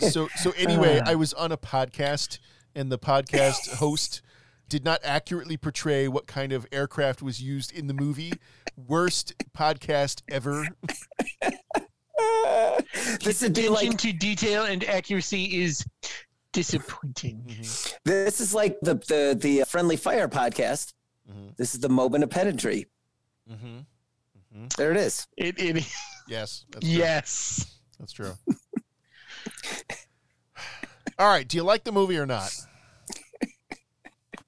So 0.00 0.28
so 0.36 0.52
anyway, 0.56 1.00
uh. 1.00 1.10
I 1.10 1.14
was 1.16 1.34
on 1.34 1.52
a 1.52 1.58
podcast, 1.58 2.38
and 2.74 2.90
the 2.90 2.98
podcast 2.98 3.74
host 3.74 4.22
did 4.68 4.84
not 4.84 5.00
accurately 5.04 5.56
portray 5.56 6.08
what 6.08 6.26
kind 6.26 6.52
of 6.52 6.66
aircraft 6.72 7.22
was 7.22 7.42
used 7.42 7.72
in 7.72 7.86
the 7.86 7.94
movie. 7.94 8.32
Worst 8.76 9.34
podcast 9.56 10.22
ever. 10.28 10.66
this 13.22 13.42
would 13.42 13.54
be 13.54 13.66
Attention 13.66 13.90
like 13.90 13.98
to 13.98 14.12
detail 14.12 14.64
and 14.64 14.84
accuracy 14.84 15.62
is 15.62 15.84
disappointing. 16.52 17.44
Mm-hmm. 17.46 17.96
this 18.04 18.40
is 18.40 18.54
like 18.54 18.78
the 18.80 18.94
the 18.94 19.36
the 19.38 19.64
friendly 19.64 19.96
fire 19.96 20.28
podcast. 20.28 20.92
Mm-hmm. 21.30 21.48
This 21.56 21.74
is 21.74 21.80
the 21.80 21.88
Mobin 21.88 22.22
of 22.22 22.30
pedantry. 22.30 22.86
Mm-hmm. 23.50 23.66
mm-hmm. 23.66 24.66
There 24.76 24.90
it 24.90 24.96
is. 24.96 25.26
It 25.36 25.58
it 25.58 25.86
Yes. 26.28 26.64
That's 26.70 26.86
true. 26.86 26.96
yes. 26.96 27.78
That's 27.98 28.12
true. 28.12 28.32
All 31.18 31.28
right. 31.28 31.46
Do 31.46 31.56
you 31.56 31.62
like 31.62 31.84
the 31.84 31.92
movie 31.92 32.18
or 32.18 32.26
not? 32.26 32.52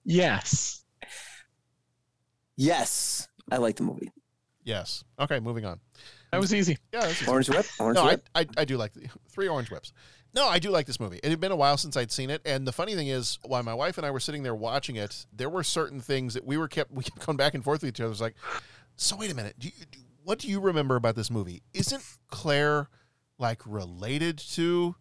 Yes. 0.04 0.84
Yes, 2.56 3.28
I 3.52 3.58
like 3.58 3.76
the 3.76 3.84
movie. 3.84 4.10
Yes. 4.64 5.04
Okay. 5.20 5.38
Moving 5.38 5.64
on. 5.64 5.78
That 6.30 6.40
was 6.40 6.54
easy. 6.54 6.78
Yeah. 6.92 7.00
That's 7.00 7.22
easy. 7.22 7.30
Orange 7.30 7.48
whip. 7.48 7.66
Orange 7.78 7.96
no, 7.96 8.02
I. 8.04 8.18
I, 8.34 8.46
I 8.58 8.64
do 8.64 8.76
like 8.76 8.92
the 8.92 9.08
three 9.28 9.48
orange 9.48 9.70
whips. 9.70 9.92
No, 10.34 10.46
I 10.46 10.58
do 10.58 10.70
like 10.70 10.86
this 10.86 11.00
movie. 11.00 11.20
It 11.22 11.30
had 11.30 11.40
been 11.40 11.52
a 11.52 11.56
while 11.56 11.76
since 11.78 11.96
I'd 11.96 12.12
seen 12.12 12.28
it, 12.28 12.42
and 12.44 12.66
the 12.66 12.72
funny 12.72 12.94
thing 12.94 13.08
is, 13.08 13.38
while 13.44 13.62
my 13.62 13.72
wife 13.72 13.96
and 13.96 14.06
I 14.06 14.10
were 14.10 14.20
sitting 14.20 14.42
there 14.42 14.54
watching 14.54 14.96
it, 14.96 15.26
there 15.32 15.48
were 15.48 15.62
certain 15.62 16.00
things 16.00 16.34
that 16.34 16.44
we 16.44 16.58
were 16.58 16.68
kept 16.68 16.92
we 16.92 17.02
kept 17.02 17.18
going 17.26 17.36
back 17.36 17.54
and 17.54 17.64
forth 17.64 17.82
with 17.82 17.88
each 17.88 18.00
other. 18.00 18.08
It 18.08 18.10
was 18.10 18.20
like, 18.20 18.34
so 18.96 19.16
wait 19.16 19.32
a 19.32 19.34
minute, 19.34 19.58
do 19.58 19.68
you, 19.68 19.84
do, 19.90 19.98
what 20.22 20.38
do 20.38 20.48
you 20.48 20.60
remember 20.60 20.96
about 20.96 21.16
this 21.16 21.30
movie? 21.30 21.62
Isn't 21.72 22.04
Claire 22.28 22.88
like 23.38 23.62
related 23.64 24.38
to 24.38 24.96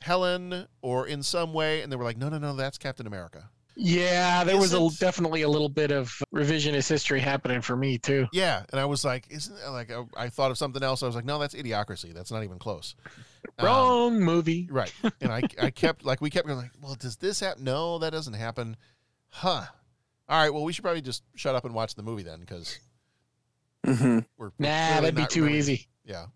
Helen 0.00 0.68
or 0.80 1.06
in 1.06 1.22
some 1.24 1.52
way? 1.52 1.82
And 1.82 1.90
they 1.90 1.96
were 1.96 2.04
like, 2.04 2.18
no, 2.18 2.28
no, 2.28 2.38
no, 2.38 2.54
that's 2.54 2.78
Captain 2.78 3.06
America. 3.06 3.50
Yeah, 3.76 4.44
there 4.44 4.56
was 4.56 4.72
a, 4.72 4.88
definitely 5.00 5.42
a 5.42 5.48
little 5.48 5.68
bit 5.68 5.90
of 5.90 6.22
revisionist 6.32 6.88
history 6.88 7.18
happening 7.20 7.60
for 7.60 7.76
me 7.76 7.98
too. 7.98 8.28
Yeah, 8.32 8.62
and 8.70 8.80
I 8.80 8.84
was 8.84 9.04
like, 9.04 9.26
isn't 9.30 9.56
that 9.56 9.70
like 9.70 9.90
I, 9.90 10.04
I 10.16 10.28
thought 10.28 10.52
of 10.52 10.58
something 10.58 10.82
else? 10.82 11.02
I 11.02 11.06
was 11.06 11.16
like, 11.16 11.24
no, 11.24 11.38
that's 11.38 11.54
Idiocracy. 11.54 12.14
That's 12.14 12.30
not 12.30 12.44
even 12.44 12.58
close. 12.58 12.94
Wrong 13.60 14.20
movie. 14.20 14.68
Right. 14.70 14.92
And 15.20 15.32
I, 15.32 15.42
I 15.60 15.70
kept 15.70 16.04
like 16.04 16.20
we 16.20 16.30
kept 16.30 16.46
going 16.46 16.58
like, 16.58 16.70
well, 16.80 16.94
does 16.94 17.16
this 17.16 17.40
happen? 17.40 17.64
No, 17.64 17.98
that 17.98 18.10
doesn't 18.10 18.34
happen. 18.34 18.76
Huh. 19.28 19.64
All 20.28 20.40
right. 20.40 20.54
Well, 20.54 20.64
we 20.64 20.72
should 20.72 20.84
probably 20.84 21.02
just 21.02 21.24
shut 21.34 21.54
up 21.54 21.64
and 21.64 21.74
watch 21.74 21.94
the 21.96 22.02
movie 22.02 22.22
then, 22.22 22.40
because 22.40 22.78
mm-hmm. 23.84 24.20
we're 24.38 24.52
Nah, 24.58 24.68
clearly 24.68 25.00
that'd 25.00 25.14
be 25.14 25.26
too 25.26 25.40
remembering- 25.40 25.58
easy. 25.58 25.88
Yeah. 26.04 26.26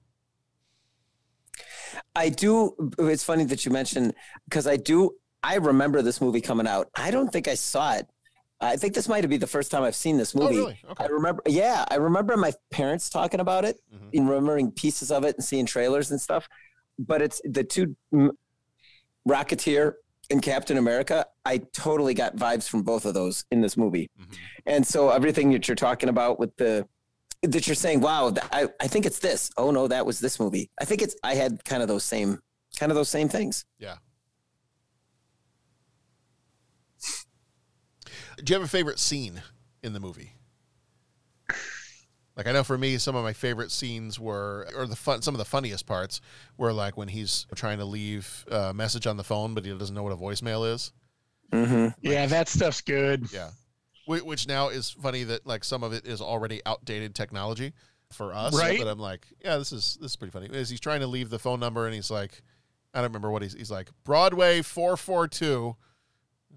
I 2.15 2.29
do. 2.29 2.75
It's 2.99 3.25
funny 3.25 3.45
that 3.45 3.65
you 3.65 3.73
mentioned 3.73 4.15
because 4.49 4.67
I 4.67 4.77
do. 4.77 5.13
I 5.43 5.57
remember 5.57 6.03
this 6.03 6.21
movie 6.21 6.41
coming 6.41 6.67
out. 6.67 6.89
I 6.97 7.11
don't 7.11 7.33
think 7.33 7.49
I 7.49 7.55
saw 7.55 7.95
it. 7.95 8.07
I 8.61 8.77
think 8.77 8.95
this 8.95 9.09
might 9.09 9.29
be 9.29 9.37
the 9.37 9.47
first 9.47 9.71
time 9.71 9.85
I've 9.85 9.95
seen 9.95 10.17
this 10.17 10.35
movie. 10.35 10.57
Oh, 10.59 10.63
really? 10.65 10.81
Okay. 10.91 11.05
I 11.05 11.07
remember. 11.07 11.43
Yeah, 11.47 11.85
I 11.91 11.95
remember 11.97 12.37
my 12.37 12.53
parents 12.71 13.09
talking 13.09 13.39
about 13.41 13.65
it 13.65 13.79
Mm-hmm. 13.95 14.09
and 14.15 14.29
remembering 14.29 14.71
pieces 14.73 15.11
of 15.13 15.25
it 15.25 15.37
and 15.37 15.45
seeing 15.45 15.65
trailers 15.67 16.11
and 16.11 16.21
stuff. 16.21 16.49
But 16.99 17.23
it's 17.23 17.41
the 17.45 17.63
two 17.63 17.95
Rocketeer 19.29 19.95
and 20.31 20.43
Captain 20.43 20.77
America. 20.77 21.27
I 21.45 21.59
totally 21.73 22.15
got 22.15 22.37
vibes 22.37 22.69
from 22.69 22.83
both 22.83 23.05
of 23.07 23.15
those 23.15 23.45
in 23.51 23.61
this 23.61 23.77
movie, 23.77 24.11
Mm-hmm. 24.21 24.33
and 24.67 24.87
so 24.87 25.11
everything 25.11 25.51
that 25.53 25.69
you're 25.69 25.75
talking 25.75 26.09
about 26.09 26.39
with 26.39 26.57
the 26.57 26.87
that 27.45 27.69
you're 27.69 27.77
saying, 27.77 28.01
wow, 28.01 28.35
I, 28.51 28.67
I 28.81 28.89
think 28.89 29.07
it's 29.07 29.21
this. 29.21 29.51
Oh 29.57 29.71
no, 29.71 29.87
that 29.87 30.05
was 30.05 30.19
this 30.19 30.41
movie. 30.41 30.71
I 30.81 30.85
think 30.85 31.03
it's 31.03 31.15
I 31.23 31.35
had 31.37 31.65
kind 31.65 31.83
of 31.83 31.89
those 31.89 32.03
same 32.05 32.41
kind 32.79 32.91
of 32.91 32.97
those 32.97 33.09
same 33.09 33.29
things. 33.29 33.65
Yeah. 33.79 33.97
Do 38.43 38.53
you 38.53 38.59
have 38.59 38.67
a 38.67 38.71
favorite 38.71 38.99
scene 38.99 39.43
in 39.83 39.93
the 39.93 40.01
movie? 40.01 40.33
Like 42.37 42.47
I 42.47 42.53
know 42.53 42.63
for 42.63 42.79
me, 42.79 42.99
some 42.99 43.17
of 43.17 43.25
my 43.25 43.33
favorite 43.33 43.73
scenes 43.73 44.21
were, 44.21 44.69
or 44.77 44.87
the 44.87 44.95
fun, 44.95 45.23
some 45.23 45.35
of 45.35 45.39
the 45.39 45.45
funniest 45.45 45.87
parts 45.87 46.21
were 46.57 46.73
like 46.73 46.97
when 46.97 47.09
he's 47.09 47.47
trying 47.57 47.79
to 47.79 47.85
leave 47.85 48.47
a 48.49 48.73
message 48.73 49.09
on 49.09 49.17
the 49.17 49.25
phone, 49.25 49.55
but 49.55 49.65
he 49.65 49.77
doesn't 49.77 49.95
know 49.95 50.05
what 50.05 50.13
a 50.13 50.17
voicemail 50.17 50.73
is. 50.73 50.93
Mm-hmm. 51.53 51.89
Yeah, 52.01 52.27
that 52.27 52.49
stuff's 52.49 52.81
good. 52.81 53.33
Yeah, 53.33 53.51
which 54.07 54.47
now 54.47 54.69
is 54.69 54.91
funny 54.91 55.25
that 55.25 55.47
like 55.47 55.65
some 55.65 55.83
of 55.83 55.93
it 55.93 56.07
is 56.07 56.21
already 56.21 56.61
outdated 56.65 57.17
technology 57.17 57.73
for 58.13 58.33
us. 58.33 58.57
Right. 58.57 58.79
But 58.79 58.87
I'm 58.87 59.01
like, 59.01 59.27
yeah, 59.45 59.57
this 59.57 59.73
is 59.73 59.99
this 60.01 60.13
is 60.13 60.17
pretty 60.17 60.31
funny. 60.31 60.47
Is 60.47 60.71
he's 60.71 60.79
trying 60.79 61.01
to 61.01 61.09
leave 61.09 61.31
the 61.31 61.41
phone 61.41 61.59
number 61.59 61.87
and 61.87 61.95
he's 61.95 62.11
like, 62.11 62.43
I 62.95 62.99
don't 63.01 63.11
remember 63.11 63.33
what 63.33 63.43
he's 63.43 63.55
he's 63.55 63.71
like 63.71 63.91
Broadway 64.05 64.63
four 64.63 64.97
four 64.97 65.27
two. 65.27 65.75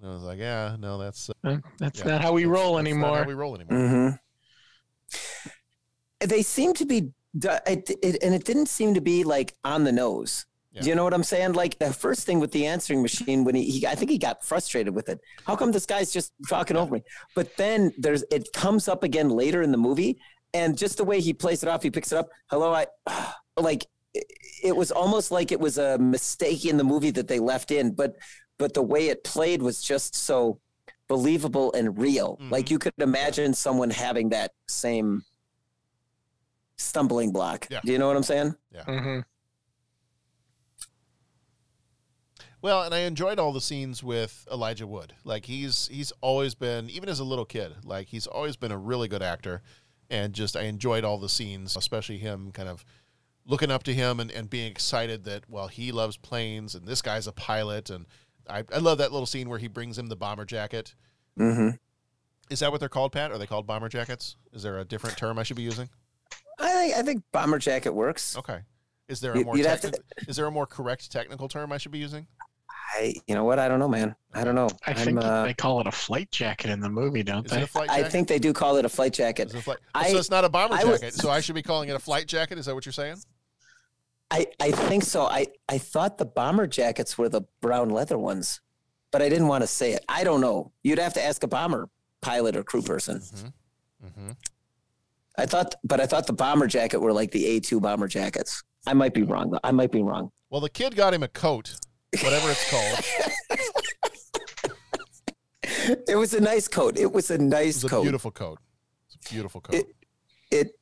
And 0.02 0.10
I 0.10 0.14
was 0.14 0.24
like, 0.24 0.40
yeah, 0.40 0.76
no, 0.80 0.98
that's 0.98 1.30
uh, 1.44 1.58
That's 1.78 2.00
yeah, 2.00 2.08
not 2.08 2.22
how 2.22 2.34
we 2.34 2.46
roll 2.46 2.76
that's 2.76 2.86
not 2.86 2.92
anymore. 2.92 3.18
how 3.18 3.24
we 3.24 3.34
roll 3.34 3.56
anymore. 3.56 3.78
Mm-hmm. 3.78 4.16
They 6.28 6.42
seem 6.42 6.74
to 6.76 6.86
be, 6.86 7.12
it, 7.36 7.90
it, 8.02 8.24
and 8.24 8.34
it 8.34 8.44
didn't 8.44 8.68
seem 8.68 8.94
to 8.96 9.02
be 9.02 9.24
like 9.24 9.54
on 9.64 9.84
the 9.84 9.92
nose. 9.92 10.46
Do 10.80 10.88
you 10.88 10.96
know 10.96 11.04
what 11.04 11.14
I'm 11.14 11.24
saying? 11.24 11.54
Like 11.54 11.78
the 11.80 11.92
first 11.92 12.26
thing 12.26 12.40
with 12.40 12.54
the 12.54 12.66
answering 12.66 13.02
machine, 13.02 13.44
when 13.44 13.56
he, 13.56 13.66
he, 13.66 13.88
I 13.88 13.94
think 13.94 14.10
he 14.10 14.18
got 14.18 14.44
frustrated 14.44 14.96
with 14.96 15.10
it. 15.10 15.20
How 15.46 15.58
come 15.58 15.74
this 15.74 15.86
guy's 15.86 16.14
just 16.14 16.32
talking 16.48 16.78
over 16.78 16.96
me? 16.96 17.04
But 17.36 17.58
then 17.58 17.92
there's, 17.98 18.24
it 18.32 18.54
comes 18.54 18.88
up 18.88 19.04
again 19.04 19.30
later 19.30 19.62
in 19.62 19.72
the 19.72 19.78
movie, 19.78 20.18
and 20.54 20.78
just 20.78 20.96
the 20.96 21.04
way 21.04 21.20
he 21.20 21.34
plays 21.34 21.62
it 21.62 21.68
off, 21.68 21.84
he 21.84 21.92
picks 21.92 22.14
it 22.14 22.18
up. 22.18 22.30
Hello, 22.50 22.74
I, 22.74 22.88
like, 23.58 23.86
it, 24.14 24.26
it 24.64 24.76
was 24.76 24.92
almost 24.92 25.30
like 25.30 25.52
it 25.52 25.60
was 25.60 25.78
a 25.78 25.98
mistake 25.98 26.66
in 26.66 26.78
the 26.78 26.86
movie 26.86 27.12
that 27.12 27.28
they 27.28 27.40
left 27.40 27.72
in, 27.72 27.92
but, 27.92 28.16
but 28.62 28.76
the 28.76 28.84
way 28.84 29.08
it 29.08 29.24
played 29.24 29.64
was 29.64 29.82
just 29.82 30.14
so 30.14 30.60
believable 31.08 31.74
and 31.74 31.98
real. 31.98 32.40
Like 32.52 32.70
you 32.70 32.78
could 32.78 32.94
imagine 33.00 33.56
someone 33.56 33.90
having 33.90 34.30
that 34.30 34.52
same 34.68 35.24
stumbling 36.78 37.32
block. 37.32 37.68
Yeah. 37.72 37.80
Do 37.84 37.92
you 37.92 37.98
know 37.98 38.06
what 38.06 38.16
I'm 38.16 38.24
saying? 38.24 38.54
Yeah. 38.72 38.84
Mm-hmm. 38.84 39.20
Well, 42.62 42.84
and 42.84 42.94
I 42.94 43.00
enjoyed 43.00 43.40
all 43.40 43.52
the 43.52 43.62
scenes 43.62 44.04
with 44.04 44.48
Elijah 44.52 44.86
Wood. 44.86 45.14
Like 45.24 45.46
he's 45.46 45.88
he's 45.88 46.12
always 46.22 46.54
been, 46.54 46.88
even 46.92 47.10
as 47.10 47.20
a 47.20 47.24
little 47.24 47.46
kid, 47.46 47.74
like 47.84 48.10
he's 48.10 48.28
always 48.28 48.58
been 48.58 48.72
a 48.72 48.78
really 48.78 49.08
good 49.08 49.24
actor. 49.24 49.64
And 50.12 50.34
just 50.34 50.56
I 50.56 50.66
enjoyed 50.66 51.04
all 51.04 51.18
the 51.18 51.30
scenes, 51.30 51.76
especially 51.76 52.20
him 52.20 52.52
kind 52.52 52.70
of 52.70 52.86
looking 53.48 53.72
up 53.72 53.82
to 53.84 53.94
him 53.96 54.20
and, 54.20 54.30
and 54.30 54.52
being 54.52 54.70
excited 54.70 55.24
that 55.24 55.50
well 55.50 55.68
he 55.68 55.92
loves 55.92 56.16
planes 56.16 56.76
and 56.76 56.86
this 56.86 57.02
guy's 57.02 57.26
a 57.26 57.32
pilot 57.32 57.90
and 57.90 58.06
I, 58.50 58.64
I 58.74 58.78
love 58.80 58.98
that 59.00 59.12
little 59.12 59.26
scene 59.26 59.50
where 59.50 59.60
he 59.60 59.68
brings 59.68 59.98
him 59.98 60.08
the 60.08 60.16
bomber 60.16 60.46
jacket. 60.46 60.94
Mm-hmm. 61.40 61.70
Is 62.50 62.60
that 62.60 62.72
what 62.72 62.80
they're 62.80 62.90
called, 62.90 63.12
Pat? 63.14 63.32
Are 63.32 63.38
they 63.38 63.48
called 63.48 63.66
bomber 63.66 63.88
jackets? 63.90 64.36
Is 64.52 64.64
there 64.64 64.80
a 64.80 64.84
different 64.86 65.18
term 65.18 65.40
I 65.40 65.44
should 65.44 65.56
be 65.58 65.64
using? 65.64 65.90
I 66.60 66.72
think 66.74 66.96
I 66.96 67.02
think 67.02 67.24
bomber 67.32 67.60
jacket 67.60 67.92
works. 67.92 68.36
Okay. 68.38 68.60
Is 69.08 69.20
there 69.20 69.34
a 69.34 69.44
more 69.44 69.58
you'd 69.58 69.66
have 69.66 69.82
to- 69.82 69.94
is 70.28 70.36
there 70.36 70.46
a 70.46 70.52
more 70.52 70.66
correct 70.66 71.12
technical 71.12 71.48
term 71.48 71.72
I 71.72 71.78
should 71.78 71.92
be 71.92 71.98
using? 72.00 72.28
I 72.94 73.16
you 73.26 73.36
know 73.36 73.46
what? 73.46 73.58
I 73.58 73.68
don't 73.68 73.80
know, 73.80 73.88
man. 73.88 74.16
I 74.34 74.44
don't 74.44 74.56
know. 74.56 74.70
I 74.86 74.92
I'm, 74.92 74.96
think 74.98 75.18
uh, 75.24 75.44
they 75.44 75.54
call 75.54 75.80
it 75.80 75.88
a 75.88 75.92
flight 75.92 76.30
jacket 76.30 76.70
in 76.70 76.82
the 76.82 76.90
movie, 76.90 77.24
don't 77.24 77.48
they? 77.48 77.58
it 77.58 77.64
a 77.64 77.68
flight 77.68 77.90
I 77.90 78.04
think 78.04 78.28
they 78.28 78.40
do 78.40 78.52
call 78.54 78.78
it 78.78 78.86
a 78.86 78.90
flight 78.90 79.14
jacket. 79.14 79.50
It 79.50 79.56
a 79.60 79.62
flight- 79.62 79.78
I- 79.96 80.12
so 80.12 80.18
it's 80.18 80.30
not 80.30 80.44
a 80.44 80.50
bomber 80.50 80.76
I 80.76 80.84
was- 80.84 81.00
jacket. 81.00 81.14
so 81.16 81.30
I 81.30 81.40
should 81.40 81.56
be 81.56 81.62
calling 81.64 81.90
it 81.90 81.96
a 81.96 82.00
flight 82.00 82.28
jacket. 82.28 82.58
Is 82.58 82.66
that 82.66 82.76
what 82.76 82.86
you're 82.86 82.94
saying? 82.94 83.18
I, 84.32 84.48
I 84.62 84.72
think 84.72 85.04
so. 85.04 85.24
I, 85.26 85.48
I 85.68 85.78
thought 85.78 86.18
the 86.18 86.26
bomber 86.26 86.66
jackets 86.66 87.18
were 87.18 87.28
the 87.30 87.42
brown 87.60 87.90
leather 87.90 88.18
ones, 88.18 88.62
but 89.12 89.22
I 89.22 89.28
didn't 89.30 89.48
want 89.48 89.62
to 89.64 89.68
say 89.68 89.92
it. 89.92 90.06
I 90.08 90.24
don't 90.24 90.40
know. 90.42 90.72
You'd 90.84 91.00
have 91.00 91.14
to 91.16 91.24
ask 91.24 91.44
a 91.44 91.48
bomber 91.48 91.90
pilot 92.22 92.56
or 92.56 92.64
crew 92.64 92.82
person. 92.82 93.20
Mm-hmm. 93.20 94.30
I 95.38 95.46
thought, 95.46 95.76
but 95.84 96.00
I 96.00 96.06
thought 96.06 96.28
the 96.28 96.34
bomber 96.34 96.68
jacket 96.68 97.00
were 97.00 97.12
like 97.14 97.32
the 97.32 97.60
A2 97.60 97.82
bomber 97.82 98.08
jackets. 98.08 98.64
I 98.88 98.94
might 98.94 99.14
be 99.14 99.24
wrong. 99.24 99.52
though. 99.52 99.60
I 99.64 99.72
might 99.72 99.92
be 99.92 100.02
wrong. 100.02 100.32
Well, 100.50 100.62
the 100.62 100.70
kid 100.70 100.96
got 100.96 101.14
him 101.14 101.24
a 101.24 101.28
coat, 101.28 101.76
whatever 102.24 102.50
it's 102.52 102.70
called. 102.70 103.60
It 106.08 106.16
was 106.16 106.34
a 106.34 106.42
nice 106.42 106.68
coat. 106.68 106.98
It 106.98 107.12
was 107.12 107.32
a 107.32 107.38
nice 107.38 107.76
It's 107.78 107.86
a 107.86 107.90
coat. 107.90 108.04
beautiful 108.04 108.30
coat. 108.32 108.60
It's 109.08 109.16
a 109.16 109.34
beautiful 109.34 109.62
coat. 109.62 109.76
It, 109.76 109.88
it 110.52 110.80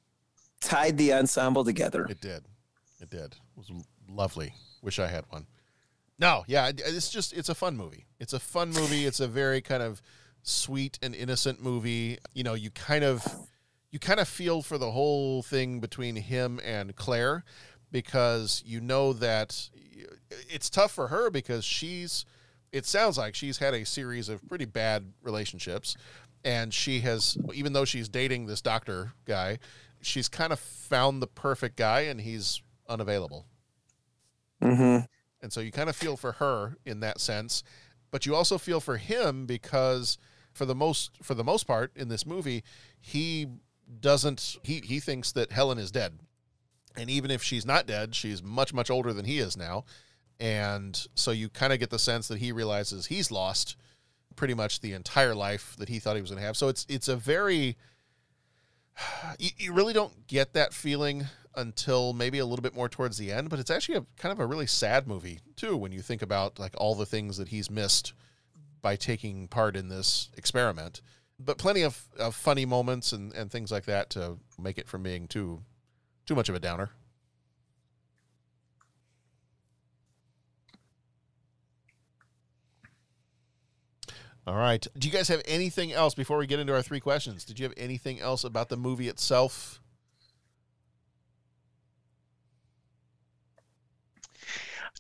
tied 0.62 0.98
the 0.98 1.14
ensemble 1.14 1.64
together. 1.64 2.06
It 2.10 2.20
did. 2.22 2.44
It 3.00 3.10
did. 3.10 3.34
It 3.34 3.38
was 3.56 3.72
lovely. 4.10 4.54
Wish 4.82 5.00
I 5.00 5.08
had 5.08 5.26
one. 5.30 5.48
No, 6.18 6.44
yeah, 6.48 6.70
it's 6.76 7.10
just 7.10 7.32
it's 7.34 7.50
a 7.50 7.56
fun 7.56 7.78
movie. 7.78 8.06
It's 8.20 8.34
a 8.34 8.40
fun 8.40 8.72
movie. 8.72 9.06
It's 9.06 9.22
a 9.22 9.28
very 9.28 9.62
kind 9.62 9.82
of 9.82 10.02
sweet 10.44 11.00
and 11.02 11.16
innocent 11.16 11.62
movie. 11.62 12.18
You 12.34 12.44
know, 12.44 12.56
you 12.56 12.72
kind 12.72 13.06
of 13.06 13.26
you 13.92 14.00
kind 14.00 14.20
of 14.20 14.28
feel 14.28 14.62
for 14.62 14.78
the 14.78 14.92
whole 14.92 15.42
thing 15.42 15.80
between 15.80 16.18
him 16.18 16.60
and 16.64 16.96
Claire 16.96 17.44
because 17.92 18.62
you 18.66 18.82
know 18.82 19.14
that 19.14 19.70
it's 20.50 20.70
tough 20.70 20.92
for 20.92 21.08
her 21.08 21.30
because 21.30 21.64
she's 21.66 22.26
it 22.72 22.86
sounds 22.86 23.18
like 23.18 23.34
she's 23.34 23.58
had 23.58 23.74
a 23.74 23.86
series 23.86 24.30
of 24.30 24.48
pretty 24.48 24.66
bad 24.66 25.12
relationships 25.24 25.96
and 26.44 26.74
she 26.74 27.00
has 27.00 27.38
even 27.54 27.74
though 27.74 27.86
she's 27.86 28.08
dating 28.08 28.46
this 28.46 28.62
doctor 28.62 29.14
guy 29.26 29.58
she's 30.02 30.30
kind 30.30 30.54
of 30.54 30.60
found 30.60 31.22
the 31.22 31.28
perfect 31.28 31.76
guy 31.76 32.02
and 32.02 32.22
he's 32.22 32.62
unavailable. 32.90 33.46
Mm-hmm. 34.62 35.06
and 35.42 35.54
so 35.54 35.62
you 35.62 35.72
kind 35.72 35.90
of 35.90 35.96
feel 35.96 36.18
for 36.18 36.34
her 36.34 36.76
in 36.86 37.00
that 37.00 37.22
sense 37.22 37.64
but 38.12 38.26
you 38.26 38.36
also 38.36 38.58
feel 38.58 38.80
for 38.80 38.98
him 38.98 39.46
because 39.46 40.18
for 40.54 40.66
the 40.66 40.76
most 40.76 41.12
for 41.24 41.34
the 41.34 41.44
most 41.44 41.66
part 41.66 41.92
in 41.96 42.10
this 42.10 42.26
movie 42.26 42.64
he 43.00 43.48
doesn't 44.00 44.58
he 44.64 44.82
he 44.84 45.00
thinks 45.00 45.32
that 45.32 45.52
Helen 45.52 45.78
is 45.78 45.92
dead. 45.92 46.20
And 46.96 47.10
even 47.10 47.32
if 47.32 47.42
she's 47.42 47.66
not 47.66 47.88
dead 47.88 48.16
she's 48.16 48.44
much 48.44 48.74
much 48.74 48.90
older 48.90 49.14
than 49.14 49.26
he 49.26 49.40
is 49.40 49.56
now. 49.56 49.86
And 50.40 51.08
so 51.16 51.32
you 51.32 51.50
kind 51.50 51.74
of 51.74 51.80
get 51.80 51.90
the 51.90 52.00
sense 52.00 52.28
that 52.30 52.40
he 52.40 52.52
realizes 52.52 53.08
he's 53.08 53.32
lost 53.32 53.76
pretty 54.36 54.54
much 54.54 54.80
the 54.80 54.94
entire 54.94 55.36
life 55.36 55.76
that 55.78 55.90
he 55.90 56.00
thought 56.00 56.16
he 56.16 56.22
was 56.22 56.32
going 56.32 56.40
to 56.40 56.46
have. 56.46 56.58
So 56.58 56.68
it's 56.68 56.86
it's 56.90 57.08
a 57.08 57.16
very 57.16 57.78
you, 59.40 59.50
you 59.58 59.74
really 59.74 59.94
don't 59.94 60.28
get 60.28 60.54
that 60.54 60.74
feeling 60.74 61.26
until 61.60 62.14
maybe 62.14 62.40
a 62.40 62.46
little 62.46 62.64
bit 62.64 62.76
more 62.76 62.90
towards 62.90 63.18
the 63.18 63.32
end 63.32 63.50
but 63.50 63.60
it's 63.60 63.70
actually 63.70 63.96
a 63.96 64.06
kind 64.18 64.32
of 64.32 64.40
a 64.40 64.46
really 64.46 64.68
sad 64.68 65.08
movie 65.08 65.40
too 65.56 65.78
when 65.78 65.92
you 65.92 66.02
think 66.02 66.22
about 66.22 66.58
like 66.58 66.74
all 66.78 66.96
the 66.96 67.06
things 67.06 67.38
that 67.38 67.50
he's 67.50 67.70
missed 67.70 68.14
by 68.82 68.96
taking 68.96 69.48
part 69.48 69.76
in 69.76 69.90
this 69.90 70.30
experiment. 70.38 71.02
But 71.40 71.58
plenty 71.58 71.84
of, 71.84 72.06
of 72.18 72.36
funny 72.36 72.66
moments 72.66 73.12
and, 73.14 73.34
and 73.34 73.52
things 73.52 73.72
like 73.72 73.86
that 73.86 74.10
to 74.12 74.38
make 74.60 74.78
it 74.78 74.88
from 74.88 75.04
being 75.04 75.28
too 75.28 75.64
too 76.26 76.36
much 76.36 76.50
of 76.50 76.56
a 76.56 76.60
downer. 76.60 76.92
All 84.46 84.56
right. 84.56 84.86
Do 84.98 85.08
you 85.08 85.14
guys 85.14 85.28
have 85.28 85.42
anything 85.46 85.92
else 85.92 86.14
before 86.14 86.38
we 86.38 86.48
get 86.48 86.60
into 86.60 86.74
our 86.74 86.82
three 86.82 87.00
questions? 87.00 87.46
Did 87.46 87.60
you 87.60 87.64
have 87.64 87.74
anything 87.78 88.20
else 88.20 88.44
about 88.44 88.70
the 88.70 88.78
movie 88.78 89.08
itself 89.08 89.80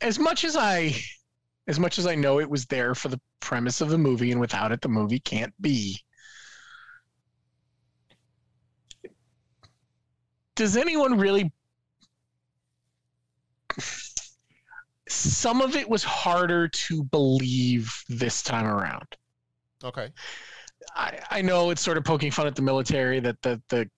as 0.01 0.19
much 0.19 0.43
as 0.43 0.55
I 0.55 0.95
as 1.67 1.79
much 1.79 1.99
as 1.99 2.07
I 2.07 2.15
know 2.15 2.39
it 2.39 2.49
was 2.49 2.65
there 2.65 2.95
for 2.95 3.09
the 3.09 3.21
premise 3.39 3.79
of 3.81 3.89
the 3.89 3.97
movie 3.97 4.31
and 4.31 4.41
without 4.41 4.71
it 4.71 4.81
the 4.81 4.89
movie 4.89 5.19
can't 5.19 5.53
be. 5.61 5.99
Does 10.55 10.75
anyone 10.75 11.17
really 11.17 11.51
some 15.09 15.61
of 15.61 15.75
it 15.75 15.89
was 15.89 16.03
harder 16.03 16.67
to 16.67 17.03
believe 17.03 17.91
this 18.07 18.41
time 18.43 18.65
around. 18.65 19.07
Okay. 19.83 20.09
I, 20.95 21.19
I 21.29 21.41
know 21.41 21.71
it's 21.71 21.81
sort 21.81 21.97
of 21.97 22.03
poking 22.03 22.31
fun 22.31 22.47
at 22.47 22.55
the 22.55 22.61
military 22.61 23.19
that 23.19 23.41
the, 23.41 23.61
the 23.69 23.89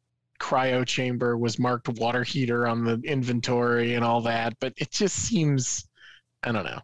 cryo 0.42 0.86
chamber 0.86 1.38
was 1.38 1.60
marked 1.60 1.88
water 1.88 2.24
heater 2.24 2.68
on 2.68 2.84
the 2.84 3.00
inventory 3.04 3.94
and 3.94 4.04
all 4.04 4.22
that, 4.22 4.58
but 4.60 4.74
it 4.78 4.90
just 4.92 5.16
seems, 5.16 5.88
I 6.44 6.52
don't 6.52 6.66
know. 6.66 6.82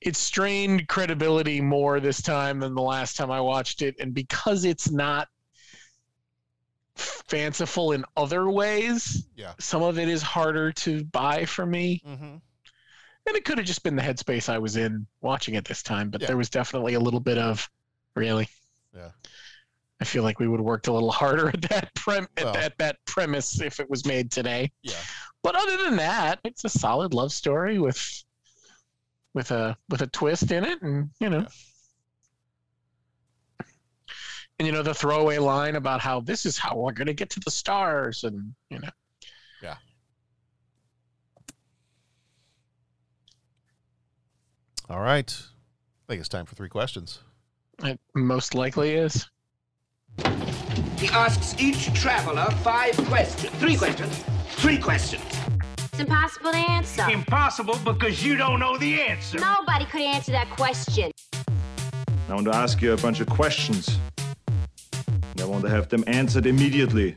It 0.00 0.16
strained 0.16 0.86
credibility 0.86 1.60
more 1.60 1.98
this 1.98 2.22
time 2.22 2.60
than 2.60 2.74
the 2.74 2.82
last 2.82 3.16
time 3.16 3.30
I 3.30 3.40
watched 3.40 3.82
it. 3.82 3.96
And 3.98 4.14
because 4.14 4.64
it's 4.64 4.90
not 4.90 5.28
fanciful 6.94 7.92
in 7.92 8.04
other 8.16 8.48
ways, 8.50 9.26
Yeah. 9.34 9.54
some 9.58 9.82
of 9.82 9.98
it 9.98 10.08
is 10.08 10.22
harder 10.22 10.70
to 10.72 11.04
buy 11.04 11.44
for 11.46 11.66
me. 11.66 12.02
Mm-hmm. 12.06 12.36
And 13.26 13.36
it 13.36 13.44
could 13.44 13.58
have 13.58 13.66
just 13.66 13.82
been 13.82 13.96
the 13.96 14.02
headspace 14.02 14.48
I 14.48 14.58
was 14.58 14.76
in 14.76 15.06
watching 15.22 15.54
it 15.54 15.64
this 15.64 15.82
time, 15.82 16.10
but 16.10 16.20
Yeah. 16.20 16.28
there 16.28 16.36
was 16.36 16.50
definitely 16.50 16.94
a 16.94 17.00
little 17.00 17.20
bit 17.20 17.38
of 17.38 17.68
really. 18.14 18.48
Yeah. 18.94 19.10
I 20.04 20.06
feel 20.06 20.22
like 20.22 20.38
we 20.38 20.46
would 20.48 20.60
have 20.60 20.66
worked 20.66 20.86
a 20.88 20.92
little 20.92 21.10
harder 21.10 21.48
at 21.54 21.62
that 21.62 21.94
prem 21.94 22.28
Well. 22.36 22.48
at 22.48 22.52
that, 22.60 22.76
that 22.76 22.96
premise 23.06 23.58
if 23.62 23.80
it 23.80 23.88
was 23.88 24.04
made 24.04 24.30
today. 24.30 24.70
Yeah. 24.82 25.00
But 25.42 25.54
other 25.56 25.78
than 25.82 25.96
that, 25.96 26.40
it's 26.44 26.62
a 26.62 26.68
solid 26.68 27.14
love 27.14 27.32
story 27.32 27.78
with 27.78 28.22
with 29.32 29.50
a 29.50 29.78
with 29.88 30.02
a 30.02 30.06
twist 30.08 30.52
in 30.52 30.62
it, 30.62 30.82
and 30.82 31.08
you 31.20 31.30
know. 31.30 31.46
And 34.58 34.66
you 34.66 34.72
know 34.72 34.82
the 34.82 34.92
throwaway 34.92 35.38
line 35.38 35.74
about 35.74 36.02
how 36.02 36.20
this 36.20 36.44
is 36.44 36.58
how 36.58 36.76
we're 36.76 36.92
going 36.92 37.06
to 37.06 37.14
get 37.14 37.30
to 37.30 37.40
the 37.40 37.50
stars, 37.50 38.24
and 38.24 38.54
you 38.68 38.80
know. 38.80 38.90
Yeah. 39.62 39.76
All 44.90 45.00
right. 45.00 45.34
I 45.34 46.12
think 46.12 46.20
it's 46.20 46.28
time 46.28 46.44
for 46.44 46.54
three 46.56 46.68
questions. 46.68 47.20
It 47.82 47.98
most 48.14 48.54
likely 48.54 48.92
is. 48.92 49.26
He 51.04 51.10
asks 51.10 51.54
each 51.58 51.92
traveler 51.92 52.50
five 52.62 52.96
questions. 53.08 53.52
Three 53.56 53.76
questions. 53.76 54.24
Three 54.52 54.78
questions. 54.78 55.22
It's 55.78 56.00
impossible 56.00 56.52
to 56.52 56.56
answer. 56.56 57.10
Impossible 57.10 57.78
because 57.84 58.24
you 58.24 58.36
don't 58.36 58.58
know 58.58 58.78
the 58.78 59.02
answer. 59.02 59.38
Nobody 59.38 59.84
could 59.84 60.00
answer 60.00 60.32
that 60.32 60.48
question. 60.50 61.10
I 62.28 62.34
want 62.34 62.46
to 62.46 62.54
ask 62.54 62.80
you 62.80 62.94
a 62.94 62.96
bunch 62.96 63.20
of 63.20 63.28
questions. 63.28 63.98
And 64.96 65.42
I 65.42 65.44
want 65.44 65.62
to 65.64 65.70
have 65.70 65.90
them 65.90 66.04
answered 66.06 66.46
immediately. 66.46 67.16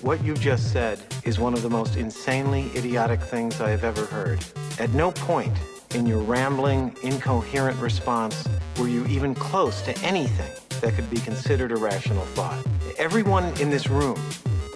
What 0.00 0.24
you 0.24 0.34
just 0.34 0.72
said 0.72 0.98
is 1.24 1.38
one 1.38 1.54
of 1.54 1.62
the 1.62 1.70
most 1.70 1.96
insanely 1.96 2.70
idiotic 2.74 3.22
things 3.22 3.60
I 3.60 3.70
have 3.70 3.84
ever 3.84 4.04
heard. 4.06 4.44
At 4.80 4.90
no 4.90 5.12
point 5.12 5.56
in 5.94 6.06
your 6.06 6.22
rambling, 6.22 6.96
incoherent 7.04 7.78
response 7.78 8.48
were 8.78 8.88
you 8.88 9.06
even 9.06 9.32
close 9.32 9.80
to 9.82 9.96
anything 10.00 10.50
that 10.82 10.94
could 10.94 11.08
be 11.08 11.18
considered 11.18 11.72
a 11.72 11.76
rational 11.76 12.24
thought. 12.26 12.62
Everyone 12.98 13.44
in 13.60 13.70
this 13.70 13.88
room 13.88 14.20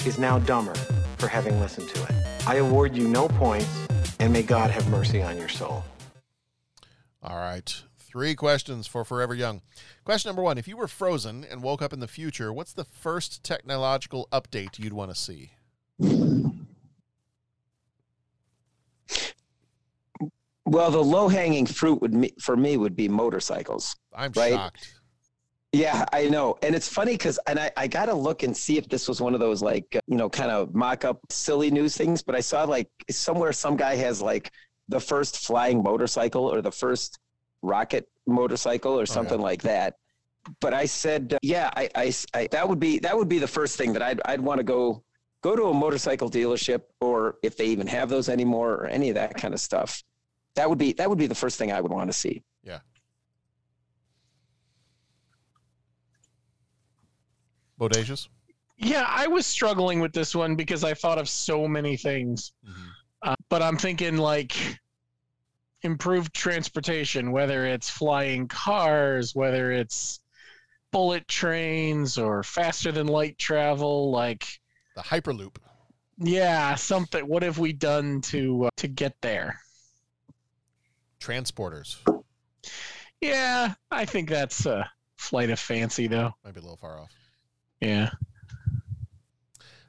is 0.06 0.18
now 0.18 0.38
dumber 0.38 0.74
for 1.18 1.28
having 1.28 1.60
listened 1.60 1.88
to 1.90 2.02
it. 2.04 2.12
I 2.46 2.56
award 2.56 2.96
you 2.96 3.08
no 3.08 3.28
points, 3.28 3.86
and 4.18 4.32
may 4.32 4.42
God 4.42 4.70
have 4.70 4.88
mercy 4.88 5.20
on 5.20 5.36
your 5.36 5.48
soul. 5.48 5.84
All 7.22 7.36
right. 7.36 7.82
Three 7.98 8.34
questions 8.34 8.86
for 8.86 9.04
Forever 9.04 9.34
Young. 9.34 9.60
Question 10.04 10.30
number 10.30 10.42
one 10.42 10.56
If 10.56 10.68
you 10.68 10.76
were 10.76 10.88
frozen 10.88 11.44
and 11.44 11.62
woke 11.62 11.82
up 11.82 11.92
in 11.92 12.00
the 12.00 12.08
future, 12.08 12.52
what's 12.52 12.72
the 12.72 12.84
first 12.84 13.42
technological 13.42 14.28
update 14.32 14.78
you'd 14.78 14.92
want 14.92 15.10
to 15.10 15.16
see? 15.16 15.50
Well, 20.64 20.90
the 20.90 21.02
low 21.02 21.28
hanging 21.28 21.64
fruit 21.64 22.00
would 22.02 22.12
me, 22.12 22.32
for 22.40 22.56
me 22.56 22.76
would 22.76 22.96
be 22.96 23.08
motorcycles. 23.08 23.94
I'm 24.14 24.32
right? 24.34 24.52
shocked. 24.52 24.95
Yeah, 25.72 26.06
I 26.12 26.28
know. 26.28 26.56
And 26.62 26.74
it's 26.74 26.88
funny 26.88 27.12
because, 27.12 27.38
and 27.46 27.58
I, 27.58 27.70
I 27.76 27.86
got 27.86 28.06
to 28.06 28.14
look 28.14 28.42
and 28.42 28.56
see 28.56 28.78
if 28.78 28.88
this 28.88 29.08
was 29.08 29.20
one 29.20 29.34
of 29.34 29.40
those 29.40 29.62
like, 29.62 29.86
uh, 29.94 30.00
you 30.06 30.16
know, 30.16 30.30
kind 30.30 30.50
of 30.50 30.74
mock 30.74 31.04
up 31.04 31.20
silly 31.28 31.70
news 31.70 31.96
things. 31.96 32.22
But 32.22 32.34
I 32.34 32.40
saw 32.40 32.64
like 32.64 32.88
somewhere 33.10 33.52
some 33.52 33.76
guy 33.76 33.96
has 33.96 34.22
like 34.22 34.52
the 34.88 35.00
first 35.00 35.46
flying 35.46 35.82
motorcycle 35.82 36.46
or 36.46 36.62
the 36.62 36.72
first 36.72 37.18
rocket 37.62 38.08
motorcycle 38.26 38.98
or 38.98 39.04
something 39.06 39.40
like 39.40 39.62
that. 39.62 39.96
But 40.60 40.72
I 40.72 40.86
said, 40.86 41.34
uh, 41.34 41.38
yeah, 41.42 41.70
I, 41.76 41.90
I, 41.94 42.14
I, 42.32 42.46
that 42.52 42.68
would 42.68 42.78
be, 42.78 43.00
that 43.00 43.16
would 43.16 43.28
be 43.28 43.40
the 43.40 43.48
first 43.48 43.76
thing 43.76 43.92
that 43.94 44.02
I'd, 44.02 44.20
I'd 44.24 44.40
want 44.40 44.58
to 44.58 44.64
go, 44.64 45.02
go 45.42 45.56
to 45.56 45.64
a 45.64 45.74
motorcycle 45.74 46.30
dealership 46.30 46.82
or 47.00 47.36
if 47.42 47.56
they 47.56 47.66
even 47.66 47.88
have 47.88 48.08
those 48.08 48.28
anymore 48.28 48.74
or 48.74 48.86
any 48.86 49.08
of 49.08 49.16
that 49.16 49.34
kind 49.34 49.52
of 49.52 49.60
stuff. 49.60 50.02
That 50.54 50.70
would 50.70 50.78
be, 50.78 50.92
that 50.94 51.10
would 51.10 51.18
be 51.18 51.26
the 51.26 51.34
first 51.34 51.58
thing 51.58 51.72
I 51.72 51.80
would 51.80 51.92
want 51.92 52.08
to 52.08 52.16
see. 52.16 52.42
Yeah. 52.62 52.78
Bodacious? 57.80 58.28
Yeah, 58.78 59.06
I 59.08 59.26
was 59.26 59.46
struggling 59.46 60.00
with 60.00 60.12
this 60.12 60.34
one 60.34 60.54
because 60.54 60.84
I 60.84 60.94
thought 60.94 61.18
of 61.18 61.28
so 61.28 61.66
many 61.66 61.96
things. 61.96 62.52
Uh, 63.22 63.34
but 63.48 63.62
I'm 63.62 63.76
thinking 63.76 64.18
like 64.18 64.54
improved 65.82 66.34
transportation, 66.34 67.32
whether 67.32 67.66
it's 67.66 67.88
flying 67.88 68.48
cars, 68.48 69.34
whether 69.34 69.72
it's 69.72 70.20
bullet 70.92 71.26
trains 71.26 72.18
or 72.18 72.42
faster 72.42 72.92
than 72.92 73.06
light 73.06 73.38
travel, 73.38 74.10
like 74.10 74.46
the 74.94 75.02
Hyperloop. 75.02 75.56
Yeah, 76.18 76.74
something. 76.74 77.26
What 77.26 77.42
have 77.42 77.58
we 77.58 77.72
done 77.72 78.20
to 78.22 78.66
uh, 78.66 78.70
to 78.78 78.88
get 78.88 79.14
there? 79.20 79.58
Transporters. 81.20 81.96
Yeah, 83.20 83.74
I 83.90 84.04
think 84.04 84.28
that's 84.28 84.66
a 84.66 84.88
flight 85.16 85.50
of 85.50 85.58
fancy, 85.58 86.06
though. 86.06 86.34
Might 86.44 86.54
be 86.54 86.60
a 86.60 86.62
little 86.62 86.78
far 86.78 87.00
off. 87.00 87.10
Yeah. 87.80 88.10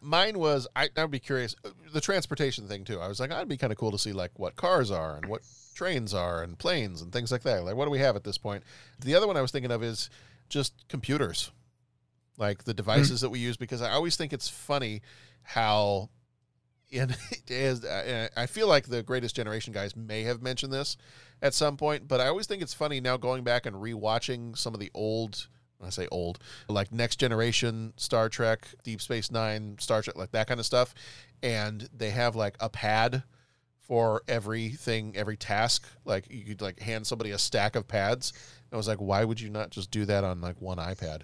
Mine 0.02 0.40
was 0.40 0.68
I, 0.76 0.90
I'd 0.96 1.12
be 1.12 1.20
curious 1.20 1.56
uh, 1.66 1.70
the 1.92 2.02
transportation 2.02 2.68
thing 2.68 2.84
too. 2.86 3.00
I 3.00 3.08
was 3.08 3.20
like, 3.20 3.32
I'd 3.32 3.50
be 3.50 3.58
kind 3.58 3.74
of 3.74 3.78
cool 3.78 3.92
to 3.92 3.98
see 3.98 4.14
like 4.14 4.32
what 4.38 4.56
cars 4.56 4.92
are 4.92 5.18
and 5.18 5.26
what 5.26 5.42
trains 5.76 6.14
are 6.14 6.44
and 6.44 6.58
planes 6.58 7.02
and 7.02 7.12
things 7.12 7.32
like 7.32 7.44
that. 7.44 7.64
Like, 7.64 7.76
what 7.76 7.86
do 7.86 7.92
we 7.92 8.00
have 8.00 8.16
at 8.16 8.24
this 8.24 8.38
point? 8.38 8.64
The 9.00 9.16
other 9.16 9.28
one 9.28 9.38
I 9.38 9.42
was 9.42 9.52
thinking 9.52 9.72
of 9.72 9.84
is 9.84 10.10
just 10.50 10.88
computers, 10.88 11.52
like 12.38 12.64
the 12.64 12.74
devices 12.74 13.22
that 13.22 13.30
we 13.30 13.40
use. 13.40 13.58
Because 13.58 13.82
I 13.82 13.92
always 13.92 14.16
think 14.16 14.34
it's 14.34 14.48
funny 14.48 15.02
how 15.44 16.10
in 16.90 17.12
it 17.32 17.52
is. 17.52 17.84
uh, 17.84 18.30
I 18.36 18.46
feel 18.46 18.68
like 18.68 18.88
the 18.88 19.04
Greatest 19.04 19.36
Generation 19.36 19.74
guys 19.74 19.96
may 19.96 20.24
have 20.24 20.42
mentioned 20.42 20.74
this 20.74 20.98
at 21.42 21.54
some 21.54 21.78
point, 21.78 22.08
but 22.08 22.20
I 22.22 22.28
always 22.28 22.48
think 22.48 22.62
it's 22.62 22.74
funny 22.74 23.00
now 23.00 23.18
going 23.18 23.44
back 23.44 23.66
and 23.66 23.76
rewatching 23.76 24.58
some 24.58 24.74
of 24.74 24.80
the 24.80 24.92
old. 24.94 25.48
When 25.78 25.88
I 25.88 25.92
say 25.92 26.08
old, 26.12 26.40
like 26.68 26.92
Next 26.92 27.18
Generation, 27.18 27.94
Star 27.98 28.30
Trek, 28.30 28.68
Deep 28.84 29.00
Space 29.02 29.32
Nine, 29.32 29.78
Star 29.80 30.02
Trek, 30.02 30.16
like 30.16 30.32
that 30.32 30.48
kind 30.48 30.60
of 30.60 30.66
stuff, 30.66 30.96
and 31.44 31.88
they 31.96 32.10
have 32.10 32.36
like 32.36 32.56
a 32.60 32.70
pad 32.70 33.24
for 33.88 34.22
everything, 34.28 35.16
every 35.16 35.38
task. 35.38 35.88
Like 36.04 36.26
you 36.30 36.44
could 36.44 36.62
like 36.62 36.80
hand 36.80 37.08
somebody 37.08 37.32
a 37.32 37.38
stack 37.38 37.76
of 37.76 37.88
pads. 37.88 38.34
And 38.36 38.74
I 38.74 38.78
was 38.78 38.88
like, 38.88 39.00
why 39.00 39.24
would 39.24 39.40
you 39.40 39.50
not 39.50 39.70
just 39.70 39.92
do 39.92 40.06
that 40.06 40.24
on 40.24 40.42
like 40.42 40.62
one 40.62 40.78
iPad? 40.78 41.22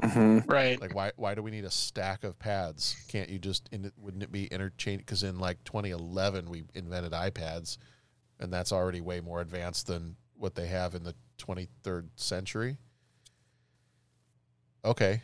Mm-hmm. 0.00 0.50
Right. 0.50 0.80
Like 0.80 0.94
why 0.94 1.12
why 1.16 1.34
do 1.34 1.42
we 1.42 1.50
need 1.50 1.64
a 1.64 1.70
stack 1.70 2.24
of 2.24 2.38
pads? 2.38 2.96
Can't 3.08 3.28
you 3.28 3.38
just 3.38 3.68
in 3.72 3.84
it, 3.84 3.92
wouldn't 3.96 4.22
it 4.22 4.32
be 4.32 4.46
interchange? 4.46 5.00
Because 5.00 5.22
in 5.22 5.38
like 5.38 5.62
2011 5.64 6.48
we 6.48 6.64
invented 6.74 7.12
iPads, 7.12 7.78
and 8.38 8.52
that's 8.52 8.72
already 8.72 9.00
way 9.00 9.20
more 9.20 9.40
advanced 9.40 9.88
than 9.88 10.16
what 10.36 10.54
they 10.54 10.66
have 10.66 10.94
in 10.94 11.04
the 11.04 11.14
23rd 11.38 12.08
century. 12.16 12.78
Okay. 14.84 15.20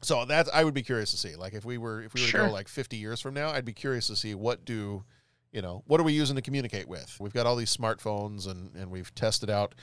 So 0.00 0.24
that's 0.24 0.48
I 0.52 0.62
would 0.62 0.74
be 0.74 0.82
curious 0.82 1.10
to 1.10 1.16
see. 1.16 1.34
Like 1.34 1.54
if 1.54 1.64
we 1.64 1.78
were 1.78 2.02
if 2.02 2.14
we 2.14 2.22
were 2.22 2.28
to 2.28 2.32
go 2.32 2.50
like 2.50 2.68
50 2.68 2.96
years 2.96 3.20
from 3.20 3.34
now, 3.34 3.50
I'd 3.50 3.64
be 3.64 3.72
curious 3.72 4.06
to 4.08 4.16
see 4.16 4.34
what 4.34 4.64
do 4.64 5.04
you 5.52 5.62
know 5.62 5.82
what 5.86 6.00
are 6.00 6.04
we 6.04 6.12
using 6.12 6.36
to 6.36 6.42
communicate 6.42 6.88
with? 6.88 7.16
We've 7.18 7.32
got 7.32 7.46
all 7.46 7.56
these 7.56 7.76
smartphones 7.76 8.48
and 8.48 8.74
and 8.76 8.90
we've 8.90 9.12
tested 9.14 9.50
out 9.50 9.74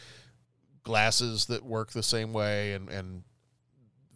glasses 0.84 1.47
that 1.47 1.66
work 1.66 1.91
the 1.91 2.03
same 2.03 2.32
way 2.32 2.74
and 2.74 2.89
and 2.89 3.24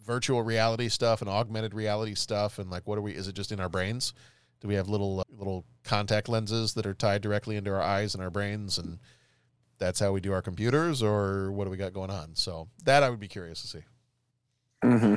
virtual 0.04 0.42
reality 0.42 0.88
stuff 0.88 1.20
and 1.20 1.28
augmented 1.28 1.74
reality 1.74 2.14
stuff 2.14 2.58
and 2.58 2.70
like 2.70 2.86
what 2.86 2.96
are 2.96 3.02
we 3.02 3.12
is 3.12 3.28
it 3.28 3.34
just 3.34 3.52
in 3.52 3.60
our 3.60 3.68
brains 3.68 4.14
do 4.60 4.68
we 4.68 4.74
have 4.74 4.88
little 4.88 5.20
uh, 5.20 5.24
little 5.36 5.64
contact 5.84 6.28
lenses 6.28 6.74
that 6.74 6.86
are 6.86 6.94
tied 6.94 7.20
directly 7.20 7.56
into 7.56 7.70
our 7.70 7.82
eyes 7.82 8.14
and 8.14 8.22
our 8.22 8.30
brains 8.30 8.78
and 8.78 8.98
that's 9.80 9.98
how 9.98 10.12
we 10.12 10.20
do 10.20 10.32
our 10.32 10.42
computers 10.42 11.02
or 11.02 11.50
what 11.52 11.64
do 11.64 11.70
we 11.70 11.76
got 11.76 11.92
going 11.92 12.10
on 12.10 12.34
so 12.36 12.68
that 12.84 13.02
i 13.02 13.10
would 13.10 13.18
be 13.20 13.28
curious 13.28 13.60
to 13.62 13.66
see 13.68 13.80
Mm-hmm. 14.84 15.14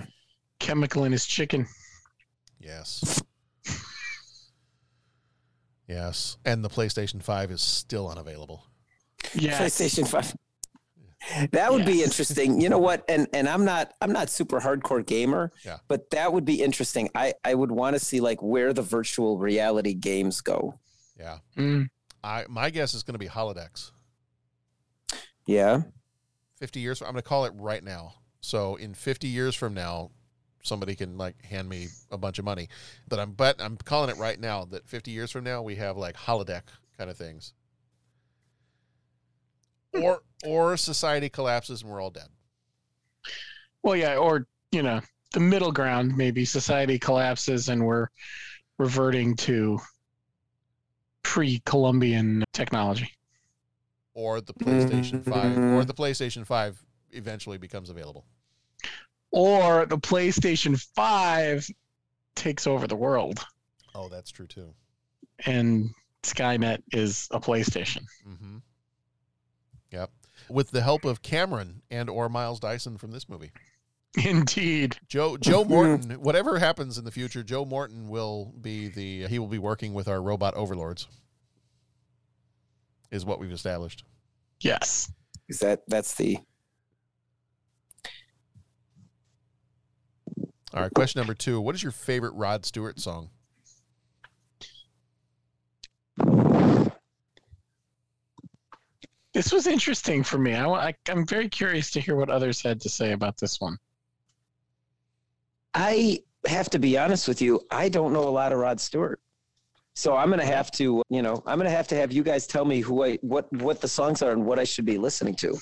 Chemical 0.59 1.03
in 1.05 1.11
his 1.11 1.26
chicken. 1.26 1.68
yes 2.59 3.22
yes 5.88 6.38
and 6.45 6.64
the 6.64 6.70
playstation 6.70 7.22
5 7.22 7.51
is 7.51 7.61
still 7.61 8.09
unavailable 8.09 8.66
Yeah. 9.34 9.59
PlayStation 9.59 10.07
Five. 10.07 10.36
That 11.51 11.72
would 11.72 11.86
be 11.86 12.03
interesting. 12.03 12.59
You 12.59 12.68
know 12.68 12.78
what? 12.80 13.05
And 13.07 13.28
and 13.34 13.47
I'm 13.47 13.64
not 13.64 13.93
I'm 14.01 14.11
not 14.11 14.30
super 14.30 14.59
hardcore 14.59 15.05
gamer, 15.05 15.51
Yeah. 15.66 15.78
but 15.88 16.09
that 16.09 16.34
would 16.34 16.43
be 16.43 16.61
interesting. 16.61 17.09
I 17.16 17.34
I 17.45 17.55
would 17.55 17.72
want 17.72 17.95
to 17.95 17.99
see 18.01 18.20
like 18.20 18.43
where 18.43 18.74
the 18.74 18.82
virtual 18.82 19.38
reality 19.38 19.93
games 19.93 20.41
go. 20.41 20.78
Yeah. 21.18 21.38
Mm. 21.57 21.88
I 22.24 22.43
my 22.49 22.70
guess 22.70 22.93
is 22.93 23.03
going 23.03 23.14
to 23.14 23.20
be 23.20 23.30
holodecks. 23.30 23.91
Yeah. 25.46 25.82
50 26.60 26.80
years. 26.80 27.02
I'm 27.02 27.12
going 27.12 27.16
to 27.16 27.22
call 27.22 27.46
it 27.46 27.54
right 27.56 27.84
now. 27.84 28.14
So 28.41 28.76
in 28.76 28.94
50 28.94 29.28
years 29.28 29.56
from 29.56 29.74
now, 29.74 30.12
somebody 30.64 30.96
can 30.96 31.18
like 31.18 31.44
hand 31.44 31.70
me 31.70 31.88
a 32.12 32.18
bunch 32.18 32.39
of 32.39 32.46
money. 32.46 32.70
But 33.08 33.20
I'm 33.20 33.32
but 33.32 33.62
I'm 33.62 33.78
calling 33.78 34.10
it 34.10 34.18
right 34.18 34.39
now 34.39 34.66
that 34.66 34.88
50 34.88 35.12
years 35.12 35.32
from 35.32 35.44
now 35.44 35.62
we 35.62 35.76
have 35.76 35.98
like 35.98 36.16
holodeck 36.16 36.64
kind 36.98 37.10
of 37.10 37.18
things. 37.18 37.54
Or 39.94 40.24
or 40.46 40.76
society 40.78 41.30
collapses 41.30 41.82
and 41.82 41.91
we're 41.91 42.02
all 42.02 42.10
dead. 42.10 42.30
Well, 43.84 43.96
yeah, 43.96 44.16
or 44.16 44.48
you 44.72 44.82
know, 44.82 45.02
the 45.34 45.39
middle 45.39 45.72
ground. 45.72 46.18
Maybe 46.18 46.46
society 46.46 46.98
collapses 46.98 47.70
and 47.70 47.86
we're 47.86 48.08
reverting 48.80 49.36
to 49.36 49.80
pre-Columbian 51.22 52.44
technology. 52.54 53.12
Or 54.16 54.41
the 54.41 54.53
PlayStation 54.53 55.24
5 55.24 55.57
or 55.57 55.86
the 55.86 55.93
PlayStation 55.93 56.45
5 56.45 56.84
eventually 57.11 57.57
becomes 57.57 57.89
available. 57.89 58.26
Or 59.32 59.86
the 59.88 59.97
PlayStation 59.97 60.80
5 60.95 61.68
takes 62.36 62.68
over 62.68 62.88
the 62.88 62.95
world 62.95 63.39
Oh, 63.95 64.09
that's 64.09 64.32
true 64.32 64.47
too. 64.47 64.74
and 65.45 65.89
Skynet 66.24 66.82
is 66.91 67.28
a 67.32 67.39
PlayStation. 67.39 68.03
Mm-hmm. 68.28 68.57
Yep. 69.91 70.09
With 70.49 70.72
the 70.72 70.82
help 70.82 71.05
of 71.05 71.22
Cameron 71.22 71.82
and 71.91 72.09
or 72.09 72.30
Miles 72.30 72.59
Dyson 72.59 72.97
from 72.97 73.11
this 73.11 73.28
movie. 73.30 73.51
Indeed. 74.24 74.97
Joe 75.07 75.38
Joe 75.38 75.64
Morton, 75.66 76.11
whatever 76.22 76.59
happens 76.59 76.97
in 76.97 77.03
the 77.05 77.11
future, 77.11 77.43
Joe 77.43 77.66
Morton 77.66 78.09
will 78.09 78.53
be 78.61 78.88
the 78.89 79.28
he 79.28 79.39
will 79.39 79.47
be 79.47 79.57
working 79.57 79.93
with 79.93 80.07
our 80.07 80.22
robot 80.22 80.53
overlords. 80.55 81.07
Is 83.14 83.26
what 83.26 83.39
we've 83.39 83.51
established. 83.51 84.03
Yes. 84.59 85.11
Is 85.47 85.59
that 85.59 85.84
that's 85.88 86.16
the 86.16 86.39
All 90.74 90.82
right, 90.82 90.91
question 90.91 91.20
number 91.20 91.36
2. 91.36 91.61
What 91.61 91.76
is 91.76 91.84
your 91.84 91.91
favorite 91.91 92.34
Rod 92.34 92.66
Stewart 92.66 92.99
song? 92.99 93.30
This 99.34 99.53
was 99.53 99.68
interesting 99.68 100.24
for 100.24 100.39
me. 100.39 100.55
I, 100.55 100.68
I, 100.68 100.95
I'm 101.07 101.28
very 101.28 101.47
curious 101.47 101.91
to 101.91 102.01
hear 102.01 102.16
what 102.16 102.32
others 102.32 102.64
had 102.64 102.82
to 102.82 102.89
say 102.89 103.11
about 103.11 103.38
this 103.38 103.61
one. 103.61 103.78
I 105.76 106.24
have 106.47 106.72
to 106.72 106.80
be 106.80 106.97
honest 106.97 107.28
with 107.28 107.39
you. 107.39 107.61
I 107.70 107.89
don't 107.89 108.11
know 108.11 108.28
a 108.28 108.30
lot 108.30 108.51
of 108.51 108.57
Rod 108.57 108.82
Stewart. 108.82 109.22
So 109.96 110.16
I'm 110.16 110.30
gonna 110.30 110.46
have 110.46 110.72
to, 110.72 111.04
you 111.10 111.22
know, 111.22 111.44
I'm 111.46 111.58
gonna 111.58 111.70
have 111.70 111.88
to 111.89 111.96
have 111.96 112.12
you 112.12 112.24
guys 112.24 112.48
tell 112.48 112.66
me 112.66 112.82
who 112.82 113.04
I 113.04 113.16
what 113.22 113.52
what 113.54 113.82
the 113.82 113.88
songs 113.88 114.22
are 114.22 114.32
and 114.32 114.46
what 114.46 114.60
I 114.60 114.64
should 114.64 114.86
be 114.86 114.98
listening 114.98 115.36
to. 115.36 115.58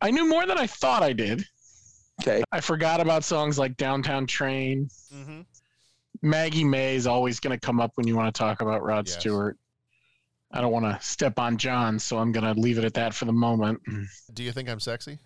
I 0.00 0.10
knew 0.10 0.26
more 0.26 0.46
than 0.46 0.56
I 0.56 0.66
thought 0.66 1.02
I 1.02 1.12
did. 1.12 1.44
Okay. 2.22 2.42
I 2.52 2.60
forgot 2.60 3.00
about 3.00 3.24
songs 3.24 3.58
like 3.58 3.76
Downtown 3.76 4.26
Train. 4.26 4.88
Mm-hmm. 5.14 5.40
Maggie 6.22 6.64
May 6.64 6.96
is 6.96 7.06
always 7.06 7.40
going 7.40 7.58
to 7.58 7.66
come 7.66 7.80
up 7.80 7.92
when 7.94 8.06
you 8.06 8.14
want 8.16 8.34
to 8.34 8.38
talk 8.38 8.60
about 8.60 8.82
Rod 8.82 9.08
Yes. 9.08 9.18
Stewart. 9.18 9.58
I 10.52 10.60
don't 10.60 10.72
want 10.72 10.84
to 10.84 10.98
step 11.04 11.38
on 11.38 11.56
John, 11.56 11.98
so 11.98 12.18
I'm 12.18 12.32
going 12.32 12.44
to 12.44 12.60
leave 12.60 12.76
it 12.78 12.84
at 12.84 12.94
that 12.94 13.14
for 13.14 13.24
the 13.24 13.32
moment. 13.32 13.80
Do 14.34 14.42
you 14.42 14.52
think 14.52 14.68
I'm 14.68 14.80
sexy? 14.80 15.18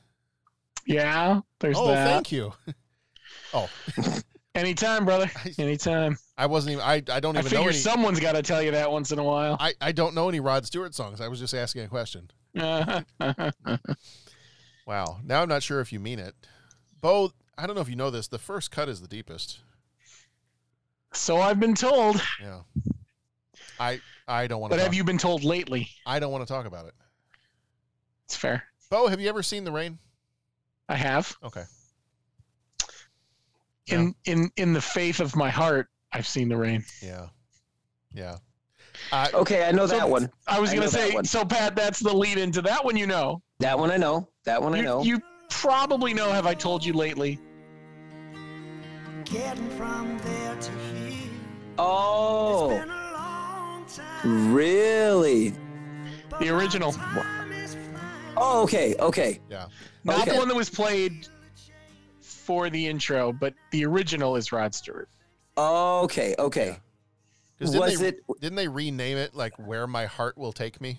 Yeah, 0.86 1.40
there's 1.60 1.78
oh, 1.78 1.88
that. 1.88 2.06
thank 2.06 2.30
you. 2.30 2.52
oh, 3.54 3.68
Anytime, 4.54 5.04
brother. 5.04 5.30
Anytime. 5.58 6.16
I 6.36 6.46
wasn't 6.46 6.72
even 6.72 6.84
I, 6.84 6.94
I 6.94 7.20
don't 7.20 7.36
I 7.36 7.40
even 7.40 7.44
know 7.52 7.58
figure 7.58 7.68
any 7.70 7.78
someone's 7.78 8.18
got 8.20 8.32
to 8.32 8.42
tell 8.42 8.60
you 8.62 8.72
that 8.72 8.90
once 8.90 9.12
in 9.12 9.18
a 9.18 9.24
while. 9.24 9.56
I, 9.60 9.74
I 9.80 9.92
don't 9.92 10.14
know 10.14 10.28
any 10.28 10.40
Rod 10.40 10.66
Stewart 10.66 10.94
songs. 10.94 11.20
I 11.20 11.28
was 11.28 11.38
just 11.38 11.54
asking 11.54 11.82
a 11.84 11.88
question. 11.88 12.30
Wow. 14.86 15.18
Now 15.24 15.40
I'm 15.42 15.48
not 15.48 15.62
sure 15.62 15.80
if 15.80 15.92
you 15.92 16.00
mean 16.00 16.18
it. 16.18 16.34
Bo, 17.00 17.32
I 17.56 17.66
don't 17.66 17.74
know 17.74 17.80
if 17.80 17.88
you 17.88 17.96
know 17.96 18.10
this. 18.10 18.28
The 18.28 18.38
first 18.38 18.70
cut 18.70 18.88
is 18.88 19.00
the 19.00 19.08
deepest. 19.08 19.60
so 21.12 21.38
I've 21.40 21.58
been 21.58 21.74
told. 21.74 22.22
Yeah. 22.40 22.60
I 23.80 24.00
I 24.28 24.46
don't 24.46 24.60
want 24.60 24.70
But 24.72 24.76
to. 24.76 24.82
have 24.82 24.92
you 24.94 25.02
been 25.04 25.18
told 25.18 25.42
lately? 25.42 25.88
I 26.04 26.18
don't 26.18 26.30
want 26.32 26.46
to 26.46 26.52
talk 26.52 26.66
about 26.66 26.86
it. 26.86 26.94
It's 28.26 28.36
fair. 28.36 28.64
Bo, 28.90 29.08
have 29.08 29.20
you 29.20 29.28
ever 29.28 29.42
seen 29.42 29.64
The 29.64 29.72
Rain? 29.72 29.98
I 30.88 30.96
have. 30.96 31.34
Okay. 31.42 31.64
In 33.86 34.14
in 34.26 34.50
in 34.56 34.72
the 34.74 34.80
faith 34.82 35.20
of 35.20 35.34
my 35.36 35.48
heart, 35.50 35.88
I've 36.14 36.26
seen 36.26 36.48
the 36.48 36.56
rain. 36.56 36.84
Yeah. 37.02 37.26
Yeah. 38.12 38.36
I, 39.12 39.28
Okay, 39.34 39.66
I 39.66 39.72
know 39.72 39.86
So 39.86 39.96
that 39.98 40.08
one. 40.08 40.30
I 40.46 40.60
was 40.60 40.70
I 40.70 40.76
gonna 40.76 40.88
say, 40.88 41.16
so 41.24 41.44
Pat, 41.44 41.74
that's 41.74 41.98
the 41.98 42.12
lead 42.14 42.38
into 42.38 42.62
that 42.62 42.84
one. 42.84 42.96
You 42.96 43.06
know, 43.08 43.42
That 43.58 43.76
one 43.78 43.90
I 43.90 43.96
know. 43.96 44.28
That 44.44 44.62
one 44.62 44.74
I 44.74 44.80
know. 44.80 45.02
you 45.02 45.20
probably 45.50 46.14
know. 46.14 46.30
Have 46.30 46.46
I 46.46 46.54
told 46.54 46.84
you 46.84 46.92
lately? 46.92 47.40
Getting 49.24 49.68
from 49.70 50.16
there 50.18 50.54
to 50.56 50.70
here. 50.70 51.30
Oh. 51.78 52.80
Really? 54.24 55.52
The 56.40 56.48
original, 56.48 56.94
Oh, 58.36 58.62
okay, 58.64 58.94
okay. 58.98 59.40
yeah. 59.50 59.66
not 60.04 60.22
Okay. 60.22 60.32
the 60.32 60.36
one 60.38 60.48
that 60.48 60.56
was 60.56 60.68
played 60.70 61.28
for 62.22 62.70
the 62.70 62.86
intro, 62.86 63.32
but 63.32 63.54
the 63.70 63.84
original 63.84 64.34
is 64.36 64.50
Rod 64.52 64.74
Stewart. 64.74 65.08
Okay, 65.56 66.34
okay. 66.38 66.78
Because 67.58 67.72
didn't, 67.72 67.84
Was 67.90 67.98
they, 68.00 68.08
it- 68.08 68.20
didn't 68.40 68.56
they 68.56 68.68
rename 68.68 69.16
it 69.16 69.34
like 69.34 69.54
Where 69.58 69.86
My 69.86 70.06
Heart 70.06 70.36
Will 70.36 70.52
Take 70.52 70.80
Me? 70.80 70.98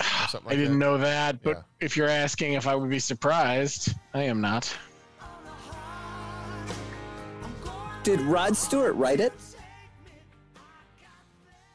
Or 0.00 0.04
something 0.28 0.52
I 0.52 0.56
didn't 0.56 0.78
that? 0.78 0.84
know 0.84 0.98
that, 0.98 1.42
but 1.42 1.56
Yeah. 1.56 1.62
if 1.86 1.96
you're 1.96 2.08
asking 2.08 2.52
if 2.54 2.66
I 2.66 2.74
would 2.74 2.90
be 2.90 2.98
surprised, 2.98 3.94
I 4.14 4.22
am 4.24 4.40
not. 4.40 4.74
Did 8.02 8.20
Rod 8.22 8.56
Stewart 8.56 8.94
write 8.96 9.20
it? 9.20 9.32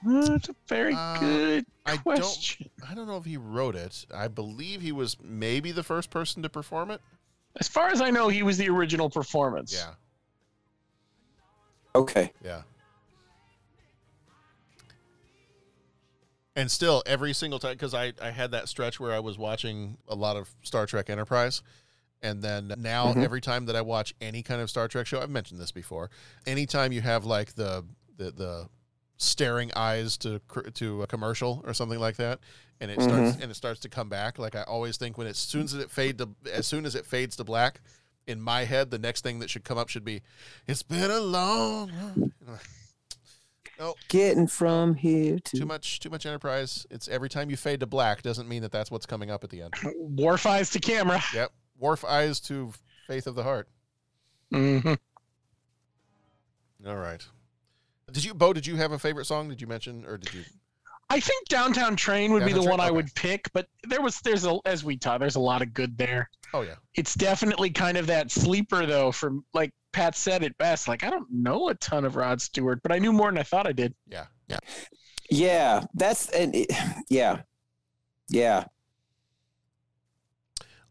That's 0.06 0.50
a 0.50 0.56
very 0.68 0.94
Uh, 0.94 1.20
good 1.20 1.66
I 1.86 1.98
question. 1.98 2.70
don't 2.80 2.92
I 2.92 2.94
don't 2.94 3.08
know 3.08 3.18
if 3.18 3.26
he 3.26 3.38
wrote 3.38 3.76
it. 3.76 4.06
I 4.14 4.28
believe 4.28 4.82
he 4.82 4.92
was 4.92 5.18
maybe 5.22 5.72
the 5.72 5.84
first 5.84 6.10
person 6.10 6.44
to 6.44 6.50
perform 6.50 6.92
it. 6.92 7.02
As 7.60 7.68
far 7.68 7.88
as 7.90 8.02
I 8.02 8.12
know, 8.12 8.28
he 8.28 8.44
was 8.44 8.58
the 8.58 8.70
original 8.70 9.10
performance. 9.10 9.74
Yeah. 9.74 9.94
Okay. 11.98 12.32
Yeah. 12.44 12.62
And 16.56 16.72
still, 16.72 17.04
every 17.06 17.34
single 17.34 17.60
time, 17.60 17.74
because 17.74 17.94
I, 17.94 18.14
I 18.22 18.32
had 18.32 18.52
that 18.52 18.68
stretch 18.68 19.00
where 19.00 19.12
I 19.14 19.20
was 19.20 19.38
watching 19.38 19.98
a 20.08 20.16
lot 20.16 20.38
of 20.38 20.50
Star 20.64 20.86
Trek 20.88 21.10
Enterprise. 21.10 21.62
And 22.24 22.42
then 22.42 22.74
now, 22.80 23.14
Mhm. 23.14 23.24
every 23.24 23.42
time 23.42 23.68
that 23.68 23.76
I 23.76 23.82
watch 23.82 24.16
any 24.22 24.42
kind 24.42 24.60
of 24.60 24.70
Star 24.72 24.88
Trek 24.88 25.06
show, 25.06 25.22
I've 25.22 25.30
mentioned 25.30 25.60
this 25.60 25.72
before. 25.72 26.10
Anytime 26.48 26.92
you 26.92 27.02
have 27.02 27.26
like 27.26 27.54
the 27.54 27.86
the, 28.18 28.32
the 28.32 28.70
staring 29.18 29.72
eyes 29.76 30.18
to 30.18 30.42
to 30.74 31.04
a 31.04 31.08
commercial 31.08 31.62
or 31.64 31.76
something 31.76 32.00
like 32.00 32.16
that, 32.16 32.40
and 32.82 32.90
it 32.90 33.00
starts 33.04 33.38
and 33.40 33.52
it 33.52 33.54
starts 33.56 33.80
to 33.82 33.90
come 33.90 34.10
back, 34.10 34.40
like 34.40 34.56
I 34.56 34.64
always 34.64 34.98
think 34.98 35.16
when 35.20 35.28
it, 35.28 35.32
as 35.32 35.38
soon 35.38 35.66
as 35.66 35.76
it 35.76 35.92
fade 35.92 36.18
to 36.18 36.30
as 36.52 36.66
soon 36.66 36.88
as 36.88 36.96
it 36.96 37.06
fades 37.06 37.36
to 37.36 37.44
black, 37.44 37.82
in 38.28 38.42
my 38.42 38.66
head, 38.66 38.92
the 38.92 39.00
next 39.00 39.22
thing 39.24 39.40
that 39.40 39.50
should 39.50 39.64
come 39.64 39.78
up 39.78 39.90
should 39.90 40.06
be, 40.06 40.22
"It's 40.68 40.84
been 40.84 41.10
a 41.12 41.20
long." 41.20 42.32
No, 43.80 43.94
Getting 44.08 44.48
from 44.48 44.96
here 44.96 45.38
to 45.38 45.58
too 45.58 45.66
much, 45.68 46.00
too 46.00 46.10
much 46.10 46.26
enterprise. 46.26 46.88
It's 46.90 47.08
every 47.08 47.30
time 47.30 47.52
you 47.52 47.58
fade 47.58 47.82
to 47.82 47.86
black 47.86 48.24
doesn't 48.24 48.50
mean 48.50 48.64
that 48.64 48.72
that's 48.72 48.90
what's 48.90 49.06
coming 49.06 49.30
up 49.30 49.44
at 49.44 49.52
the 49.52 49.62
end. 49.62 49.76
Worf 50.00 50.48
eyes 50.48 50.72
to 50.72 50.80
camera. 50.80 51.22
Yep, 51.32 51.52
Worf 51.78 52.04
eyes 52.04 52.40
to 52.42 52.74
faith 53.06 53.28
of 53.28 53.36
the 53.36 53.44
heart. 53.44 53.70
hmm 54.52 54.94
All 56.88 56.96
right. 56.96 57.24
Did 58.12 58.26
you, 58.26 58.34
Bo? 58.34 58.52
Did 58.52 58.66
you 58.66 58.78
have 58.78 58.94
a 58.94 59.00
favorite 59.00 59.26
song? 59.26 59.48
Did 59.48 59.62
you 59.62 59.68
mention, 59.68 60.06
or 60.06 60.18
did 60.18 60.34
you? 60.34 60.44
I 61.10 61.20
think 61.22 61.48
Downtown 61.48 61.96
Train 61.96 62.34
would 62.34 62.44
be 62.44 62.52
Downtown 62.52 62.64
the 62.66 62.70
one 62.70 62.80
Train? 62.80 62.86
I 62.88 62.90
Okay. 62.90 62.96
would 62.96 63.16
pick, 63.16 63.50
but 63.54 63.68
there 63.88 64.02
was 64.02 64.20
there's 64.22 64.46
a 64.46 64.58
as 64.66 64.84
we 64.84 64.98
talked, 64.98 65.22
there's 65.22 65.36
a 65.36 65.40
lot 65.40 65.62
of 65.62 65.74
good 65.74 65.98
there. 65.98 66.30
Oh 66.54 66.62
yeah. 66.62 66.76
It's 66.96 67.14
definitely 67.16 67.70
kind 67.70 67.98
of 67.98 68.08
that 68.08 68.30
sleeper 68.32 68.86
though, 68.86 69.12
from 69.12 69.46
like 69.54 69.72
Pat 69.94 70.16
said 70.16 70.44
it 70.44 70.58
best. 70.58 70.88
Like 70.88 71.04
I 71.04 71.10
don't 71.10 71.32
know 71.32 71.70
a 71.70 71.76
ton 71.76 72.04
of 72.06 72.16
Rod 72.18 72.42
Stewart, 72.42 72.82
but 72.84 72.92
I 72.92 73.00
knew 73.00 73.14
more 73.14 73.30
than 73.32 73.38
I 73.38 73.44
thought 73.44 73.68
I 73.68 73.72
did. 73.72 73.94
Yeah. 74.08 74.26
Yeah. 74.48 74.60
Yeah, 75.30 75.84
that's 75.94 76.30
and 76.30 76.56
it, 76.56 76.72
yeah. 77.10 77.42
Yeah. 78.30 78.66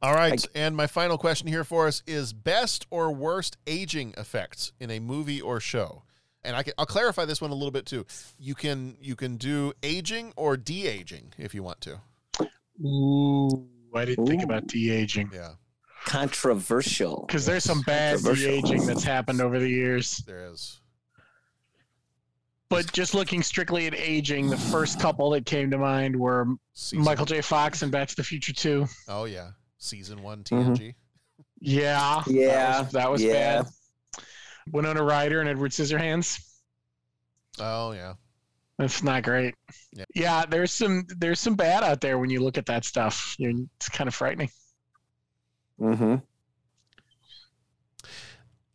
All 0.03 0.15
right. 0.15 0.45
and 0.55 0.77
my 0.77 0.87
final 0.87 1.17
question 1.19 1.49
here 1.49 1.65
for 1.65 1.87
us 1.87 2.03
is 2.07 2.33
best 2.33 2.87
or 2.91 3.11
worst 3.13 3.57
aging 3.67 4.15
effects 4.17 4.73
in 4.79 4.91
a 4.91 5.01
movie 5.01 5.41
or 5.41 5.59
show. 5.59 6.03
And 6.47 6.57
I 6.57 6.63
can, 6.63 6.73
I'll 6.79 6.87
clarify 6.87 7.25
this 7.25 7.41
one 7.41 7.51
a 7.51 7.55
little 7.55 7.71
bit 7.73 7.85
too. 7.87 8.07
You 8.39 8.55
can 8.55 8.97
you 9.01 9.17
can 9.17 9.37
do 9.37 9.73
aging 9.83 10.33
or 10.37 10.57
de 10.57 10.87
aging 10.87 11.33
if 11.39 11.55
you 11.55 11.63
want 11.63 11.81
to. 11.83 12.01
Ooh, 12.85 13.67
I 13.95 14.05
didn't 14.05 14.27
think 14.27 14.43
about 14.43 14.67
de 14.67 14.91
aging. 14.91 15.31
Yeah, 15.35 15.51
Controversial. 16.05 17.25
Because 17.27 17.45
there's 17.47 17.65
some 17.65 17.83
bad 17.83 18.21
de 18.23 18.49
aging 18.49 18.87
that's 18.87 19.03
happened 19.05 19.41
over 19.41 19.59
the 19.59 19.69
years. 19.69 20.19
there 20.27 20.47
is. 20.53 20.81
But 22.69 22.93
just 22.93 23.15
looking 23.15 23.43
strictly 23.43 23.87
at 23.87 23.95
aging, 23.95 24.51
the 24.51 24.57
first 24.57 24.99
couple 25.01 25.31
that 25.31 25.47
came 25.47 25.71
to 25.71 25.79
mind 25.79 26.17
were 26.19 26.47
Michael 26.93 27.25
J. 27.25 27.41
Fox 27.41 27.83
and 27.83 27.93
Back 27.93 28.09
to 28.09 28.17
the 28.17 28.25
Future 28.25 28.53
2. 28.53 28.87
Oh 29.09 29.25
yeah, 29.25 29.51
season 29.79 30.23
one 30.23 30.43
Mm-hmm. 30.43 30.73
TNG. 30.73 30.95
Yeah. 31.61 32.23
Yeah, 32.27 32.53
That 32.53 32.81
was, 32.83 32.93
that 32.93 33.11
was 33.11 33.23
yeah. 33.23 33.63
bad. 33.63 33.67
Winona 34.73 35.03
Ryder 35.03 35.41
and 35.41 35.49
Edward 35.49 35.71
Scissorhands. 35.73 36.41
Oh 37.59 37.93
yeah. 37.93 38.15
That's 38.79 39.03
not 39.03 39.23
great. 39.23 39.55
Yeah. 39.93 40.05
Yeah, 40.15 40.45
there's 40.47 40.73
some 40.73 41.07
there's 41.19 41.41
some 41.41 41.55
bad 41.55 41.83
out 41.83 42.01
there 42.01 42.19
when 42.19 42.31
you 42.31 42.43
look 42.43 42.59
at 42.59 42.67
that 42.67 42.85
stuff. 42.85 43.35
You 43.39 43.69
it's 43.77 43.89
kind 43.89 44.09
of 44.09 44.15
frightening. 44.15 44.51
Mm-hmm. 45.81 46.17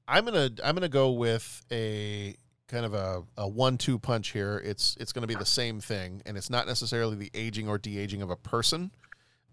I'm 0.08 0.26
gonna 0.26 0.50
I'm 0.64 0.76
gonna 0.76 0.90
go 0.90 1.12
with 1.12 1.64
a 1.72 2.36
kind 2.68 2.86
of 2.86 2.94
a, 2.94 3.24
a 3.38 3.48
one 3.48 3.78
two 3.78 4.00
punch 4.00 4.30
here. 4.30 4.62
It's 4.64 4.98
it's 5.00 5.14
gonna 5.14 5.28
be 5.28 5.36
the 5.36 5.46
same 5.46 5.80
thing, 5.80 6.24
and 6.26 6.36
it's 6.36 6.50
not 6.50 6.66
necessarily 6.66 7.16
the 7.16 7.32
aging 7.34 7.70
or 7.70 7.78
de 7.78 7.98
aging 8.00 8.22
of 8.22 8.30
a 8.30 8.36
person. 8.36 8.92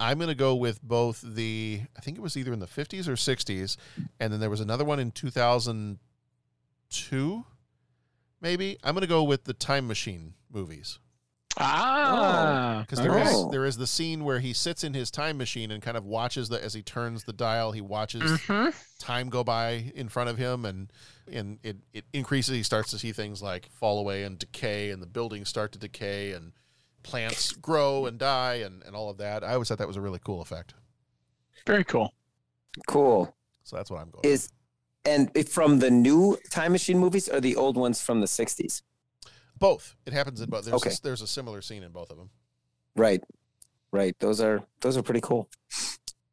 I'm 0.01 0.19
gonna 0.19 0.35
go 0.35 0.55
with 0.55 0.83
both 0.83 1.21
the 1.21 1.83
I 1.97 2.01
think 2.01 2.17
it 2.17 2.21
was 2.21 2.37
either 2.37 2.53
in 2.53 2.61
the 2.61 2.67
50s 2.67 3.07
or 3.07 3.13
60s, 3.13 3.77
and 4.19 4.33
then 4.33 4.41
there 4.41 4.51
was 4.51 4.61
another 4.61 4.85
one 4.85 4.99
in 4.99 5.11
2002, 6.91 7.45
maybe. 8.41 8.79
I'm 8.83 8.95
gonna 8.95 9.07
go 9.07 9.23
with 9.23 9.45
the 9.45 9.55
Time 9.55 9.87
Machine 9.87 10.35
movies. 10.51 10.99
Ah, 11.61 12.85
Because 12.87 13.01
there 13.03 13.19
is 13.19 13.29
Oh. 13.35 13.51
there 13.51 13.65
is 13.65 13.77
the 13.77 13.87
scene 13.87 14.23
where 14.25 14.39
he 14.39 14.53
sits 14.53 14.85
in 14.85 14.95
his 14.95 15.11
time 15.11 15.37
machine 15.39 15.73
and 15.73 15.83
kind 15.83 15.97
of 15.97 16.05
watches 16.05 16.49
the 16.49 16.63
as 16.63 16.73
he 16.73 16.83
turns 16.83 17.25
the 17.25 17.33
dial, 17.33 17.73
he 17.73 17.81
watches 17.81 18.41
time 19.01 19.29
go 19.29 19.43
by 19.43 19.91
in 19.95 20.09
front 20.09 20.31
of 20.31 20.39
him 20.39 20.65
and 20.65 20.93
and 21.31 21.59
it, 21.65 21.79
it 21.93 22.05
increases 22.13 22.55
he 22.55 22.63
starts 22.63 22.91
to 22.93 22.99
see 22.99 23.11
things 23.13 23.43
like 23.43 23.69
fall 23.73 23.99
away 23.99 24.23
and 24.23 24.39
decay 24.39 24.91
and 24.91 25.03
the 25.03 25.07
buildings 25.07 25.49
start 25.49 25.73
to 25.73 25.79
decay 25.81 26.31
and 26.33 26.53
plants 27.03 27.51
grow 27.53 28.07
and 28.07 28.19
die 28.21 28.55
and, 28.57 28.83
and 28.85 28.95
all 28.95 29.11
of 29.11 29.19
that. 29.19 29.43
I 29.43 29.55
always 29.55 29.67
thought 29.69 29.79
that 29.79 29.89
was 29.89 29.97
a 29.97 30.01
really 30.01 30.21
cool 30.25 30.41
effect. 30.41 30.75
Very 31.67 31.83
cool. 31.85 32.15
Cool. 32.87 33.35
So 33.65 33.75
that's 33.77 33.91
what 33.91 34.01
I'm 34.01 34.11
going. 34.11 34.25
Is 34.25 34.49
and 35.09 35.49
from 35.49 35.79
the 35.79 35.91
new 35.91 36.39
Time 36.51 36.73
Machine 36.73 36.99
movies 36.99 37.29
or 37.29 37.41
the 37.41 37.57
old 37.57 37.77
ones 37.77 38.01
from 38.01 38.21
the 38.21 38.27
'60s? 38.27 38.83
Both. 39.59 39.97
It 40.07 40.13
happens 40.13 40.41
in 40.41 40.49
both. 40.51 40.65
There's 40.67 40.75
Okay. 40.83 40.91
a, 40.91 41.03
there's 41.03 41.23
a 41.23 41.27
similar 41.27 41.61
scene 41.63 41.83
in 41.83 41.91
both 41.93 42.11
of 42.11 42.17
them. 42.17 42.31
Right, 42.95 43.23
right. 43.93 44.15
Those 44.21 44.41
are 44.41 44.63
those 44.81 44.97
are 44.97 45.03
pretty 45.03 45.21
cool. 45.21 45.49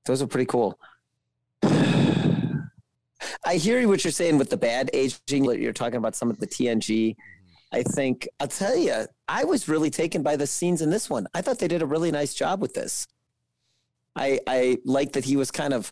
Those 0.06 0.22
are 0.22 0.28
pretty 0.28 0.46
cool. 0.46 0.78
I 1.64 3.56
hear 3.56 3.88
what 3.88 4.04
you're 4.04 4.12
saying 4.12 4.38
with 4.38 4.50
the 4.50 4.58
bad 4.58 4.90
aging. 4.94 5.46
You're 5.46 5.74
talking 5.74 5.98
about 5.98 6.16
some 6.16 6.30
of 6.30 6.40
the 6.40 6.48
TNG. 6.48 7.12
Mm-hmm. 7.12 7.78
I 7.78 7.84
think 7.84 8.28
I'll 8.40 8.48
tell 8.48 8.76
you, 8.76 9.06
I 9.28 9.44
was 9.44 9.68
really 9.68 9.90
taken 9.90 10.22
by 10.24 10.36
the 10.36 10.48
scenes 10.48 10.82
in 10.82 10.90
this 10.90 11.10
one. 11.10 11.28
I 11.34 11.42
thought 11.42 11.60
they 11.60 11.68
did 11.68 11.82
a 11.82 11.86
really 11.86 12.12
nice 12.12 12.34
job 12.34 12.62
with 12.62 12.74
this. 12.74 13.08
I 14.16 14.40
I 14.48 14.78
like 14.86 15.14
that 15.14 15.26
he 15.26 15.36
was 15.36 15.52
kind 15.52 15.74
of 15.74 15.92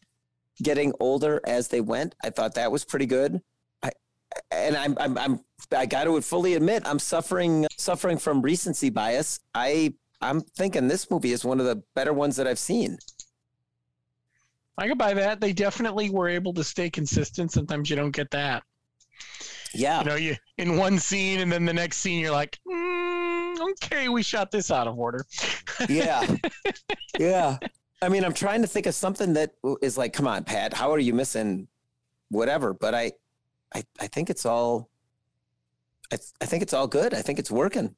getting 0.62 0.93
older 0.99 1.41
as 1.45 1.68
they 1.68 1.82
went. 1.82 2.16
I 2.24 2.30
thought 2.30 2.56
that 2.56 2.72
was 2.72 2.86
pretty 2.86 3.06
good. 3.06 3.41
I 3.82 3.91
and 4.51 4.76
I'm 4.76 4.97
I'm 4.99 5.18
I'm 5.18 5.39
I 5.76 5.86
got 5.86 6.06
to 6.06 6.22
fully 6.22 6.56
admit 6.56 6.84
I'm 6.86 6.99
suffering 6.99 7.68
suffering 7.78 8.18
from 8.18 8.41
recency 8.41 8.89
bias. 8.89 9.39
I 9.56 9.93
I'm 10.22 10.41
thinking 10.41 10.88
this 10.88 11.10
movie 11.10 11.32
is 11.32 11.43
one 11.43 11.60
of 11.60 11.66
the 11.66 11.84
better 11.95 12.14
ones 12.14 12.36
that 12.38 12.47
I've 12.47 12.60
seen. 12.60 12.97
I 14.78 14.88
could 14.88 14.97
buy 14.97 15.14
that. 15.14 15.39
They 15.39 15.54
definitely 15.54 16.10
were 16.10 16.30
able 16.30 16.54
to 16.54 16.64
stay 16.64 16.89
consistent. 16.89 17.51
Sometimes 17.51 17.89
you 17.89 17.95
don't 17.95 18.12
get 18.12 18.32
that. 18.32 18.64
Yeah. 19.74 19.99
You 19.99 20.06
know, 20.06 20.16
you 20.16 20.36
in 20.58 20.78
one 20.78 20.99
scene 20.99 21.39
and 21.39 21.51
then 21.51 21.66
the 21.66 21.74
next 21.74 21.97
scene 21.97 22.20
you're 22.20 22.32
like, 22.32 22.60
mm, 22.68 23.72
okay, 23.72 24.10
we 24.10 24.24
shot 24.24 24.51
this 24.51 24.72
out 24.72 24.88
of 24.88 24.97
order. 24.97 25.26
Yeah. 25.89 26.26
yeah. 27.20 27.58
I 28.04 28.10
mean, 28.10 28.26
I'm 28.26 28.34
trying 28.34 28.62
to 28.62 28.68
think 28.68 28.86
of 28.86 28.93
something 28.93 29.34
that 29.34 29.54
is 29.82 29.97
like, 29.97 30.12
come 30.12 30.28
on, 30.28 30.43
Pat, 30.43 30.74
how 30.74 30.91
are 30.91 30.99
you 30.99 31.14
missing 31.14 31.68
whatever? 32.30 32.74
But 32.74 32.93
I 32.93 33.14
I 33.74 33.84
I 33.99 34.08
think 34.08 34.30
it's 34.30 34.45
all 34.45 34.89
I 36.12 36.18
I 36.41 36.45
think 36.45 36.64
it's 36.64 36.74
all 36.74 36.88
good. 36.88 37.14
I 37.14 37.22
think 37.22 37.39
it's 37.39 37.49
working. 37.51 37.95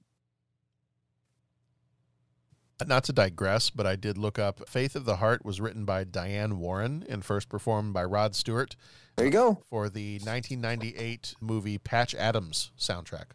Not 2.85 3.05
to 3.05 3.13
digress, 3.13 3.69
but 3.69 3.87
I 3.87 3.95
did 3.95 4.17
look 4.17 4.37
up 4.37 4.67
Faith 4.67 4.95
of 4.95 5.05
the 5.05 5.15
Heart 5.15 5.45
was 5.45 5.61
written 5.61 5.85
by 5.85 6.03
Diane 6.03 6.59
Warren 6.59 7.05
and 7.07 7.23
first 7.23 7.47
performed 7.47 7.93
by 7.93 8.03
Rod 8.03 8.35
Stewart. 8.35 8.75
There 9.15 9.25
you 9.25 9.31
go. 9.31 9.51
Uh, 9.51 9.55
for 9.69 9.89
the 9.89 10.15
1998 10.15 11.35
movie 11.39 11.77
Patch 11.77 12.13
Adams 12.13 12.71
soundtrack. 12.77 13.31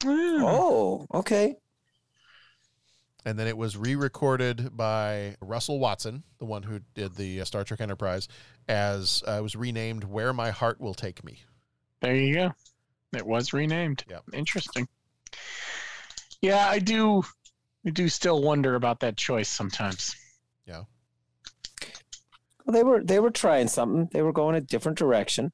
Mm. 0.00 0.40
Oh, 0.42 1.06
okay. 1.12 1.56
And 3.24 3.38
then 3.38 3.46
it 3.46 3.56
was 3.56 3.76
re 3.76 3.94
recorded 3.94 4.76
by 4.76 5.36
Russell 5.40 5.78
Watson, 5.78 6.22
the 6.38 6.46
one 6.46 6.62
who 6.62 6.80
did 6.94 7.16
the 7.16 7.42
uh, 7.42 7.44
Star 7.44 7.64
Trek 7.64 7.80
Enterprise, 7.80 8.28
as 8.68 9.22
uh, 9.28 9.32
it 9.32 9.42
was 9.42 9.56
renamed 9.56 10.04
Where 10.04 10.32
My 10.32 10.50
Heart 10.50 10.80
Will 10.80 10.94
Take 10.94 11.22
Me. 11.24 11.42
There 12.00 12.14
you 12.14 12.34
go. 12.34 12.52
It 13.12 13.26
was 13.26 13.52
renamed. 13.52 14.04
Yep. 14.08 14.22
Interesting. 14.32 14.88
Yeah, 16.40 16.66
I 16.68 16.78
do 16.78 17.22
I 17.86 17.90
do 17.90 18.08
still 18.08 18.42
wonder 18.42 18.74
about 18.74 19.00
that 19.00 19.16
choice 19.16 19.48
sometimes. 19.48 20.14
Yeah. 20.66 20.84
Well, 22.64 22.74
they 22.74 22.84
were 22.84 23.02
they 23.02 23.18
were 23.18 23.30
trying 23.30 23.68
something. 23.68 24.08
They 24.12 24.22
were 24.22 24.32
going 24.32 24.54
a 24.54 24.60
different 24.60 24.98
direction. 24.98 25.52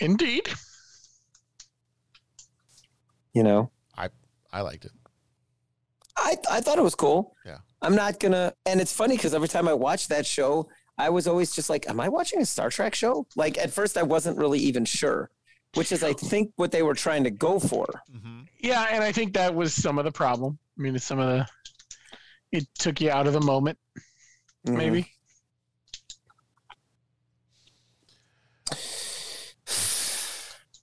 Indeed. 0.00 0.48
You 3.32 3.42
know. 3.44 3.70
I 3.96 4.08
I 4.52 4.62
liked 4.62 4.84
it. 4.84 4.92
I 6.18 6.36
I 6.50 6.60
thought 6.60 6.78
it 6.78 6.84
was 6.84 6.94
cool. 6.94 7.34
Yeah. 7.44 7.58
I'm 7.82 7.94
not 7.94 8.20
gonna 8.20 8.52
and 8.66 8.80
it's 8.80 8.92
funny 8.92 9.16
because 9.16 9.34
every 9.34 9.48
time 9.48 9.68
I 9.68 9.72
watch 9.72 10.08
that 10.08 10.26
show, 10.26 10.68
I 10.98 11.10
was 11.10 11.26
always 11.26 11.52
just 11.52 11.70
like, 11.70 11.88
Am 11.88 12.00
I 12.00 12.08
watching 12.08 12.40
a 12.40 12.46
Star 12.46 12.70
Trek 12.70 12.94
show? 12.94 13.26
Like 13.36 13.58
at 13.58 13.72
first 13.72 13.96
I 13.96 14.02
wasn't 14.02 14.38
really 14.38 14.58
even 14.60 14.84
sure. 14.84 15.30
Which 15.74 15.92
is 15.92 16.02
I 16.02 16.14
think 16.14 16.52
what 16.56 16.72
they 16.72 16.82
were 16.82 16.94
trying 16.94 17.24
to 17.24 17.30
go 17.30 17.58
for. 17.60 17.86
Mm-hmm. 18.14 18.40
Yeah, 18.58 18.86
and 18.90 19.04
I 19.04 19.12
think 19.12 19.34
that 19.34 19.54
was 19.54 19.74
some 19.74 19.98
of 19.98 20.04
the 20.04 20.10
problem. 20.10 20.58
I 20.78 20.82
mean, 20.82 20.96
it's 20.96 21.04
some 21.04 21.18
of 21.18 21.28
the 21.28 21.46
it 22.52 22.66
took 22.78 23.00
you 23.00 23.10
out 23.10 23.26
of 23.26 23.34
the 23.34 23.40
moment, 23.40 23.78
mm-hmm. 24.66 24.76
maybe. 24.76 25.12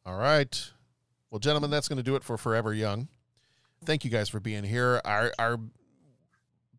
All 0.05 0.15
right. 0.15 0.71
Well, 1.31 1.39
gentlemen, 1.39 1.71
that's 1.71 1.87
going 1.87 1.97
to 1.97 2.03
do 2.03 2.15
it 2.15 2.23
for 2.23 2.37
Forever 2.37 2.73
Young. 2.73 3.07
Thank 3.85 4.03
you 4.03 4.11
guys 4.11 4.29
for 4.29 4.39
being 4.39 4.63
here. 4.63 5.01
Our 5.05 5.31
our 5.39 5.59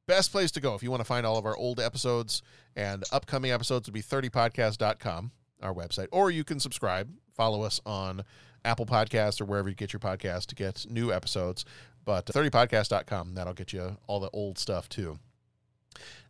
best 0.07 0.33
place 0.33 0.51
to 0.53 0.61
go 0.61 0.75
if 0.75 0.83
you 0.83 0.91
want 0.91 1.01
to 1.01 1.05
find 1.05 1.27
all 1.27 1.37
of 1.37 1.45
our 1.45 1.57
old 1.57 1.81
episodes 1.81 2.43
and 2.77 3.05
upcoming 3.11 3.51
episodes 3.51 3.89
would 3.89 3.95
be 3.95 4.03
30podcast.com, 4.03 5.33
our 5.63 5.75
website, 5.75 6.09
or 6.13 6.31
you 6.31 6.45
can 6.45 6.61
subscribe, 6.61 7.11
follow 7.35 7.63
us 7.63 7.81
on 7.85 8.23
Apple 8.65 8.87
Podcasts 8.87 9.41
or 9.41 9.45
wherever 9.45 9.69
you 9.69 9.75
get 9.75 9.93
your 9.93 10.01
podcast 10.01 10.47
to 10.47 10.55
get 10.55 10.87
new 10.89 11.13
episodes. 11.13 11.65
But 12.05 12.27
30podcast.com, 12.27 13.35
that'll 13.35 13.55
get 13.55 13.73
you 13.73 13.97
all 14.07 14.21
the 14.21 14.31
old 14.31 14.59
stuff 14.59 14.89
too. 14.89 15.19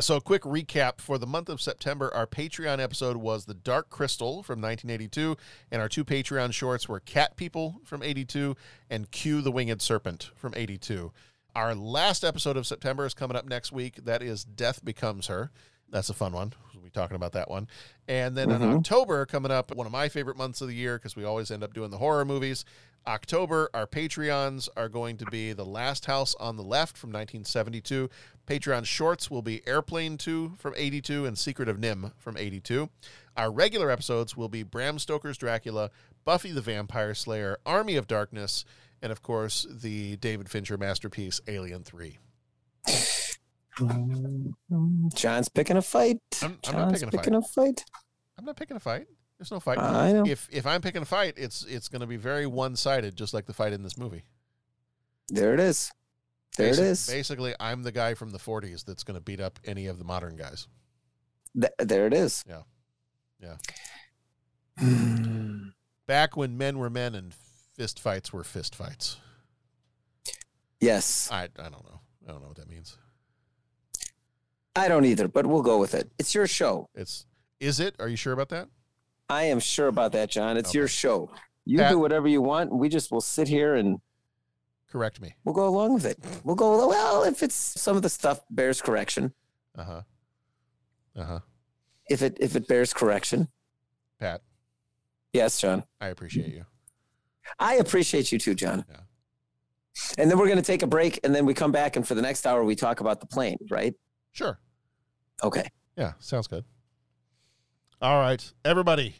So, 0.00 0.16
a 0.16 0.20
quick 0.20 0.42
recap 0.42 1.00
for 1.00 1.18
the 1.18 1.26
month 1.26 1.48
of 1.48 1.60
September. 1.60 2.12
Our 2.14 2.26
Patreon 2.26 2.78
episode 2.78 3.16
was 3.16 3.44
The 3.46 3.54
Dark 3.54 3.90
Crystal 3.90 4.42
from 4.42 4.60
1982, 4.60 5.36
and 5.70 5.80
our 5.82 5.88
two 5.88 6.04
Patreon 6.04 6.52
shorts 6.52 6.88
were 6.88 7.00
Cat 7.00 7.36
People 7.36 7.80
from 7.84 8.02
82 8.02 8.56
and 8.90 9.10
Q 9.10 9.40
the 9.40 9.52
Winged 9.52 9.80
Serpent 9.82 10.30
from 10.36 10.52
82. 10.56 11.12
Our 11.54 11.74
last 11.74 12.22
episode 12.24 12.56
of 12.56 12.66
September 12.66 13.06
is 13.06 13.14
coming 13.14 13.36
up 13.36 13.46
next 13.46 13.72
week. 13.72 13.96
That 14.04 14.22
is 14.22 14.44
Death 14.44 14.84
Becomes 14.84 15.28
Her. 15.28 15.50
That's 15.88 16.10
a 16.10 16.14
fun 16.14 16.32
one. 16.32 16.52
We'll 16.74 16.82
be 16.82 16.90
talking 16.90 17.14
about 17.14 17.32
that 17.32 17.48
one. 17.48 17.68
And 18.08 18.36
then 18.36 18.50
in 18.50 18.60
Mhm. 18.60 18.78
October, 18.78 19.24
coming 19.24 19.50
up, 19.52 19.74
one 19.74 19.86
of 19.86 19.92
my 19.92 20.08
favorite 20.08 20.36
months 20.36 20.60
of 20.60 20.68
the 20.68 20.74
year 20.74 20.98
because 20.98 21.16
we 21.16 21.24
always 21.24 21.50
end 21.50 21.62
up 21.62 21.72
doing 21.72 21.90
the 21.90 21.98
horror 21.98 22.24
movies. 22.24 22.64
October, 23.07 23.70
our 23.72 23.86
Patreons 23.86 24.68
are 24.76 24.88
going 24.88 25.16
to 25.18 25.26
be 25.26 25.52
The 25.52 25.64
Last 25.64 26.07
House 26.07 26.34
on 26.40 26.57
the 26.57 26.62
Left 26.62 26.96
from 26.96 27.11
1972. 27.11 28.11
Patreon 28.46 28.84
shorts 28.84 29.30
will 29.30 29.42
be 29.42 29.66
Airplane 29.66 30.18
2 30.18 30.54
from 30.59 30.74
82 30.76 31.24
and 31.24 31.38
Secret 31.38 31.68
of 31.68 31.78
NIMH 31.78 32.12
from 32.18 32.36
82. 32.36 32.88
Our 33.36 33.52
regular 33.52 33.90
episodes 33.90 34.36
will 34.36 34.48
be 34.48 34.62
Bram 34.62 34.98
Stoker's 34.98 35.38
Dracula, 35.38 35.90
Buffy 36.24 36.50
the 36.50 36.61
Vampire 36.61 37.14
Slayer, 37.14 37.59
Army 37.64 37.96
of 37.96 38.07
Darkness, 38.07 38.64
and 39.00 39.12
of 39.12 39.22
course, 39.22 39.66
the 39.70 40.16
David 40.16 40.48
Fincher 40.48 40.76
masterpiece, 40.76 41.40
Alien 41.46 41.84
3. 41.84 42.18
John's 45.14 45.48
picking 45.48 45.76
a 45.76 45.82
fight. 45.82 46.18
I'm, 46.42 46.52
I'm 46.52 46.59
John's 46.62 46.74
not 46.74 46.92
picking 46.92 47.09
a 47.09 47.11
picking 47.11 47.32
fight. 47.34 47.38
a 47.38 47.42
fight. 47.42 47.84
I'm 48.38 48.44
not 48.44 48.57
picking 48.57 48.76
a 48.76 48.80
fight. 48.80 49.07
There's 49.39 49.51
no 49.51 49.61
fight. 49.61 49.78
I 49.78 50.12
know. 50.12 50.26
If 50.26 50.49
if 50.51 50.66
I'm 50.66 50.80
picking 50.80 51.03
a 51.03 51.07
fight, 51.07 51.34
it's 51.37 51.64
it's 51.64 51.89
going 51.89 52.01
to 52.01 52.07
be 52.07 52.16
very 52.16 52.47
one 52.47 52.74
sided, 52.76 53.16
just 53.16 53.34
like 53.34 53.47
the 53.47 53.53
fight 53.53 53.72
in 53.72 53.82
this 53.82 53.99
movie. 53.99 54.24
There 55.28 55.53
it 55.53 55.61
is. 55.61 55.93
There 56.57 56.72
Basi- 56.72 56.78
it 56.78 56.84
is. 56.84 57.07
Basically, 57.07 57.55
I'm 57.61 57.82
the 57.82 57.93
guy 57.93 58.14
from 58.14 58.30
the 58.30 58.39
40s 58.39 58.84
that's 58.84 59.05
going 59.05 59.16
to 59.16 59.20
beat 59.20 59.41
up 59.41 59.59
any 59.64 59.89
of 59.89 59.99
the 59.99 60.05
modern 60.05 60.37
guys. 60.37 60.68
Th- 61.55 61.72
there 61.78 62.07
it 62.07 62.14
is. 62.14 62.45
Yeah. 62.49 62.62
Yeah. 63.41 63.57
Back 66.07 66.37
when 66.37 66.57
men 66.57 66.78
were 66.78 66.89
men 66.89 67.14
and 67.14 67.34
fist 67.76 68.01
fights 68.01 68.32
were 68.32 68.45
fist 68.45 68.74
fights. 68.74 69.18
Yes. 70.80 71.28
I 71.30 71.45
I 71.59 71.68
don't 71.68 71.84
know. 71.84 72.01
I 72.26 72.32
don't 72.32 72.41
know 72.41 72.49
what 72.49 72.57
that 72.57 72.70
means. 72.70 72.97
I 74.74 74.89
don't 74.89 75.05
either, 75.05 75.28
but 75.28 75.47
we'll 75.47 75.62
go 75.62 75.78
with 75.78 75.95
it. 75.95 76.11
It's 76.18 76.34
your 76.34 76.47
show. 76.47 76.89
It's 76.95 77.26
is 77.61 77.80
it? 77.80 77.97
Are 77.99 78.09
you 78.09 78.16
sure 78.16 78.32
about 78.32 78.51
that? 78.51 78.68
I 79.29 79.45
am 79.45 79.59
sure 79.61 79.89
about 79.89 80.12
that, 80.12 80.31
John. 80.31 80.57
It's 80.57 80.74
your 80.74 80.89
show. 80.89 81.31
You 81.64 81.79
Pat- 81.79 81.91
do 81.93 81.99
whatever 81.99 82.29
you 82.29 82.41
want. 82.41 82.72
We 82.72 82.89
just 82.89 83.11
will 83.11 83.20
sit 83.20 83.49
here 83.49 83.74
and 83.74 83.99
Correct 84.91 85.20
me. 85.20 85.35
we'll 85.45 85.55
go 85.55 85.66
along 85.66 85.95
with 85.95 86.05
it. 86.05 86.18
We'll 86.45 86.55
go 86.57 86.89
well 86.89 87.24
if 87.24 87.43
it's 87.43 87.55
some 87.55 87.97
of 87.97 88.03
the 88.03 88.09
stuff 88.09 88.41
bears 88.51 88.81
correction. 88.81 89.33
Uh 89.77 89.85
huh. 89.85 90.03
Uh 91.16 91.24
huh. 91.24 91.41
If 92.09 92.22
it 92.22 92.37
if 92.41 92.55
it 92.55 92.68
bears 92.68 92.93
correction. 92.93 93.49
Pat, 94.20 94.43
Yes, 95.33 95.61
John. 95.61 95.85
I 96.01 96.09
appreciate 96.09 96.49
you. 96.55 96.64
I 97.59 97.74
appreciate 97.74 98.33
you 98.33 98.39
too, 98.39 98.55
John. 98.55 98.85
Yeah. 98.89 98.97
And 100.18 100.31
then 100.31 100.39
we're 100.39 100.47
going 100.47 100.57
to 100.59 100.62
take 100.64 100.83
a 100.83 100.87
break, 100.87 101.20
and 101.24 101.35
then 101.35 101.45
we 101.47 101.53
come 101.53 101.72
back, 101.72 101.97
and 101.97 102.07
for 102.07 102.14
the 102.14 102.22
next 102.22 102.47
hour, 102.47 102.64
we 102.64 102.74
talk 102.74 103.01
about 103.01 103.20
the 103.20 103.27
plane, 103.27 103.59
right? 103.70 103.95
Sure. 104.33 104.59
Okay. 105.43 105.68
Yeah, 105.97 106.12
sounds 106.18 106.47
good. 106.47 106.64
All 108.03 108.20
right, 108.20 108.53
everybody. 108.62 109.16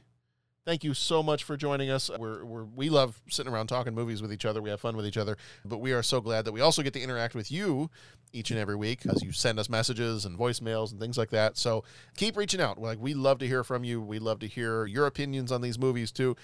Thank 0.67 0.85
you 0.85 0.93
so 0.93 1.23
much 1.23 1.45
for 1.45 1.57
joining 1.57 1.89
us. 1.89 2.11
We're, 2.11 2.45
we're 2.45 2.65
we 2.65 2.91
love 2.91 3.23
sitting 3.31 3.51
around 3.51 3.69
talking 3.69 3.95
movies 3.95 4.21
with 4.21 4.31
each 4.35 4.45
other. 4.45 4.61
We 4.61 4.69
have 4.69 4.83
fun 4.83 4.99
with 4.99 5.07
each 5.07 5.17
other, 5.17 5.39
but 5.65 5.79
we 5.79 5.95
are 5.95 6.03
so 6.03 6.21
glad 6.21 6.45
that 6.45 6.53
we 6.53 6.61
also 6.61 6.83
get 6.83 6.93
to 6.93 7.01
interact 7.01 7.35
with 7.35 7.51
you 7.51 7.89
each 8.35 8.51
and 8.51 8.61
every 8.61 8.77
week 8.77 9.07
as 9.07 9.23
you 9.23 9.33
send 9.33 9.59
us 9.59 9.71
messages 9.71 10.27
and 10.27 10.39
voicemails 10.39 10.91
and 10.91 11.01
things 11.01 11.17
like 11.17 11.31
that. 11.31 11.57
So 11.57 11.85
keep 12.19 12.37
reaching 12.37 12.61
out. 12.61 12.79
Like 12.79 12.99
we 13.01 13.15
love 13.15 13.39
to 13.39 13.47
hear 13.47 13.65
from 13.65 13.83
you. 13.83 14.03
We 14.03 14.19
love 14.19 14.41
to 14.41 14.47
hear 14.47 14.85
your 14.85 15.07
opinions 15.07 15.51
on 15.51 15.63
these 15.63 15.79
movies 15.79 16.13
too. 16.13 16.37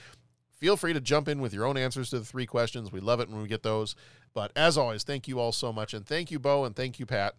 Feel 0.53 0.78
free 0.78 0.95
to 0.95 1.01
jump 1.03 1.28
in 1.28 1.43
with 1.43 1.53
your 1.53 1.66
own 1.66 1.76
answers 1.76 2.09
to 2.11 2.18
the 2.18 2.24
three 2.24 2.47
questions. 2.47 2.91
We 2.91 3.01
love 3.01 3.20
it 3.20 3.28
when 3.28 3.43
we 3.43 3.49
get 3.49 3.62
those. 3.62 3.95
But 4.33 4.53
as 4.57 4.78
always, 4.78 5.03
thank 5.03 5.28
you 5.28 5.39
all 5.39 5.53
so 5.53 5.70
much, 5.70 5.93
and 5.93 6.07
thank 6.07 6.30
you, 6.30 6.39
Bo, 6.39 6.64
and 6.64 6.74
thank 6.74 6.99
you, 6.99 7.05
Pat. 7.05 7.35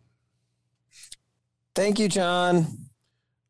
Thank 1.73 1.97
you, 1.97 2.07
John. 2.07 2.91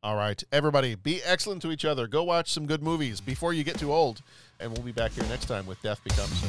All 0.03 0.17
right, 0.17 0.43
everybody, 0.51 0.95
be 0.95 1.21
excellent 1.23 1.61
to 1.61 1.71
each 1.71 1.85
other. 1.85 2.07
Go 2.07 2.23
watch 2.23 2.51
some 2.51 2.65
good 2.65 2.83
movies 2.83 3.21
before 3.21 3.53
you 3.53 3.63
get 3.63 3.79
too 3.79 3.93
old, 3.93 4.21
and 4.59 4.69
we'll 4.69 4.81
be 4.81 4.91
back 4.91 5.13
here 5.13 5.23
next 5.29 5.45
time 5.45 5.65
with 5.65 5.81
Death 5.81 6.03
Becomes. 6.03 6.43